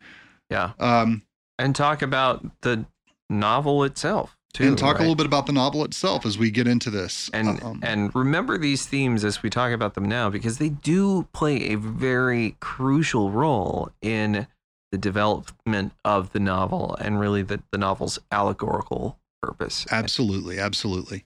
Yeah. 0.50 0.72
Um, 0.80 1.24
And 1.58 1.76
talk 1.76 2.02
about 2.02 2.62
the 2.62 2.86
novel 3.30 3.84
itself, 3.84 4.38
too. 4.54 4.68
and 4.68 4.78
talk 4.78 4.96
right? 4.96 5.00
a 5.00 5.04
little 5.04 5.16
bit 5.16 5.26
about 5.26 5.46
the 5.46 5.52
novel 5.52 5.84
itself 5.84 6.26
as 6.26 6.38
we 6.38 6.52
get 6.52 6.68
into 6.68 6.90
this. 6.90 7.30
and 7.34 7.62
Um, 7.64 7.80
and 7.84 8.14
remember 8.16 8.58
these 8.58 8.86
themes 8.86 9.24
as 9.24 9.44
we 9.44 9.50
talk 9.50 9.72
about 9.72 9.94
them 9.94 10.06
now 10.06 10.30
because 10.30 10.58
they 10.58 10.70
do 10.70 11.28
play 11.34 11.72
a 11.72 11.76
very 11.76 12.56
crucial 12.60 13.32
role 13.32 13.92
in 14.02 14.48
the 14.92 14.98
development 14.98 15.94
of 16.04 16.32
the 16.32 16.40
novel 16.40 16.96
and 17.00 17.20
really 17.20 17.44
the, 17.44 17.62
the 17.72 17.78
novel's 17.78 18.18
allegorical 18.32 19.20
purpose. 19.42 19.86
Absolutely, 19.92 20.60
absolutely. 20.60 21.24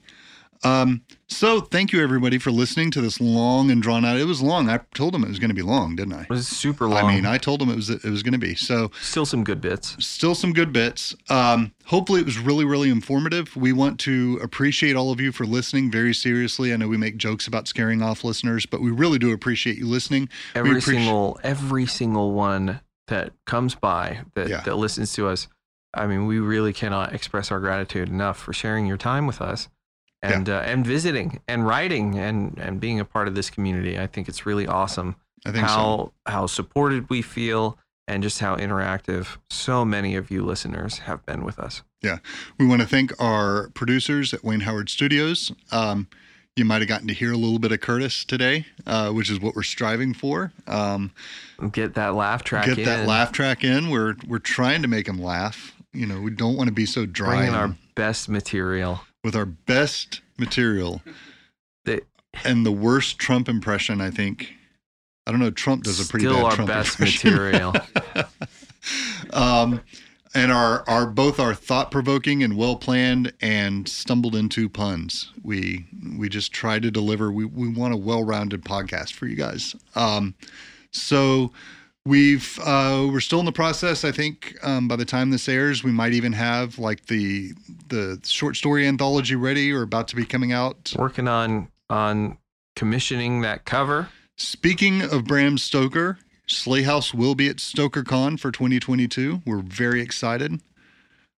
Um, 0.63 1.01
so 1.27 1.59
thank 1.59 1.91
you 1.91 2.01
everybody 2.01 2.37
for 2.37 2.51
listening 2.51 2.89
to 2.91 3.01
this 3.01 3.19
long 3.19 3.69
and 3.71 3.81
drawn 3.81 4.05
out. 4.05 4.17
It 4.17 4.25
was 4.25 4.41
long. 4.41 4.69
I 4.69 4.79
told 4.93 5.13
them 5.13 5.23
it 5.23 5.27
was 5.27 5.39
going 5.39 5.49
to 5.49 5.55
be 5.55 5.61
long, 5.61 5.95
didn't 5.95 6.13
I? 6.13 6.21
It 6.23 6.29
was 6.29 6.47
super 6.47 6.87
long. 6.87 7.03
I 7.05 7.15
mean, 7.15 7.25
I 7.25 7.37
told 7.37 7.59
them 7.59 7.69
it 7.69 7.75
was 7.75 7.89
it 7.89 8.03
was 8.03 8.23
going 8.23 8.33
to 8.33 8.39
be. 8.39 8.55
So 8.55 8.91
Still 9.01 9.25
some 9.25 9.43
good 9.43 9.59
bits. 9.59 9.97
still 10.05 10.35
some 10.35 10.53
good 10.53 10.71
bits. 10.71 11.15
Um, 11.29 11.73
hopefully 11.85 12.21
it 12.21 12.25
was 12.25 12.37
really 12.37 12.65
really 12.65 12.89
informative. 12.89 13.55
We 13.57 13.73
want 13.73 13.99
to 14.01 14.39
appreciate 14.41 14.95
all 14.95 15.11
of 15.11 15.19
you 15.19 15.31
for 15.31 15.45
listening 15.45 15.91
very 15.91 16.13
seriously. 16.13 16.71
I 16.73 16.77
know 16.77 16.87
we 16.87 16.97
make 16.97 17.17
jokes 17.17 17.45
about 17.47 17.67
scaring 17.67 18.01
off 18.01 18.23
listeners, 18.23 18.65
but 18.65 18.81
we 18.81 18.91
really 18.91 19.19
do 19.19 19.31
appreciate 19.33 19.77
you 19.77 19.87
listening. 19.87 20.29
Every 20.55 20.71
appreci- 20.75 20.83
single 20.83 21.39
every 21.43 21.85
single 21.87 22.31
one 22.33 22.79
that 23.07 23.33
comes 23.45 23.75
by 23.75 24.21
that, 24.35 24.47
Yeah. 24.47 24.61
that 24.61 24.75
listens 24.77 25.11
to 25.13 25.27
us. 25.27 25.47
I 25.93 26.07
mean, 26.07 26.25
we 26.25 26.39
really 26.39 26.71
cannot 26.73 27.13
express 27.13 27.51
our 27.51 27.59
gratitude 27.59 28.07
enough 28.07 28.37
for 28.39 28.53
sharing 28.53 28.85
your 28.85 28.97
time 28.97 29.27
with 29.27 29.41
us 29.41 29.67
and 30.23 30.49
uh, 30.49 30.63
and 30.65 30.85
visiting 30.85 31.41
and 31.47 31.65
writing 31.65 32.17
and 32.17 32.57
and 32.57 32.79
being 32.79 32.99
a 32.99 33.05
part 33.05 33.27
of 33.27 33.35
this 33.35 33.49
community. 33.49 33.99
I 33.99 34.07
think 34.07 34.27
it's 34.27 34.45
really 34.45 34.67
awesome 34.67 35.15
I 35.45 35.51
think 35.51 35.67
so. 35.67 35.73
how 35.73 36.13
how 36.25 36.47
supported 36.47 37.09
we 37.09 37.21
feel 37.21 37.77
and 38.07 38.23
just 38.23 38.39
how 38.39 38.55
interactive 38.55 39.37
so 39.49 39.85
many 39.85 40.15
of 40.15 40.29
you 40.29 40.43
listeners 40.43 40.99
have 40.99 41.25
been 41.25 41.43
with 41.43 41.59
us. 41.59 41.83
Yeah, 42.01 42.17
we 42.57 42.65
want 42.65 42.81
to 42.81 42.87
thank 42.87 43.19
our 43.21 43.69
producers 43.69 44.33
at 44.33 44.43
Wayne 44.43 44.61
Howard 44.61 44.89
Studios. 44.89 45.51
Um, 45.71 46.07
you 46.55 46.65
might 46.65 46.81
have 46.81 46.87
gotten 46.87 47.07
to 47.07 47.13
hear 47.13 47.31
a 47.31 47.37
little 47.37 47.59
bit 47.59 47.71
of 47.71 47.79
Curtis 47.79 48.23
today, 48.23 48.67
uh, 48.85 49.09
which 49.09 49.31
is 49.31 49.39
what 49.39 49.55
we're 49.55 49.63
striving 49.63 50.13
for. 50.13 50.51
Um, 50.67 51.11
Get 51.71 51.95
that 51.95 52.13
laugh 52.13 52.43
track 52.43 52.65
get 52.65 52.77
in. 52.77 52.85
that 52.85 53.07
laugh 53.07 53.31
track 53.31 53.63
in. 53.63 53.89
We're 53.89 54.15
we're 54.27 54.39
trying 54.39 54.81
to 54.81 54.87
make 54.87 55.07
him 55.07 55.17
laugh. 55.21 55.73
You 55.93 56.05
know, 56.05 56.21
we 56.21 56.31
don't 56.31 56.55
want 56.55 56.67
to 56.67 56.73
be 56.73 56.85
so 56.85 57.05
dry 57.05 57.37
Bring 57.37 57.47
in 57.49 57.55
our 57.55 57.75
best 57.95 58.29
material. 58.29 59.01
With 59.23 59.35
our 59.35 59.45
best 59.45 60.21
material 60.37 61.01
and 62.43 62.65
the 62.65 62.71
worst 62.71 63.19
Trump 63.19 63.47
impression. 63.47 64.01
I 64.01 64.09
think. 64.09 64.53
I 65.25 65.31
don't 65.31 65.39
know. 65.39 65.51
Trump 65.51 65.83
does 65.83 66.05
a 66.05 66.09
pretty 66.09 66.25
still 66.25 66.35
bad 66.35 66.43
our 66.43 66.51
Trump 66.51 66.67
best 66.67 66.99
impression. 66.99 67.31
material. 67.31 67.73
um, 69.33 69.81
and 70.35 70.51
our 70.51 70.83
our 70.89 71.05
both 71.05 71.39
our 71.39 71.53
thought 71.53 71.91
provoking 71.91 72.43
and 72.43 72.57
well 72.57 72.75
planned 72.75 73.33
and 73.41 73.87
stumbled 73.87 74.35
into 74.35 74.67
puns. 74.67 75.31
We 75.43 75.85
we 76.17 76.29
just 76.29 76.51
try 76.51 76.79
to 76.79 76.91
deliver. 76.91 77.31
We 77.31 77.45
we 77.45 77.69
want 77.69 77.93
a 77.93 77.97
well 77.97 78.23
rounded 78.23 78.63
podcast 78.63 79.13
for 79.13 79.27
you 79.27 79.35
guys. 79.35 79.75
Um, 79.95 80.35
so 80.91 81.51
we've 82.05 82.59
uh, 82.63 83.07
we're 83.11 83.19
still 83.19 83.39
in 83.39 83.45
the 83.45 83.51
process. 83.51 84.03
I 84.03 84.11
think 84.11 84.57
um, 84.63 84.87
by 84.87 84.95
the 84.95 85.05
time 85.05 85.29
this 85.29 85.47
airs, 85.47 85.83
we 85.83 85.91
might 85.91 86.13
even 86.13 86.33
have 86.33 86.79
like 86.79 87.05
the 87.07 87.53
the 87.89 88.19
short 88.23 88.55
story 88.55 88.87
anthology 88.87 89.35
ready 89.35 89.71
or 89.71 89.81
about 89.81 90.07
to 90.09 90.15
be 90.15 90.25
coming 90.25 90.51
out. 90.51 90.93
Working 90.97 91.27
on 91.27 91.69
on 91.89 92.37
commissioning 92.75 93.41
that 93.41 93.65
cover. 93.65 94.09
Speaking 94.37 95.03
of 95.03 95.25
Bram 95.25 95.57
Stoker, 95.57 96.17
Sley 96.47 96.83
House 96.83 97.13
will 97.13 97.35
be 97.35 97.47
at 97.49 97.57
StokerCon 97.57 98.39
for 98.39 98.51
2022. 98.51 99.41
We're 99.45 99.59
very 99.59 100.01
excited. 100.01 100.59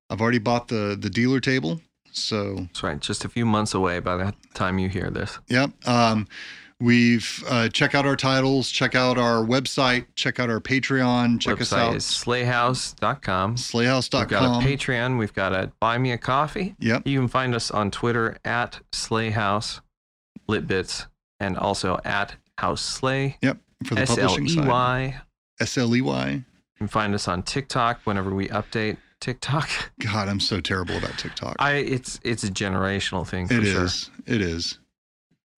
I've 0.10 0.22
already 0.22 0.40
bought 0.40 0.68
the 0.68 0.98
the 1.00 1.10
dealer 1.10 1.40
table, 1.40 1.82
so 2.12 2.56
That's 2.56 2.84
right. 2.84 3.00
Just 3.00 3.26
a 3.26 3.30
few 3.30 3.46
months 3.46 3.74
away 3.74 4.00
by 4.00 4.18
the 4.18 4.34
time 4.54 4.80
you 4.80 4.90
hear 4.90 5.10
this. 5.10 5.40
Yep. 5.50 5.72
Um, 5.88 6.28
we've 6.80 7.44
uh, 7.48 7.70
check 7.70 7.96
out 7.96 8.06
our 8.06 8.16
titles, 8.16 8.70
check 8.70 8.96
out 8.96 9.18
our 9.18 9.44
website, 9.44 10.06
check 10.16 10.40
out 10.40 10.50
our 10.50 10.60
Patreon, 10.60 11.40
check 11.40 11.62
us 11.62 11.72
Website 11.72 11.78
out. 11.78 11.96
is 11.96 12.04
sleyhouse.com. 12.06 13.52
We've 13.52 13.60
got 13.60 13.60
a 13.60 13.60
Sleyhouse.com. 13.60 14.64
Patreon. 14.64 15.18
We've 15.18 15.34
got 15.34 15.54
a 15.54 15.72
Buy 15.80 15.98
Me 15.98 16.12
a 16.12 16.18
Coffee. 16.18 16.76
Yep. 16.80 17.08
You 17.08 17.20
can 17.20 17.28
find 17.28 17.56
us 17.56 17.72
on 17.72 17.92
Twitter 17.92 18.38
at 18.46 18.80
Slayhouse 18.92 19.82
Litbits 20.48 21.08
and 21.40 21.58
also 21.58 22.00
at 22.06 22.36
House 22.58 22.82
Slay. 22.82 23.38
Yep. 23.42 23.58
For 23.86 23.96
the 23.96 24.02
S 24.02 24.18
L 24.18 24.28
publishing 24.30 24.46
E 24.46 24.50
side. 24.50 24.68
Y. 24.68 25.22
S 25.60 25.78
L 25.78 25.96
E 25.96 26.02
Y. 26.02 26.30
You 26.32 26.44
can 26.78 26.88
find 26.88 27.14
us 27.14 27.28
on 27.28 27.44
TikTok 27.44 28.02
whenever 28.06 28.34
we 28.34 28.48
update 28.50 28.98
TikTok. 29.22 29.70
God, 30.00 30.28
I'm 30.28 30.40
so 30.40 30.60
terrible 30.60 30.98
about 30.98 31.18
TikTok. 31.18 31.56
I 31.60 31.74
it's 31.74 32.20
it's 32.24 32.44
a 32.44 32.50
generational 32.50 33.26
thing 33.28 33.48
for 33.48 33.56
It 33.56 33.66
sure. 33.66 33.86
is. 33.86 34.10
It 34.26 34.42
is. 34.42 34.80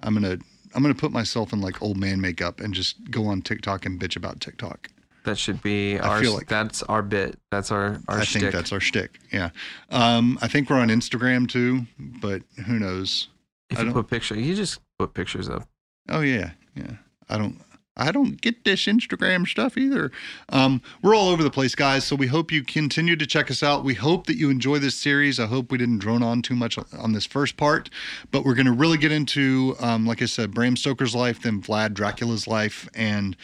I'm 0.02 0.14
gonna 0.14 0.38
I'm 0.76 0.82
gonna 0.82 0.94
put 0.96 1.12
myself 1.12 1.54
in 1.54 1.62
like 1.62 1.82
old 1.82 1.98
man 1.98 2.22
makeup 2.22 2.60
and 2.60 2.74
just 2.74 3.10
go 3.12 3.26
on 3.26 3.42
TikTok 3.42 3.86
and 3.86 4.00
bitch 4.00 4.16
about 4.16 4.40
TikTok. 4.40 4.90
That 5.24 5.38
should 5.38 5.62
be 5.62 6.00
I 6.00 6.08
our 6.08 6.22
feel 6.22 6.34
like- 6.36 6.48
that's 6.48 6.84
our 6.84 7.02
bit. 7.02 7.38
That's 7.52 7.72
our 7.72 8.00
our 8.08 8.20
I 8.20 8.24
shtick. 8.24 8.42
think 8.44 8.54
that's 8.54 8.72
our 8.72 8.80
shtick. 8.80 9.20
Yeah. 9.32 9.50
Um, 9.90 10.40
I 10.42 10.48
think 10.48 10.70
we're 10.70 10.80
on 10.80 10.88
Instagram 10.90 11.50
too, 11.50 11.86
but 12.00 12.44
who 12.66 12.80
knows? 12.80 13.28
if 13.70 13.78
I 13.80 13.84
you 13.84 13.92
put 13.92 14.08
picture, 14.10 14.40
you 14.40 14.56
just 14.56 14.80
put 14.98 15.14
pictures 15.14 15.50
up. 15.50 15.68
Oh 16.10 16.22
yeah, 16.22 16.52
yeah. 16.76 16.92
I 17.30 17.38
don't 17.38 17.60
I 17.98 18.12
don't 18.12 18.40
get 18.40 18.64
this 18.64 18.86
Instagram 18.86 19.48
stuff 19.48 19.78
either. 19.78 20.12
Um, 20.50 20.82
we're 21.02 21.16
all 21.16 21.30
over 21.30 21.44
the 21.44 21.50
place, 21.50 21.76
guys. 21.76 22.06
So 22.06 22.16
we 22.16 22.28
hope 22.28 22.52
you 22.52 22.64
continue 22.64 23.16
to 23.16 23.26
check 23.26 23.50
us 23.50 23.64
out. 23.64 23.84
We 23.84 23.96
hope 23.96 24.28
that 24.28 24.38
you 24.38 24.50
enjoy 24.50 24.80
this 24.80 24.96
series. 24.96 25.40
I 25.40 25.48
hope 25.48 25.72
we 25.72 25.78
didn't 25.78 25.98
drone 25.98 26.24
on 26.24 26.42
too 26.42 26.56
much 26.56 26.78
on 26.94 27.14
this 27.14 27.26
first 27.26 27.58
part, 27.58 27.90
but 28.32 28.46
we're 28.46 28.56
going 28.56 28.68
to 28.68 28.72
really 28.72 28.98
get 28.98 29.12
into, 29.12 29.76
um, 29.80 30.06
like 30.06 30.22
I 30.22 30.26
said, 30.26 30.54
Bram 30.54 30.76
Stoker's 30.78 31.16
life, 31.16 31.42
then 31.42 31.62
Vlad 31.62 31.94
Dracula's 31.94 32.48
life, 32.48 32.88
and 32.94 33.36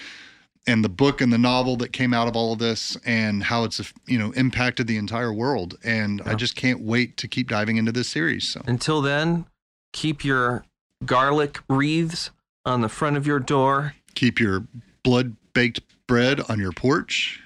and 0.65 0.81
the 0.81 0.89
book 0.89 1.19
and 1.19 1.33
the 1.33 1.37
novel 1.37 1.75
that 1.75 1.91
came 1.91 2.13
out 2.13 2.27
of 2.29 2.37
all 2.37 2.53
of 2.53 2.59
this, 2.59 2.95
and 3.05 3.43
how 3.43 3.63
it's 3.65 3.81
you 4.05 4.17
know 4.17 4.31
impacted 4.33 4.87
the 4.87 4.97
entire 4.97 5.33
world. 5.33 5.77
And 5.83 6.21
I 6.25 6.35
just 6.35 6.55
can't 6.55 6.81
wait 6.81 7.17
to 7.17 7.27
keep 7.27 7.49
diving 7.49 7.77
into 7.77 7.91
this 7.91 8.07
series. 8.07 8.47
So 8.47 8.61
Until 8.65 9.01
then, 9.01 9.45
keep 9.91 10.23
your 10.23 10.63
garlic 11.05 11.59
wreaths 11.67 12.29
on 12.65 12.81
the 12.81 12.89
front 12.89 13.17
of 13.17 13.27
your 13.27 13.39
door. 13.39 13.95
Keep 14.15 14.39
your 14.39 14.65
blood 15.03 15.35
baked 15.53 15.81
bread 16.07 16.41
on 16.49 16.59
your 16.59 16.71
porch. 16.71 17.41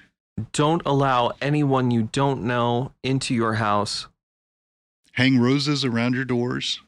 Don't 0.52 0.82
allow 0.86 1.32
anyone 1.42 1.90
you 1.90 2.08
don't 2.12 2.42
know 2.44 2.92
into 3.02 3.34
your 3.34 3.54
house 3.54 4.06
Hang 5.12 5.38
roses 5.38 5.84
around 5.84 6.14
your 6.14 6.24
doors. 6.24 6.80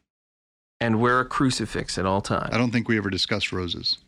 and 0.81 1.01
wear 1.01 1.19
a 1.21 1.25
crucifix 1.25 1.99
at 1.99 2.07
all 2.07 2.21
times. 2.21 2.51
I 2.55 2.59
don't 2.59 2.71
think 2.71 2.87
we 2.89 2.97
ever 2.97 3.11
discussed 3.11 3.53
roses. 3.53 3.99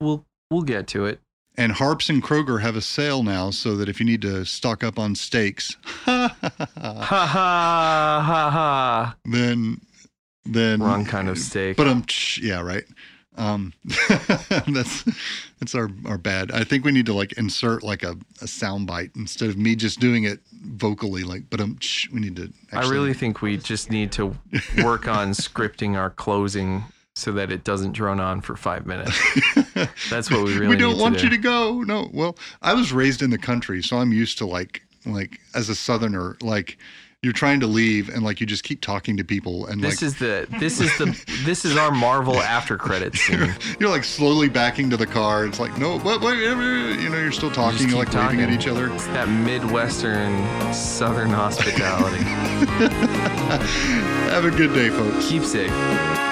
We'll 0.00 0.24
we'll 0.50 0.62
get 0.62 0.86
to 0.88 1.06
it. 1.06 1.20
And 1.58 1.72
Harps 1.72 2.08
and 2.10 2.22
Kroger 2.22 2.60
have 2.60 2.76
a 2.76 2.82
sale 2.82 3.22
now, 3.22 3.50
so 3.50 3.76
that 3.76 3.88
if 3.88 3.98
you 3.98 4.04
need 4.06 4.20
to 4.22 4.44
stock 4.44 4.84
up 4.84 4.98
on 4.98 5.14
steaks, 5.14 5.74
Ha 6.04 6.36
ha 6.40 7.26
ha 8.22 8.50
ha. 8.52 9.16
then 9.24 9.80
then 10.44 10.80
Wrong 10.82 11.04
kind 11.04 11.28
of 11.28 11.38
steak. 11.38 11.76
But 11.76 11.88
um, 11.88 12.04
yeah, 12.40 12.60
right. 12.60 12.84
Um, 13.36 13.72
that's 14.68 15.04
that's 15.60 15.74
our 15.74 15.90
our 16.06 16.18
bad. 16.18 16.50
I 16.52 16.64
think 16.64 16.84
we 16.84 16.92
need 16.92 17.06
to 17.06 17.14
like 17.14 17.32
insert 17.32 17.82
like 17.82 18.02
a, 18.02 18.16
a 18.40 18.46
sound 18.46 18.86
bite 18.86 19.10
instead 19.14 19.50
of 19.50 19.56
me 19.56 19.76
just 19.76 20.00
doing 20.00 20.24
it 20.24 20.40
vocally. 20.52 21.22
Like, 21.22 21.50
but 21.50 21.60
um, 21.60 21.78
we 22.12 22.20
need 22.20 22.36
to. 22.36 22.52
I 22.72 22.88
really 22.88 23.14
think 23.14 23.42
we 23.42 23.56
just 23.56 23.90
need 23.90 24.12
to 24.12 24.36
work 24.82 25.08
on 25.08 25.32
scripting 25.32 25.96
our 25.96 26.10
closing 26.10 26.84
so 27.14 27.32
that 27.32 27.50
it 27.50 27.64
doesn't 27.64 27.92
drone 27.92 28.20
on 28.20 28.42
for 28.42 28.56
five 28.56 28.86
minutes. 28.86 29.18
That's 30.10 30.30
what 30.30 30.44
we 30.44 30.54
really 30.54 30.68
we 30.68 30.76
don't 30.76 30.98
want 30.98 31.18
do. 31.18 31.24
you 31.24 31.30
to 31.30 31.38
go. 31.38 31.82
No. 31.82 32.10
Well, 32.12 32.36
I 32.62 32.74
was 32.74 32.92
raised 32.92 33.22
in 33.22 33.30
the 33.30 33.38
country, 33.38 33.82
so 33.82 33.98
I'm 33.98 34.12
used 34.12 34.38
to 34.38 34.46
like 34.46 34.82
like 35.06 35.40
as 35.54 35.68
a 35.68 35.74
southerner, 35.74 36.36
like 36.42 36.78
you're 37.26 37.32
trying 37.32 37.58
to 37.58 37.66
leave 37.66 38.08
and 38.08 38.22
like 38.22 38.40
you 38.40 38.46
just 38.46 38.62
keep 38.62 38.80
talking 38.80 39.16
to 39.16 39.24
people 39.24 39.66
and 39.66 39.82
This 39.82 40.00
like 40.00 40.06
is 40.06 40.16
the 40.18 40.46
this 40.60 40.80
is 40.80 40.96
the 40.96 41.06
this 41.44 41.64
is 41.64 41.76
our 41.76 41.90
Marvel 41.90 42.36
after 42.36 42.78
credits 42.78 43.20
scene. 43.26 43.52
you're 43.80 43.90
like 43.90 44.04
slowly 44.04 44.48
backing 44.48 44.88
to 44.90 44.96
the 44.96 45.08
car. 45.08 45.44
It's 45.44 45.58
like 45.58 45.76
no, 45.76 45.98
what, 45.98 46.20
what, 46.20 46.36
you 46.36 46.54
know, 46.54 47.18
you're 47.18 47.32
still 47.32 47.50
talking, 47.50 47.80
you're 47.88 48.04
keep 48.04 48.14
like 48.14 48.28
waving 48.30 48.42
at 48.42 48.50
each 48.50 48.68
other. 48.68 48.92
It's 48.92 49.06
that 49.08 49.28
Midwestern 49.28 50.72
Southern 50.72 51.30
hospitality. 51.42 52.22
Have 54.30 54.44
a 54.44 54.50
good 54.52 54.72
day, 54.72 54.90
folks. 54.90 55.28
Keep 55.28 55.42
safe. 55.42 56.25